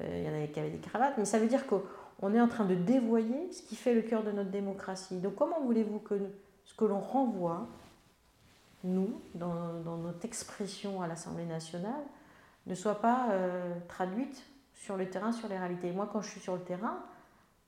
euh, 0.00 0.18
il 0.18 0.24
y 0.24 0.28
en 0.28 0.34
avait 0.34 0.50
qui 0.50 0.60
avaient 0.60 0.70
des 0.70 0.78
cravates, 0.78 1.14
mais 1.18 1.24
ça 1.24 1.38
veut 1.38 1.48
dire 1.48 1.64
qu'on 1.66 2.34
est 2.34 2.40
en 2.40 2.48
train 2.48 2.64
de 2.64 2.74
dévoyer 2.74 3.50
ce 3.52 3.62
qui 3.62 3.76
fait 3.76 3.94
le 3.94 4.02
cœur 4.02 4.22
de 4.22 4.32
notre 4.32 4.50
démocratie. 4.50 5.18
Donc 5.18 5.34
comment 5.36 5.60
voulez-vous 5.60 5.98
que 6.00 6.18
ce 6.64 6.74
que 6.74 6.84
l'on 6.84 7.00
renvoie, 7.00 7.66
nous, 8.84 9.20
dans, 9.34 9.96
notre 9.96 10.24
expression 10.24 11.02
à 11.02 11.08
l'Assemblée 11.08 11.46
nationale, 11.46 12.04
ne 12.66 12.74
soit 12.74 13.00
pas 13.00 13.30
euh, 13.30 13.74
traduite 13.88 14.44
sur 14.74 14.96
le 14.96 15.08
terrain, 15.08 15.32
sur 15.32 15.48
les 15.48 15.58
réalités? 15.58 15.90
Moi, 15.90 16.08
quand 16.12 16.20
je 16.20 16.30
suis 16.30 16.40
sur 16.40 16.54
le 16.54 16.62
terrain, 16.62 16.98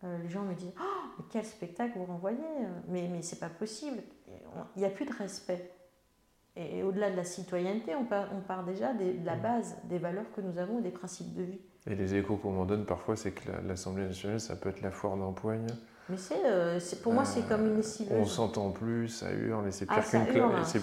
les 0.02 0.30
gens 0.30 0.44
me 0.44 0.54
disent 0.54 0.72
oh, 0.80 1.10
mais 1.18 1.24
quel 1.30 1.44
spectacle 1.44 1.98
vous 1.98 2.06
renvoyez 2.06 2.38
Mais, 2.88 3.06
mais 3.08 3.20
c'est 3.20 3.38
pas 3.38 3.50
possible. 3.50 3.98
Il 4.76 4.78
n'y 4.78 4.86
a 4.86 4.90
plus 4.90 5.04
de 5.04 5.12
respect. 5.12 5.70
Et 6.56 6.82
au-delà 6.82 7.10
de 7.10 7.16
la 7.16 7.24
citoyenneté, 7.24 7.94
on 7.94 8.04
part, 8.04 8.28
on 8.36 8.40
part 8.40 8.64
déjà 8.64 8.92
de 8.92 9.24
la 9.24 9.36
mm. 9.36 9.42
base 9.42 9.76
des 9.84 9.98
valeurs 9.98 10.30
que 10.34 10.40
nous 10.40 10.58
avons, 10.58 10.80
des 10.80 10.90
principes 10.90 11.34
de 11.34 11.42
vie. 11.42 11.60
Et 11.86 11.94
les 11.94 12.14
échos 12.14 12.36
qu'on 12.36 12.50
m'en 12.50 12.66
donne 12.66 12.84
parfois, 12.84 13.16
c'est 13.16 13.30
que 13.30 13.50
l'Assemblée 13.66 14.04
nationale, 14.04 14.40
ça 14.40 14.56
peut 14.56 14.68
être 14.68 14.82
la 14.82 14.90
foire 14.90 15.16
d'empoigne. 15.16 15.66
Mais 16.10 16.16
c'est, 16.16 16.44
euh, 16.44 16.80
pour 17.04 17.12
moi, 17.12 17.24
c'est 17.24 17.48
comme 17.48 17.66
une 17.66 17.76
lessiveuse. 17.76 18.18
On 18.18 18.24
s'entend 18.24 18.70
plus, 18.70 19.08
ça 19.08 19.30
hurle, 19.32 19.68
et 19.68 19.70
c'est 19.70 19.86
ah, 19.88 20.00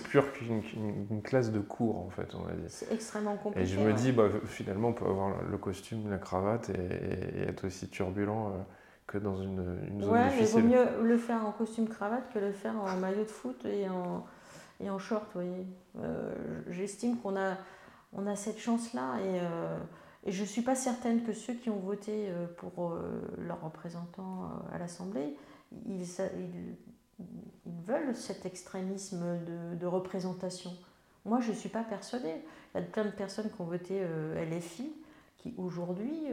pure 0.09 0.31
qu'une 0.31 1.21
classe 1.21 1.51
de 1.51 1.59
cours, 1.59 1.99
en 1.99 2.09
fait, 2.09 2.33
on 2.33 2.43
va 2.43 2.53
dire. 2.53 2.69
C'est 2.69 2.91
extrêmement 2.93 3.35
compliqué. 3.35 3.65
Et 3.65 3.65
je 3.69 3.79
me 3.79 3.91
dis, 3.91 4.13
bah, 4.13 4.29
finalement, 4.45 4.89
on 4.89 4.93
peut 4.93 5.05
avoir 5.05 5.43
le 5.43 5.57
costume, 5.57 6.09
la 6.09 6.17
cravate, 6.17 6.69
et, 6.69 7.41
être 7.41 7.65
aussi 7.65 7.89
turbulent 7.89 8.53
euh, 8.53 8.57
que 9.05 9.17
dans 9.17 9.35
une, 9.35 9.79
une 9.89 10.01
zone 10.01 10.13
ouais, 10.13 10.29
difficile. 10.29 10.63
mais 10.63 10.77
vaut 10.77 10.85
mieux 10.85 11.03
le 11.09 11.17
faire 11.17 11.45
en 11.45 11.51
costume 11.51 11.89
cravate 11.89 12.31
que 12.33 12.39
le 12.39 12.53
faire 12.53 12.75
en 12.77 12.95
maillot 12.95 13.23
de 13.23 13.29
foot 13.29 13.65
et 13.65 13.89
en 13.89 14.25
et 14.79 14.89
en 14.89 14.99
short, 14.99 15.25
vous 15.33 15.41
voyez. 15.41 15.65
Euh, 15.99 16.61
j'estime 16.69 17.17
qu'on 17.17 17.35
a, 17.35 17.57
on 18.13 18.27
a 18.27 18.35
cette 18.35 18.59
chance-là 18.59 19.19
et, 19.19 19.39
euh, 19.41 19.77
et 20.25 20.31
je 20.31 20.41
ne 20.41 20.47
suis 20.47 20.61
pas 20.61 20.75
certaine 20.75 21.23
que 21.23 21.33
ceux 21.33 21.53
qui 21.53 21.69
ont 21.69 21.79
voté 21.79 22.29
euh, 22.29 22.45
pour 22.57 22.95
leurs 23.37 23.61
représentants 23.61 24.49
à 24.71 24.77
l'Assemblée, 24.77 25.35
ils, 25.85 26.03
ils, 26.03 26.75
veulent 27.85 28.15
cet 28.15 28.45
extrémisme 28.45 29.39
de, 29.45 29.75
de 29.75 29.85
représentation. 29.85 30.71
Moi, 31.25 31.39
je 31.39 31.51
ne 31.51 31.55
suis 31.55 31.69
pas 31.69 31.83
persuadée. 31.83 32.35
Il 32.75 32.81
y 32.81 32.83
a 32.83 32.85
plein 32.85 33.05
de 33.05 33.11
personnes 33.11 33.49
qui 33.49 33.61
ont 33.61 33.65
voté 33.65 34.05
LFI 34.35 34.91
qui 35.37 35.53
aujourd'hui, 35.57 36.27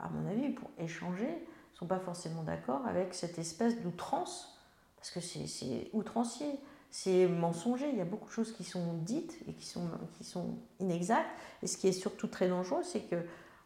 à 0.00 0.08
mon 0.08 0.28
avis, 0.30 0.50
pour 0.50 0.70
échanger, 0.78 1.26
ne 1.26 1.76
sont 1.78 1.86
pas 1.86 1.98
forcément 1.98 2.42
d'accord 2.42 2.86
avec 2.86 3.14
cette 3.14 3.38
espèce 3.38 3.80
d'outrance, 3.82 4.58
parce 4.96 5.10
que 5.10 5.20
c'est 5.20 5.90
outrancier 5.92 6.58
c'est 6.90 7.26
mensonger. 7.26 7.88
Il 7.90 7.98
y 7.98 8.00
a 8.00 8.06
beaucoup 8.06 8.28
de 8.28 8.32
choses 8.32 8.52
qui 8.52 8.64
sont 8.64 8.94
dites 8.94 9.38
et 9.46 9.52
qui 9.52 9.66
sont, 9.66 9.88
qui 10.16 10.24
sont 10.24 10.58
inexactes. 10.80 11.30
Et 11.62 11.66
ce 11.66 11.76
qui 11.76 11.88
est 11.88 11.92
surtout 11.92 12.28
très 12.28 12.48
dangereux, 12.48 12.82
c'est 12.82 13.02
que 13.02 13.16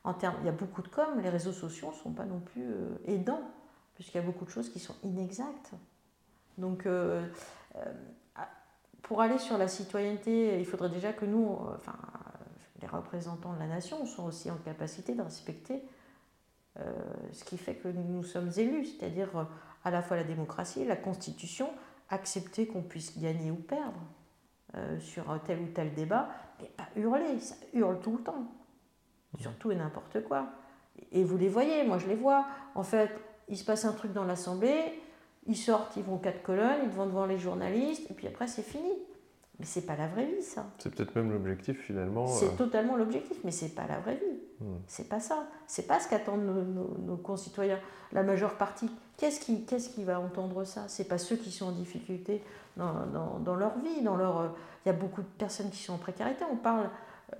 en 0.04 0.14
termes, 0.14 0.37
il 0.40 0.46
y 0.46 0.48
a 0.48 0.52
beaucoup 0.52 0.82
de 0.82 0.88
com, 0.88 1.20
les 1.20 1.28
réseaux 1.28 1.52
sociaux 1.52 1.90
ne 1.90 1.94
sont 1.94 2.12
pas 2.12 2.24
non 2.24 2.40
plus 2.40 2.64
euh, 2.64 2.96
aidants, 3.06 3.42
puisqu'il 3.94 4.16
y 4.16 4.20
a 4.20 4.24
beaucoup 4.24 4.44
de 4.44 4.50
choses 4.50 4.68
qui 4.68 4.80
sont 4.80 4.96
inexactes. 5.04 5.72
Donc, 6.58 6.87
euh, 6.87 7.26
euh, 7.76 7.85
pour 9.02 9.20
aller 9.20 9.38
sur 9.38 9.58
la 9.58 9.68
citoyenneté, 9.68 10.58
il 10.58 10.66
faudrait 10.66 10.90
déjà 10.90 11.12
que 11.12 11.24
nous, 11.24 11.56
enfin, 11.74 11.96
les 12.80 12.88
représentants 12.88 13.52
de 13.52 13.58
la 13.58 13.66
nation, 13.66 14.04
soient 14.06 14.24
aussi 14.24 14.50
en 14.50 14.56
capacité 14.56 15.14
de 15.14 15.22
respecter 15.22 15.82
ce 17.32 17.44
qui 17.44 17.58
fait 17.58 17.74
que 17.74 17.88
nous 17.88 18.22
sommes 18.22 18.50
élus, 18.56 18.87
c'est-à-dire 18.87 19.28
à 19.85 19.90
la 19.90 20.02
fois 20.02 20.16
la 20.16 20.24
démocratie, 20.24 20.85
la 20.85 20.96
constitution, 20.96 21.68
accepter 22.12 22.66
qu'on 22.66 22.83
puisse 22.83 23.18
gagner 23.18 23.51
ou 23.51 23.57
perdre 23.57 24.01
euh, 24.77 25.01
sur 25.01 25.25
tel 25.44 25.61
ou 25.61 25.66
tel 25.75 25.94
débat, 25.94 26.29
mais 26.61 26.68
pas 26.77 26.88
hurler, 26.94 27.40
ça 27.40 27.57
hurle 27.72 27.98
tout 28.01 28.16
le 28.16 28.22
temps, 28.22 28.46
surtout 29.38 29.70
et 29.70 29.77
n'importe 29.77 30.22
quoi. 30.25 30.46
Et 31.11 31.25
vous 31.25 31.38
les 31.38 31.48
voyez, 31.48 31.85
moi 31.85 31.98
je 31.98 32.07
les 32.07 32.14
vois. 32.14 32.46
En 32.75 32.83
fait, 32.83 33.11
il 33.48 33.57
se 33.57 33.64
passe 33.64 33.85
un 33.85 33.92
truc 33.92 34.12
dans 34.12 34.25
l'Assemblée, 34.25 35.01
ils 35.46 35.57
sortent, 35.57 35.96
ils 35.96 36.03
vont 36.03 36.18
quatre 36.18 36.42
colonnes, 36.42 36.81
ils 36.85 36.90
vont 36.90 37.07
devant 37.07 37.27
les 37.27 37.38
journalistes, 37.38 38.11
et 38.11 38.14
puis 38.14 38.27
après 38.27 38.46
c'est 38.46 38.62
fini. 38.62 38.92
Mais 39.59 39.66
c'est 39.66 39.87
pas 39.87 39.96
la 39.96 40.07
vraie 40.07 40.27
vie, 40.27 40.42
ça. 40.42 40.66
C'est 40.79 40.94
peut-être 40.94 41.14
même 41.14 41.31
l'objectif 41.31 41.81
finalement. 41.81 42.27
C'est 42.27 42.46
euh. 42.46 42.57
totalement 42.57 42.96
l'objectif, 42.96 43.38
mais 43.44 43.51
c'est 43.51 43.75
pas 43.75 43.87
la 43.87 44.01
vraie 44.01 44.16
vie. 44.16 44.40
C'est 44.87 45.09
pas 45.09 45.20
ça. 45.20 45.46
C'est 45.66 45.87
pas 45.87 46.01
ce 46.01 46.09
qu'attendent 46.09 46.44
nos, 47.07 47.16
concitoyens. 47.16 47.79
La 48.12 48.22
majeure 48.22 48.57
partie, 48.57 48.90
qu'est-ce 49.16 49.40
qui, 49.40 49.64
qui 49.64 50.05
va 50.05 50.20
entendre 50.20 50.64
ça? 50.64 50.85
C'est 50.88 51.09
pas 51.09 51.18
ceux 51.18 51.37
qui 51.37 51.51
sont 51.51 51.66
en 51.66 51.72
difficulté 51.72 52.42
dans, 52.77 53.57
leur 53.57 53.79
vie, 53.79 54.03
dans 54.03 54.16
leur. 54.16 54.55
Il 54.85 54.88
y 54.88 54.90
a 54.90 54.94
beaucoup 54.94 55.22
de 55.22 55.27
personnes 55.38 55.70
qui 55.70 55.79
sont 55.79 55.94
en 55.94 55.98
précarité. 55.98 56.44
On 56.51 56.57
parle 56.57 56.90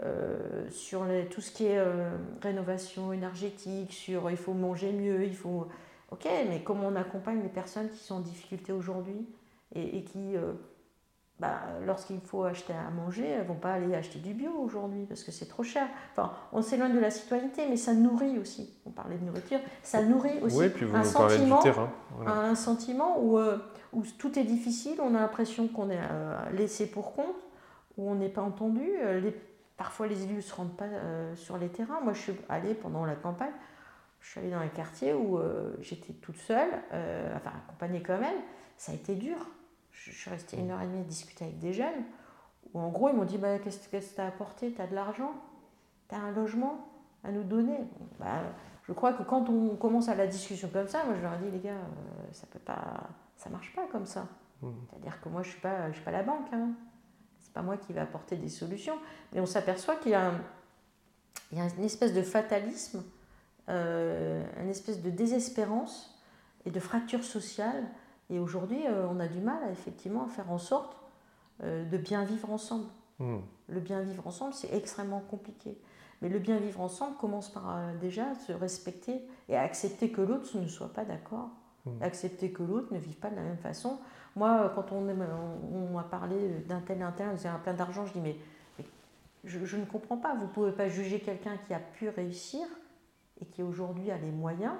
euh, 0.03 0.69
sur 0.71 1.05
tout 1.31 1.41
ce 1.41 1.51
qui 1.51 1.67
est 1.67 1.79
euh, 1.79 2.17
rénovation 2.41 3.13
énergétique, 3.13 3.93
sur 3.93 4.31
il 4.31 4.37
faut 4.37 4.55
manger 4.55 4.93
mieux, 4.93 5.25
il 5.25 5.37
faut. 5.37 5.69
Ok, 6.11 6.27
mais 6.49 6.63
comment 6.63 6.89
on 6.89 6.97
accompagne 6.97 7.43
les 7.43 7.49
personnes 7.49 7.89
qui 7.89 7.99
sont 7.99 8.17
en 8.17 8.21
difficulté 8.21 8.73
aujourd'hui 8.73 9.27
et, 9.75 10.05
qui 10.05 10.37
bah, 11.43 11.59
lorsqu'il 11.85 12.21
faut 12.21 12.45
acheter 12.45 12.73
à 12.73 12.89
manger, 12.91 13.27
elles 13.27 13.43
ne 13.43 13.49
vont 13.49 13.57
pas 13.57 13.73
aller 13.73 13.97
acheter 13.97 14.21
du 14.21 14.33
bio 14.33 14.53
aujourd'hui 14.63 15.07
parce 15.07 15.25
que 15.25 15.33
c'est 15.33 15.47
trop 15.47 15.65
cher. 15.65 15.89
Enfin, 16.13 16.33
on 16.53 16.63
s'éloigne 16.63 16.95
de 16.95 17.01
la 17.01 17.11
citoyenneté, 17.11 17.67
mais 17.69 17.77
ça 17.77 17.95
nourrit 17.95 18.39
aussi. 18.39 18.73
On 18.87 18.91
parlait 18.91 19.19
de 19.19 19.25
nourriture, 19.25 19.59
ça 19.83 20.05
nourrit 20.05 20.39
aussi 20.41 20.63
un, 20.95 21.03
sentiment, 21.03 21.61
un 22.25 22.55
sentiment 22.55 23.21
où, 23.21 23.39
euh, 23.39 23.59
où 23.93 24.05
tout 24.21 24.39
est 24.39 24.45
difficile, 24.45 25.01
on 25.03 25.17
a 25.17 25.19
l'impression 25.19 25.67
qu'on 25.67 25.91
est 25.91 25.99
euh, 25.99 26.39
laissé 26.53 26.89
pour 26.89 27.13
compte, 27.13 27.49
où 27.97 28.09
on 28.09 28.15
n'est 28.15 28.29
pas 28.29 28.43
entendu. 28.43 28.89
Euh, 29.03 29.19
les, 29.19 29.35
parfois, 29.77 30.07
les 30.07 30.23
élus 30.23 30.37
ne 30.37 30.41
se 30.43 30.55
rendent 30.55 30.77
pas 30.77 30.87
sur 31.35 31.59
les 31.59 31.71
terrains. 31.71 32.01
Moi, 32.05 32.13
je 32.13 32.21
suis 32.21 32.35
allée 32.49 32.75
pendant 32.75 33.05
la 33.05 33.17
campagne, 33.17 33.51
je 34.21 34.31
suis 34.31 34.39
allée 34.39 34.51
dans 34.51 34.59
un 34.59 34.69
quartier 34.69 35.13
où 35.13 35.41
j'étais 35.81 36.13
toute 36.13 36.37
seule, 36.37 36.71
enfin 37.35 37.51
accompagnée 37.67 38.01
quand 38.01 38.19
même. 38.19 38.39
Ça 38.77 38.93
a 38.93 38.95
été 38.95 39.17
dur 39.17 39.39
je 39.93 40.11
suis 40.11 40.31
restée 40.31 40.59
une 40.59 40.71
heure 40.71 40.81
et 40.81 40.87
demie 40.87 41.01
à 41.01 41.05
discuter 41.05 41.45
avec 41.45 41.59
des 41.59 41.73
jeunes, 41.73 42.05
où 42.75 42.81
en 42.81 42.89
gros 42.89 43.09
ils 43.09 43.15
m'ont 43.15 43.25
dit 43.25 43.39
bah, 43.39 43.59
Qu'est-ce 43.59 43.89
que 43.89 43.97
tu 43.97 44.21
as 44.21 44.27
apporté? 44.27 44.73
Tu 44.73 44.81
as 44.81 44.87
de 44.87 44.95
l'argent? 44.95 45.33
Tu 46.09 46.15
as 46.15 46.19
un 46.19 46.33
logement 46.33 46.89
à 47.25 47.31
nous 47.31 47.45
donner? 47.45 47.79
Bah, 48.19 48.43
Je 48.89 48.93
crois 48.93 49.13
que 49.13 49.23
quand 49.23 49.49
on 49.49 49.77
commence 49.77 50.09
à 50.09 50.15
la 50.15 50.27
discussion 50.27 50.69
comme 50.73 50.89
ça, 50.89 51.05
moi 51.05 51.15
je 51.17 51.23
leur 51.23 51.39
dis 51.39 51.51
Les 51.51 51.61
gars, 51.61 51.71
euh, 51.73 52.33
ça 52.33 52.47
peut 52.47 52.59
pas, 52.59 53.11
ça 53.37 53.51
marche 53.51 53.73
pas 53.75 53.87
comme 53.87 54.07
ça. 54.07 54.27
Mmh. 54.63 54.71
C'est-à-dire 54.91 55.21
que 55.21 55.29
moi 55.29 55.43
je 55.43 55.49
ne 55.49 55.53
suis, 55.53 55.61
pas, 55.61 55.89
je 55.89 55.95
suis 55.95 56.05
pas 56.05 56.11
la 56.11 56.23
banque. 56.23 56.49
Hein. 56.53 56.71
C'est 57.41 57.53
pas 57.53 57.63
moi 57.63 57.77
qui 57.77 57.93
vais 57.93 58.01
apporter 58.01 58.37
des 58.37 58.49
solutions. 58.49 58.97
Mais 59.33 59.41
on 59.41 59.47
s'aperçoit 59.47 59.97
qu'il 59.97 60.13
y, 60.13 60.15
a 60.15 60.33
il 61.53 61.59
y 61.59 61.61
a 61.61 61.69
une 61.77 61.85
espèce 61.85 62.15
de 62.15 62.23
fatalisme, 62.23 63.05
euh, 63.69 64.43
une 64.61 64.71
espèce 64.71 65.03
de 65.03 65.11
désespérance 65.11 66.19
et 66.65 66.71
de 66.71 66.81
fracture 66.81 67.23
sociale 67.25 67.85
Et 68.33 68.39
aujourd'hui, 68.39 68.83
on 69.11 69.21
a 69.21 69.29
du 69.29 69.41
mal 69.41 69.63
à, 69.63 69.71
effectivement 69.71 70.25
à 70.25 70.29
faire 70.29 70.51
en 70.51 70.59
sorte 70.59 70.97
de 71.63 71.97
bien 71.99 72.25
vivre 72.25 72.51
ensemble. 72.51 72.87
Hmm. 73.19 73.39
Le 73.69 73.79
bien 73.79 74.01
vivre 74.01 74.27
ensemble, 74.27 74.55
c'est 74.55 74.75
extrêmement 74.75 75.21
compliqué. 75.21 75.79
Mais 76.23 76.29
le 76.29 76.39
bien 76.39 76.57
vivre 76.57 76.81
ensemble 76.81 77.17
commence 77.19 77.53
par 77.53 77.95
déjà 78.01 78.35
se 78.35 78.53
respecter 78.53 79.21
et 79.49 79.57
accepter 79.57 80.11
que 80.11 80.23
l'autre 80.23 80.57
ne 80.59 80.67
soit 80.67 80.93
pas 80.93 81.05
d'accord, 81.05 81.51
hmm. 81.85 82.03
accepter 82.03 82.51
que 82.53 82.63
l'autre 82.63 82.93
ne 82.93 82.99
vive 82.99 83.17
pas 83.17 83.31
de 83.31 83.37
la 83.37 83.43
même 83.43 83.59
façon. 83.59 83.99
Moi, 84.35 84.73
quand 84.75 84.93
on, 84.93 85.07
on, 85.09 85.93
m'a 85.93 86.05
parlé 86.05 86.49
d'un 86.67 86.81
tel, 86.81 87.03
un 87.03 87.13
tel, 87.13 87.29
on 87.29 87.49
un 87.49 87.59
plein 87.59 87.75
d'argent, 87.75 88.07
je 88.07 88.15
dis 88.15 88.21
mais, 88.21 88.37
je, 89.45 89.77
ne 89.77 89.85
comprends 89.85 90.17
pas. 90.17 90.35
Vous 90.35 90.47
ne 90.47 90.53
pouvez 90.53 90.73
pas 90.73 90.89
juger 90.89 91.21
quelqu'un 91.21 91.57
qui 91.67 91.75
a 91.75 91.81
pu 91.81 92.09
réussir 92.09 92.63
et 93.41 93.45
qui 93.45 93.63
aujourd'hui 93.63 94.11
a 94.11 94.17
les 94.17 94.31
moyens. 94.31 94.75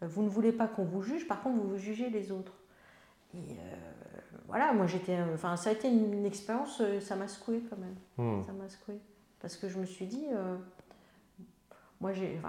Vous 0.00 0.22
ne 0.22 0.28
voulez 0.28 0.52
pas 0.52 0.66
qu'on 0.66 0.84
vous 0.84 1.02
juge, 1.02 1.28
par 1.28 1.42
contre, 1.42 1.60
vous, 1.60 1.68
vous 1.68 1.78
jugez 1.78 2.10
les 2.10 2.32
autres. 2.32 2.57
Et 3.34 3.52
euh, 3.52 3.76
voilà, 4.46 4.72
moi 4.72 4.86
j'étais. 4.86 5.18
Enfin, 5.34 5.56
ça 5.56 5.70
a 5.70 5.72
été 5.72 5.88
une, 5.88 6.24
expérience, 6.24 6.80
euh, 6.80 7.00
ça 7.00 7.16
m'a 7.16 7.28
secoué 7.28 7.62
quand 7.68 7.76
même. 7.76 7.96
Hmm. 8.16 8.42
Ça 8.44 8.52
m'a 8.52 8.68
secoué. 8.68 8.98
Parce 9.40 9.56
que 9.56 9.68
je 9.68 9.78
me 9.78 9.86
suis 9.86 10.06
dit. 10.06 10.26
Euh, 10.32 10.56
moi, 12.00 12.12
j'ai, 12.12 12.40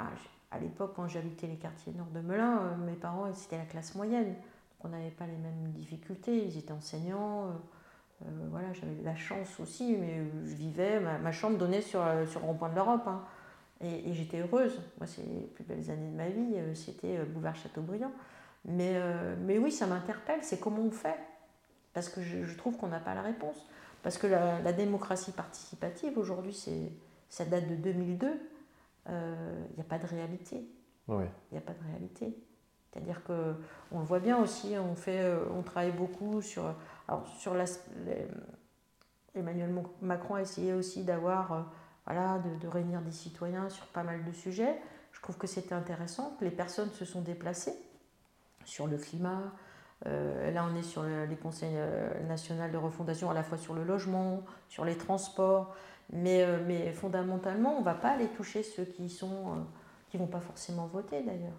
à 0.52 0.60
l'époque, 0.60 0.94
quand 0.96 1.08
j'habitais 1.08 1.48
les 1.48 1.56
quartiers 1.56 1.92
nord 1.94 2.08
de 2.14 2.22
Melun, 2.22 2.78
mes 2.86 2.94
parents, 2.94 3.34
c'était 3.34 3.58
la 3.58 3.66
classe 3.66 3.96
moyenne 3.96 4.36
on 4.84 4.90
n'avait 4.90 5.12
pas 5.12 5.26
les 5.26 5.38
mêmes 5.38 5.72
difficultés. 5.74 6.46
Ils 6.46 6.58
étaient 6.58 6.72
enseignants. 6.72 7.48
Euh, 7.48 8.26
euh, 8.26 8.48
voilà, 8.50 8.74
j'avais 8.74 9.02
la 9.04 9.16
chance 9.16 9.60
aussi, 9.60 9.96
mais 9.98 10.22
je 10.46 10.56
vivais, 10.56 11.00
ma, 11.00 11.32
chambre 11.32 11.58
donnait 11.58 11.82
sur, 11.82 12.04
sur 12.28 12.42
le 12.42 12.48
rond-point 12.48 12.70
de 12.70 12.76
l'Europe. 12.76 13.08
Hein. 13.08 13.22
et, 13.82 14.14
j'étais 14.14 14.42
heureuse. 14.42 14.82
Moi, 14.98 15.08
c'est 15.08 15.24
les 15.24 15.48
plus 15.48 15.64
belles 15.64 15.90
années 15.90 16.12
de 16.12 16.18
ma 16.18 16.28
vie, 16.28 16.56
c'était 16.76 17.24
Boulevard 17.26 17.56
Châteaubriand. 17.56 18.12
Mais, 18.66 19.00
mais 19.40 19.58
oui, 19.58 19.72
ça 19.72 19.88
m'interpelle, 19.88 20.44
c'est 20.44 20.60
comment 20.60 20.82
on 20.82 20.92
fait? 20.92 21.18
Parce 21.94 22.10
que 22.10 22.22
je, 22.22 22.56
trouve 22.56 22.78
qu'on 22.78 22.88
n'a 22.88 23.00
pas 23.00 23.16
la 23.16 23.22
réponse. 23.22 23.68
Parce 24.04 24.18
que 24.18 24.28
la, 24.28 24.74
démocratie 24.74 25.32
participative, 25.32 26.18
aujourd'hui, 26.18 26.54
ça 27.30 27.46
date 27.46 27.68
de 27.68 27.76
2002. 27.76 28.28
Il 29.08 29.14
n'y 29.76 29.82
a 29.82 29.86
pas 29.88 29.98
de 29.98 30.06
réalité. 30.06 30.68
Il 31.08 31.28
n'y 31.52 31.58
a 31.58 31.62
pas 31.62 31.74
de 31.74 31.84
réalité. 31.92 32.38
C'est-à-dire 32.92 33.24
que 33.24 33.56
on 33.92 34.00
le 34.00 34.06
voit 34.06 34.20
bien 34.20 34.38
aussi, 34.42 34.76
on, 34.78 34.96
fait, 34.96 35.22
euh, 35.22 35.46
on 35.56 35.62
travaille 35.62 35.92
beaucoup 35.92 36.42
sur, 36.42 36.74
alors 37.08 37.28
sur 37.28 37.54
la, 37.54 37.66
Emmanuel 39.36 39.74
Macron 40.02 40.36
a 40.36 40.42
essayé 40.42 40.74
aussi 40.74 41.04
d'avoir, 41.04 41.52
euh, 41.52 41.62
voilà, 42.06 42.40
de, 42.62 42.68
réunir 42.68 43.02
des 43.02 43.12
citoyens 43.12 43.70
sur 43.70 43.86
pas 43.88 44.04
mal 44.04 44.24
de 44.24 44.32
sujets. 44.32 44.80
Je 45.12 45.22
trouve 45.22 45.38
que 45.38 45.48
c'était 45.48 45.76
intéressant, 45.76 46.36
que 46.40 46.46
les 46.46 46.52
personnes 46.52 46.90
se 46.92 47.06
sont 47.06 47.22
déplacées 47.22 47.76
sur 48.70 48.88
le 48.88 48.98
climat. 48.98 49.54
Euh, 50.06 50.52
là, 50.52 50.66
on 50.72 50.76
est 50.78 50.84
sur 50.84 51.04
les 51.04 51.36
conseils 51.36 51.78
nationaux 52.28 52.70
de 52.70 52.78
refondation, 52.78 53.30
à 53.30 53.34
la 53.34 53.44
fois 53.44 53.58
sur 53.58 53.74
le 53.74 53.84
logement, 53.84 54.44
sur 54.70 54.86
les 54.86 54.98
transports. 54.98 55.76
Mais, 56.12 56.46
mais 56.66 56.92
fondamentalement, 56.92 57.76
on 57.76 57.80
ne 57.82 57.86
va 57.86 57.94
pas 57.94 58.10
aller 58.12 58.28
toucher 58.30 58.64
ceux 58.64 58.86
qui 58.86 59.10
sont, 59.10 59.66
qui 60.10 60.18
vont 60.18 60.28
pas 60.28 60.40
forcément 60.40 60.88
voter 60.88 61.22
d'ailleurs. 61.22 61.54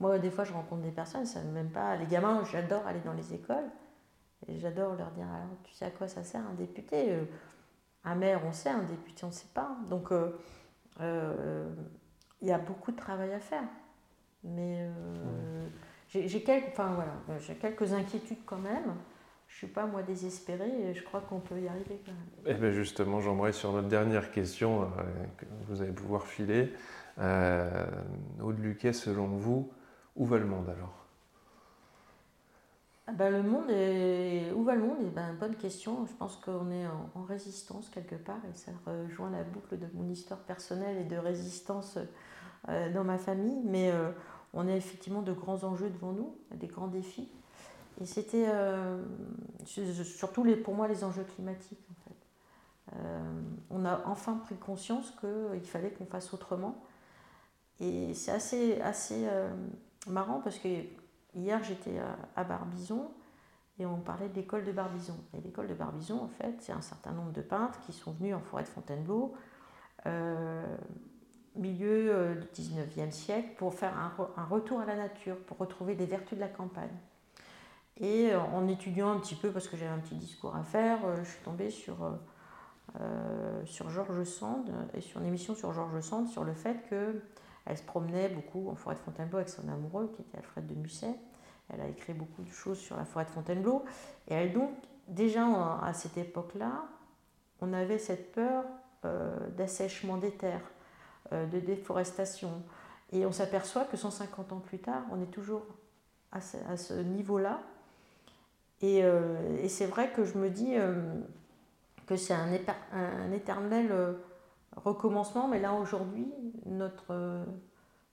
Moi, 0.00 0.18
des 0.18 0.30
fois, 0.30 0.44
je 0.44 0.52
rencontre 0.52 0.82
des 0.82 0.90
personnes, 0.90 1.26
ça 1.26 1.40
m'aime 1.42 1.70
pas. 1.70 1.96
Les 1.96 2.06
gamins, 2.06 2.44
j'adore 2.44 2.86
aller 2.86 3.00
dans 3.00 3.14
les 3.14 3.34
écoles. 3.34 3.70
Et 4.46 4.58
j'adore 4.58 4.94
leur 4.94 5.10
dire 5.10 5.26
alors, 5.26 5.56
tu 5.64 5.72
sais 5.72 5.86
à 5.86 5.90
quoi 5.90 6.06
ça 6.06 6.22
sert 6.22 6.40
un 6.40 6.54
député? 6.54 7.12
Euh, 7.12 7.24
Un 8.04 8.14
maire, 8.14 8.40
on 8.46 8.52
sait, 8.52 8.70
un 8.70 8.84
député, 8.84 9.24
on 9.24 9.28
ne 9.28 9.32
sait 9.32 9.52
pas. 9.52 9.76
Donc, 9.88 10.12
euh, 10.12 10.38
euh, 11.00 11.68
il 12.40 12.48
y 12.48 12.52
a 12.52 12.58
beaucoup 12.58 12.92
de 12.92 12.96
travail 12.96 13.32
à 13.32 13.40
faire. 13.40 13.68
Mais 14.44 14.88
j'ai 16.08 16.42
quelques, 16.42 16.68
enfin, 16.72 16.94
voilà, 16.94 17.38
quelques 17.60 17.92
inquiétudes 17.92 18.44
quand 18.46 18.58
même. 18.58 18.94
Je 19.46 19.54
ne 19.54 19.58
suis 19.58 19.66
pas, 19.66 19.86
moi, 19.86 20.02
désespérée 20.02 20.90
et 20.90 20.94
je 20.94 21.02
crois 21.02 21.20
qu'on 21.22 21.40
peut 21.40 21.58
y 21.58 21.68
arriver 21.68 22.00
quand 22.04 22.12
même. 22.12 22.44
Eh 22.46 22.54
bien 22.54 22.70
justement, 22.70 23.20
j'aimerais 23.20 23.52
sur 23.52 23.72
notre 23.72 23.88
dernière 23.88 24.30
question 24.30 24.90
que 25.38 25.46
vous 25.66 25.80
allez 25.80 25.92
pouvoir 25.92 26.26
filer. 26.26 26.74
Aude 27.18 28.58
Luquet, 28.58 28.92
selon 28.92 29.26
vous, 29.26 29.70
où 30.16 30.26
va 30.26 30.38
le 30.38 30.44
monde 30.44 30.68
alors? 30.68 31.08
Ah 33.10 33.12
ben, 33.12 33.30
le 33.30 33.42
monde 33.42 33.70
est... 33.70 34.52
Où 34.52 34.64
va 34.64 34.74
le 34.74 34.82
monde? 34.82 34.98
Eh 35.00 35.08
ben, 35.08 35.34
Bonne 35.40 35.54
question. 35.54 36.04
Je 36.04 36.12
pense 36.12 36.36
qu'on 36.36 36.70
est 36.70 36.86
en, 36.86 37.22
résistance 37.22 37.88
quelque 37.88 38.16
part 38.16 38.40
et 38.52 38.54
ça 38.54 38.70
rejoint 38.84 39.30
la 39.30 39.44
boucle 39.44 39.78
de 39.78 39.86
mon 39.94 40.10
histoire 40.10 40.40
personnelle 40.40 40.98
et 40.98 41.04
de 41.04 41.16
résistance 41.16 41.98
euh, 42.68 42.92
dans 42.92 43.04
ma 43.04 43.16
famille. 43.16 43.62
Mais 43.64 43.90
euh, 43.90 44.10
on 44.54 44.66
a 44.68 44.74
effectivement 44.74 45.22
de 45.22 45.32
grands 45.32 45.64
enjeux 45.64 45.90
devant 45.90 46.12
nous, 46.12 46.34
des 46.54 46.66
grands 46.66 46.88
défis. 46.88 47.28
Et 48.00 48.06
c'était 48.06 48.46
euh, 48.48 49.02
surtout 49.64 50.44
pour 50.62 50.74
moi 50.74 50.88
les 50.88 51.04
enjeux 51.04 51.24
climatiques. 51.24 51.78
Fait. 52.04 52.96
on 53.70 53.84
a 53.84 54.02
enfin 54.06 54.34
pris 54.36 54.56
conscience 54.56 55.12
qu'il 55.20 55.68
fallait 55.68 55.90
qu'on 55.90 56.06
fasse 56.06 56.32
autrement. 56.32 56.82
Et 57.80 58.14
c'est 58.14 58.32
assez, 58.80 59.28
marrant 60.06 60.40
parce 60.40 60.58
que 60.58 60.68
hier 61.34 61.62
j'étais 61.64 61.98
à, 62.36 62.44
Barbizon 62.44 63.10
et 63.78 63.86
on 63.86 64.00
parlait 64.00 64.28
de 64.28 64.34
l'école 64.34 64.64
de 64.64 64.72
Barbizon. 64.72 65.16
Et 65.34 65.40
l'école 65.40 65.68
de 65.68 65.74
Barbizon, 65.74 66.20
en 66.20 66.28
fait, 66.28 66.56
c'est 66.60 66.72
un 66.72 66.80
certain 66.80 67.12
nombre 67.12 67.32
de 67.32 67.42
peintres 67.42 67.78
qui 67.86 67.92
sont 67.92 68.12
venus 68.12 68.34
en 68.34 68.40
forêt 68.40 68.64
de 68.64 68.68
Fontainebleau, 68.68 69.34
euh, 70.06 70.76
milieu 71.56 72.12
euh, 72.12 72.34
du 72.34 72.62
19e 72.62 73.10
siècle, 73.10 73.48
pour 73.56 73.74
faire 73.74 73.94
un, 73.96 74.44
retour 74.44 74.80
à 74.80 74.86
la 74.86 74.96
nature, 74.96 75.36
pour 75.46 75.58
retrouver 75.58 75.94
les 75.94 76.06
vertus 76.06 76.36
de 76.36 76.40
la 76.40 76.48
campagne. 76.48 76.96
Et 77.96 78.30
euh, 78.30 78.40
en 78.40 78.68
étudiant 78.68 79.10
un 79.10 79.18
petit 79.18 79.34
peu, 79.34 79.50
parce 79.50 79.68
que 79.68 79.76
j'avais 79.76 79.90
un 79.90 79.98
petit 79.98 80.14
discours 80.14 80.54
à 80.54 80.62
faire, 80.62 80.98
je 81.16 81.28
suis 81.28 81.42
tombée 81.42 81.70
sur, 81.70 81.96
sur 83.64 83.90
Georges 83.90 84.24
Sand 84.24 84.70
et 84.94 85.00
sur 85.00 85.20
une 85.20 85.26
émission 85.26 85.54
sur 85.54 85.72
Georges 85.72 86.00
Sand 86.00 86.26
sur 86.28 86.44
le 86.44 86.54
fait 86.54 86.88
que 86.88 87.20
elle 87.68 87.76
se 87.76 87.82
promenait 87.82 88.30
beaucoup 88.30 88.70
en 88.70 88.74
forêt 88.74 88.94
de 88.94 89.00
Fontainebleau 89.00 89.38
avec 89.38 89.50
son 89.50 89.68
amoureux 89.68 90.10
qui 90.16 90.22
était 90.22 90.38
Alfred 90.38 90.66
de 90.66 90.74
Musset. 90.74 91.14
Elle 91.68 91.82
a 91.82 91.86
écrit 91.86 92.14
beaucoup 92.14 92.42
de 92.42 92.50
choses 92.50 92.78
sur 92.78 92.96
la 92.96 93.04
forêt 93.04 93.26
de 93.26 93.30
Fontainebleau. 93.30 93.84
Et 94.26 94.34
elle 94.34 94.54
donc, 94.54 94.70
déjà 95.06 95.44
à 95.82 95.92
cette 95.92 96.16
époque-là, 96.16 96.86
on 97.60 97.74
avait 97.74 97.98
cette 97.98 98.32
peur 98.32 98.64
euh, 99.04 99.50
d'assèchement 99.50 100.16
des 100.16 100.30
terres, 100.30 100.62
euh, 100.62 100.77
de 101.32 101.60
déforestation. 101.60 102.62
Et 103.12 103.26
on 103.26 103.32
s'aperçoit 103.32 103.84
que 103.84 103.96
150 103.96 104.52
ans 104.52 104.60
plus 104.60 104.78
tard, 104.78 105.02
on 105.10 105.20
est 105.20 105.30
toujours 105.30 105.64
à 106.32 106.40
ce, 106.40 106.94
niveau-là. 106.94 107.60
Euh, 108.82 109.56
et, 109.62 109.68
c'est 109.68 109.86
vrai 109.86 110.12
que 110.12 110.24
je 110.24 110.36
me 110.38 110.50
dis 110.50 110.74
que 112.06 112.16
c'est 112.16 112.34
un, 112.34 112.52
éternel 113.32 114.16
recommencement, 114.76 115.48
mais 115.48 115.60
là 115.60 115.72
aujourd'hui, 115.72 116.32
notre, 116.66 117.44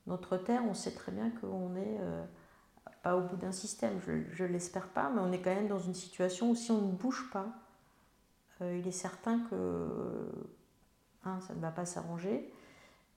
notre 0.08 0.38
Terre, 0.38 0.64
on 0.68 0.74
sait 0.74 0.94
très 0.94 1.12
bien 1.12 1.32
qu'on 1.32 1.70
n'est 1.70 1.98
euh, 2.00 2.24
pas 3.04 3.16
au 3.18 3.22
bout 3.22 3.36
d'un 3.36 3.52
système, 3.52 4.00
je 4.00 4.44
ne 4.44 4.50
l'espère 4.50 4.88
pas, 4.88 5.10
mais 5.10 5.22
on 5.22 5.32
est 5.32 5.40
quand 5.42 5.54
même 5.54 5.68
dans 5.68 5.80
une 5.80 5.94
situation 5.94 6.52
où 6.52 6.56
si 6.56 6.72
on 6.72 6.82
ne 6.82 6.92
bouge 6.92 7.30
pas, 7.32 7.48
euh, 8.62 8.78
il 8.78 8.88
est 8.88 8.92
certain 8.92 9.40
que, 9.50 10.32
ça 11.24 11.56
ne 11.56 11.60
va 11.60 11.72
pas 11.72 11.86
s'arranger, 11.86 12.54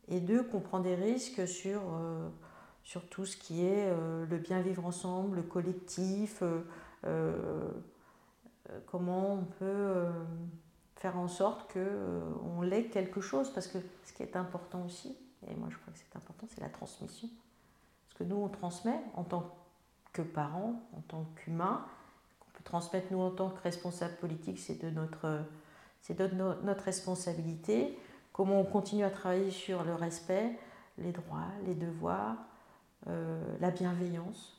et 0.09 0.20
deux, 0.20 0.42
qu'on 0.42 0.61
prend 0.61 0.80
des 0.80 0.94
risques 0.94 1.46
sur, 1.46 1.80
euh, 1.94 2.28
sur 2.82 3.09
tout 3.09 3.26
ce 3.26 3.36
qui 3.36 3.64
est 3.64 3.90
le 4.28 4.38
bien 4.38 4.61
vivre 4.61 4.86
ensemble, 4.86 5.36
le 5.36 5.42
collectif, 5.42 6.42
comment 8.86 9.34
on 9.34 9.44
peut 9.44 10.06
faire 10.98 11.16
en 11.16 11.28
sorte 11.28 11.72
qu'on 11.72 11.78
euh, 11.78 12.20
on 12.44 12.62
l'ait 12.62 12.86
quelque 12.86 13.20
chose, 13.20 13.52
parce 13.52 13.68
que 13.68 13.78
ce 14.04 14.12
qui 14.12 14.22
est 14.22 14.36
important 14.36 14.84
aussi, 14.84 15.16
et 15.48 15.54
moi 15.54 15.68
je 15.70 15.76
crois 15.78 15.92
que 15.92 15.98
c'est 15.98 16.16
important, 16.16 16.46
c'est 16.50 16.61
la 16.61 16.68
transmission. 16.68 17.28
Parce 18.09 18.18
que 18.18 18.24
nous, 18.24 18.36
on 18.36 18.48
transmet 18.48 19.00
en 19.14 19.22
tant 19.22 19.54
que 20.12 20.22
parents, 20.22 20.82
en 20.96 21.00
tant 21.02 21.24
qu'humains, 21.36 21.86
qu'on 22.40 22.50
peut 22.50 22.64
transmettre 22.64 23.12
nous 23.12 23.20
en 23.20 23.30
tant 23.30 23.50
que 23.50 23.62
responsables 23.62 24.16
politiques, 24.16 24.59
c'est 24.59 24.82
de 24.82 24.90
notre, 24.90 25.44
c'est 26.02 26.18
de 26.18 26.26
notre 26.26 26.84
responsabilité. 26.84 27.96
Comment 28.39 28.61
on 28.61 28.64
continue 28.64 29.03
à 29.03 29.11
travailler 29.11 29.51
sur 29.51 29.82
le 29.82 29.97
respect, 29.97 30.53
les 30.97 31.11
droits, 31.11 31.49
les 31.66 31.74
devoirs, 31.74 32.36
euh, 33.09 33.43
la 33.61 33.72
bienveillance. 33.72 34.57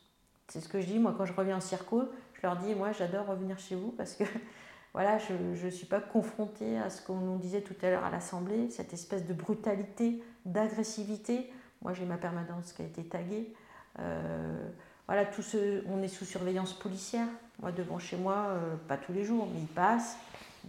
C'est 0.49 0.59
ce 0.59 0.67
que 0.67 0.81
je 0.81 0.85
dis, 0.85 0.99
moi 0.99 1.15
quand 1.17 1.23
je 1.23 1.31
reviens 1.31 1.55
en 1.55 1.61
circo, 1.61 2.03
je 2.33 2.41
leur 2.43 2.57
dis, 2.57 2.75
moi 2.75 2.91
j'adore 2.91 3.27
revenir 3.27 3.57
chez 3.57 3.75
vous 3.75 3.91
parce 3.91 4.15
que 4.15 4.25
voilà, 4.93 5.17
je 5.17 5.65
ne 5.65 5.69
suis 5.69 5.85
pas 5.85 6.01
confrontée 6.01 6.77
à 6.77 6.89
ce 6.89 7.01
qu'on 7.01 7.19
nous 7.19 7.37
disait 7.37 7.61
tout 7.61 7.73
à 7.81 7.89
l'heure 7.89 8.03
à 8.03 8.09
l'Assemblée, 8.09 8.69
cette 8.69 8.91
espèce 8.91 9.25
de 9.25 9.33
brutalité, 9.33 10.21
d'agressivité. 10.43 11.49
Moi, 11.81 11.93
j'ai 11.93 12.03
ma 12.03 12.17
permanence 12.17 12.73
qui 12.73 12.81
a 12.81 12.85
été 12.85 13.05
taguée. 13.05 13.53
Euh, 13.99 14.69
voilà, 15.07 15.25
tout 15.25 15.41
ce, 15.41 15.85
on 15.87 16.03
est 16.03 16.09
sous 16.09 16.25
surveillance 16.25 16.73
policière. 16.73 17.27
Moi, 17.61 17.71
devant 17.71 17.97
chez 17.97 18.17
moi, 18.17 18.47
euh, 18.49 18.75
pas 18.89 18.97
tous 18.97 19.13
les 19.13 19.23
jours, 19.23 19.47
mais 19.53 19.61
il 19.61 19.67
passe. 19.67 20.17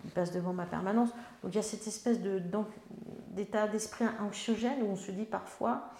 Il 0.05 0.11
passe 0.11 0.33
devant 0.33 0.53
ma 0.53 0.67
permanence. 0.67 1.11
Donc 1.43 1.53
il 1.53 1.57
y 1.57 1.59
a 1.59 1.63
cette 1.63 1.87
espèce 1.87 2.19
d'état 3.29 3.69
d'esprit 3.69 4.05
anxiogène 4.21 4.83
où 4.83 4.87
on 4.87 4.97
se 4.97 5.11
dit 5.11 5.25
parfois, 5.25 5.91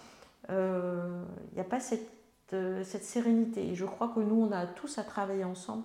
euh, 0.49 1.23
il 1.51 1.55
n'y 1.55 1.61
a 1.61 1.65
pas 1.65 1.79
cette 1.79 2.09
euh, 2.53 2.83
cette, 2.83 3.05
sérénité. 3.05 3.69
Et 3.69 3.75
je 3.75 3.85
crois 3.85 4.09
que 4.09 4.19
nous, 4.19 4.35
on 4.35 4.51
a 4.51 4.65
tous 4.65 4.97
à 4.97 5.03
travailler 5.03 5.45
ensemble, 5.45 5.83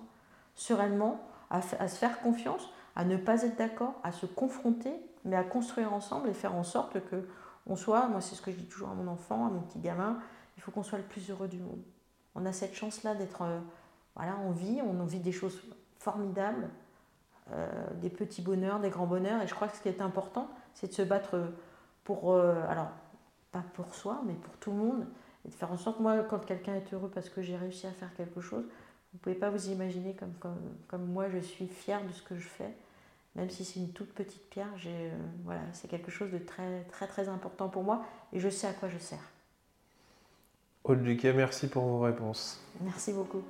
sereinement, 0.55 1.25
à, 1.49 1.61
se 1.61 1.95
faire 1.95 2.19
confiance, 2.19 2.69
à 2.97 3.05
ne 3.05 3.15
pas 3.15 3.43
être 3.43 3.55
d'accord, 3.55 3.93
à 4.03 4.11
se 4.11 4.25
confronter, 4.25 4.91
mais 5.23 5.37
à 5.37 5.43
construire 5.43 5.93
ensemble 5.93 6.27
et 6.27 6.33
faire 6.33 6.55
en 6.55 6.63
sorte 6.63 6.99
que 7.09 7.25
on 7.67 7.77
soit, 7.77 8.07
moi 8.07 8.19
c'est 8.19 8.35
ce 8.35 8.41
que 8.41 8.51
je 8.51 8.57
dis 8.57 8.65
toujours 8.65 8.89
à 8.89 8.93
mon 8.95 9.07
enfant, 9.09 9.45
à 9.45 9.49
mon 9.49 9.61
petit 9.61 9.79
gamin, 9.79 10.19
il 10.57 10.63
faut 10.63 10.71
qu'on 10.71 10.83
soit 10.83 10.97
le 10.97 11.05
plus 11.05 11.29
heureux 11.29 11.47
du 11.47 11.59
monde. 11.59 11.81
On 12.35 12.45
a 12.45 12.51
cette 12.51 12.75
chance-là 12.75 13.15
d'être, 13.15 13.43
euh, 13.43 13.59
voilà, 14.15 14.37
on 14.45 14.51
vit, 14.51 14.81
on 14.81 15.05
vit 15.05 15.19
des 15.19 15.31
choses 15.31 15.61
formidables, 15.99 16.69
des 18.01 18.09
petits 18.09 18.41
bonheurs, 18.41 18.79
des 18.79 18.89
grands 18.89 19.07
bonheurs, 19.07 19.41
et 19.41 19.47
je 19.47 19.53
crois 19.53 19.67
que 19.67 19.77
ce 19.77 19.81
qui 19.81 19.89
est 19.89 20.01
important, 20.01 20.49
c'est 20.73 20.87
de 20.87 20.93
se 20.93 21.01
battre 21.01 21.39
pour, 22.07 22.31
euh, 22.31 22.63
alors 22.69 22.87
pas 23.51 23.63
pour 23.73 23.93
soi, 23.93 24.21
mais 24.25 24.33
pour 24.33 24.55
tout 24.57 24.71
le 24.71 24.77
monde, 24.77 25.05
et 25.45 25.49
de 25.49 25.53
faire 25.53 25.71
en 25.71 25.77
sorte, 25.77 25.99
moi, 25.99 26.23
quand 26.23 26.39
quelqu'un 26.39 26.75
est 26.75 26.93
heureux 26.93 27.11
parce 27.13 27.29
que 27.29 27.41
j'ai 27.41 27.57
réussi 27.57 27.85
à 27.85 27.91
faire 27.91 28.13
quelque 28.15 28.39
chose, 28.39 28.63
vous 28.63 29.17
ne 29.17 29.19
pouvez 29.19 29.35
pas 29.35 29.49
vous 29.49 29.69
imaginer 29.69 30.13
comme, 30.13 30.33
comme, 30.39 30.59
comme, 30.87 31.05
moi, 31.05 31.29
je 31.29 31.39
suis 31.39 31.67
fière 31.67 32.01
de 32.05 32.13
ce 32.13 32.21
que 32.21 32.37
je 32.37 32.47
fais, 32.47 32.73
même 33.35 33.49
si 33.49 33.65
c'est 33.65 33.81
une 33.81 33.91
toute 33.91 34.13
petite 34.13 34.49
pierre, 34.49 34.73
euh, 34.85 35.17
voilà, 35.43 35.61
c'est 35.73 35.89
quelque 35.89 36.11
chose 36.11 36.31
de 36.31 36.37
très, 36.37 36.83
très, 36.83 37.07
très 37.07 37.27
important 37.27 37.67
pour 37.67 37.83
moi, 37.83 38.05
et 38.31 38.39
je 38.39 38.47
sais 38.47 38.67
à 38.67 38.73
quoi 38.73 38.87
je 38.87 38.97
sers. 38.97 39.31
Aude 40.85 41.03
Duquet, 41.03 41.33
merci 41.33 41.67
pour 41.67 41.83
vos 41.83 41.99
réponses. 41.99 42.61
Merci 42.79 43.11
beaucoup. 43.11 43.41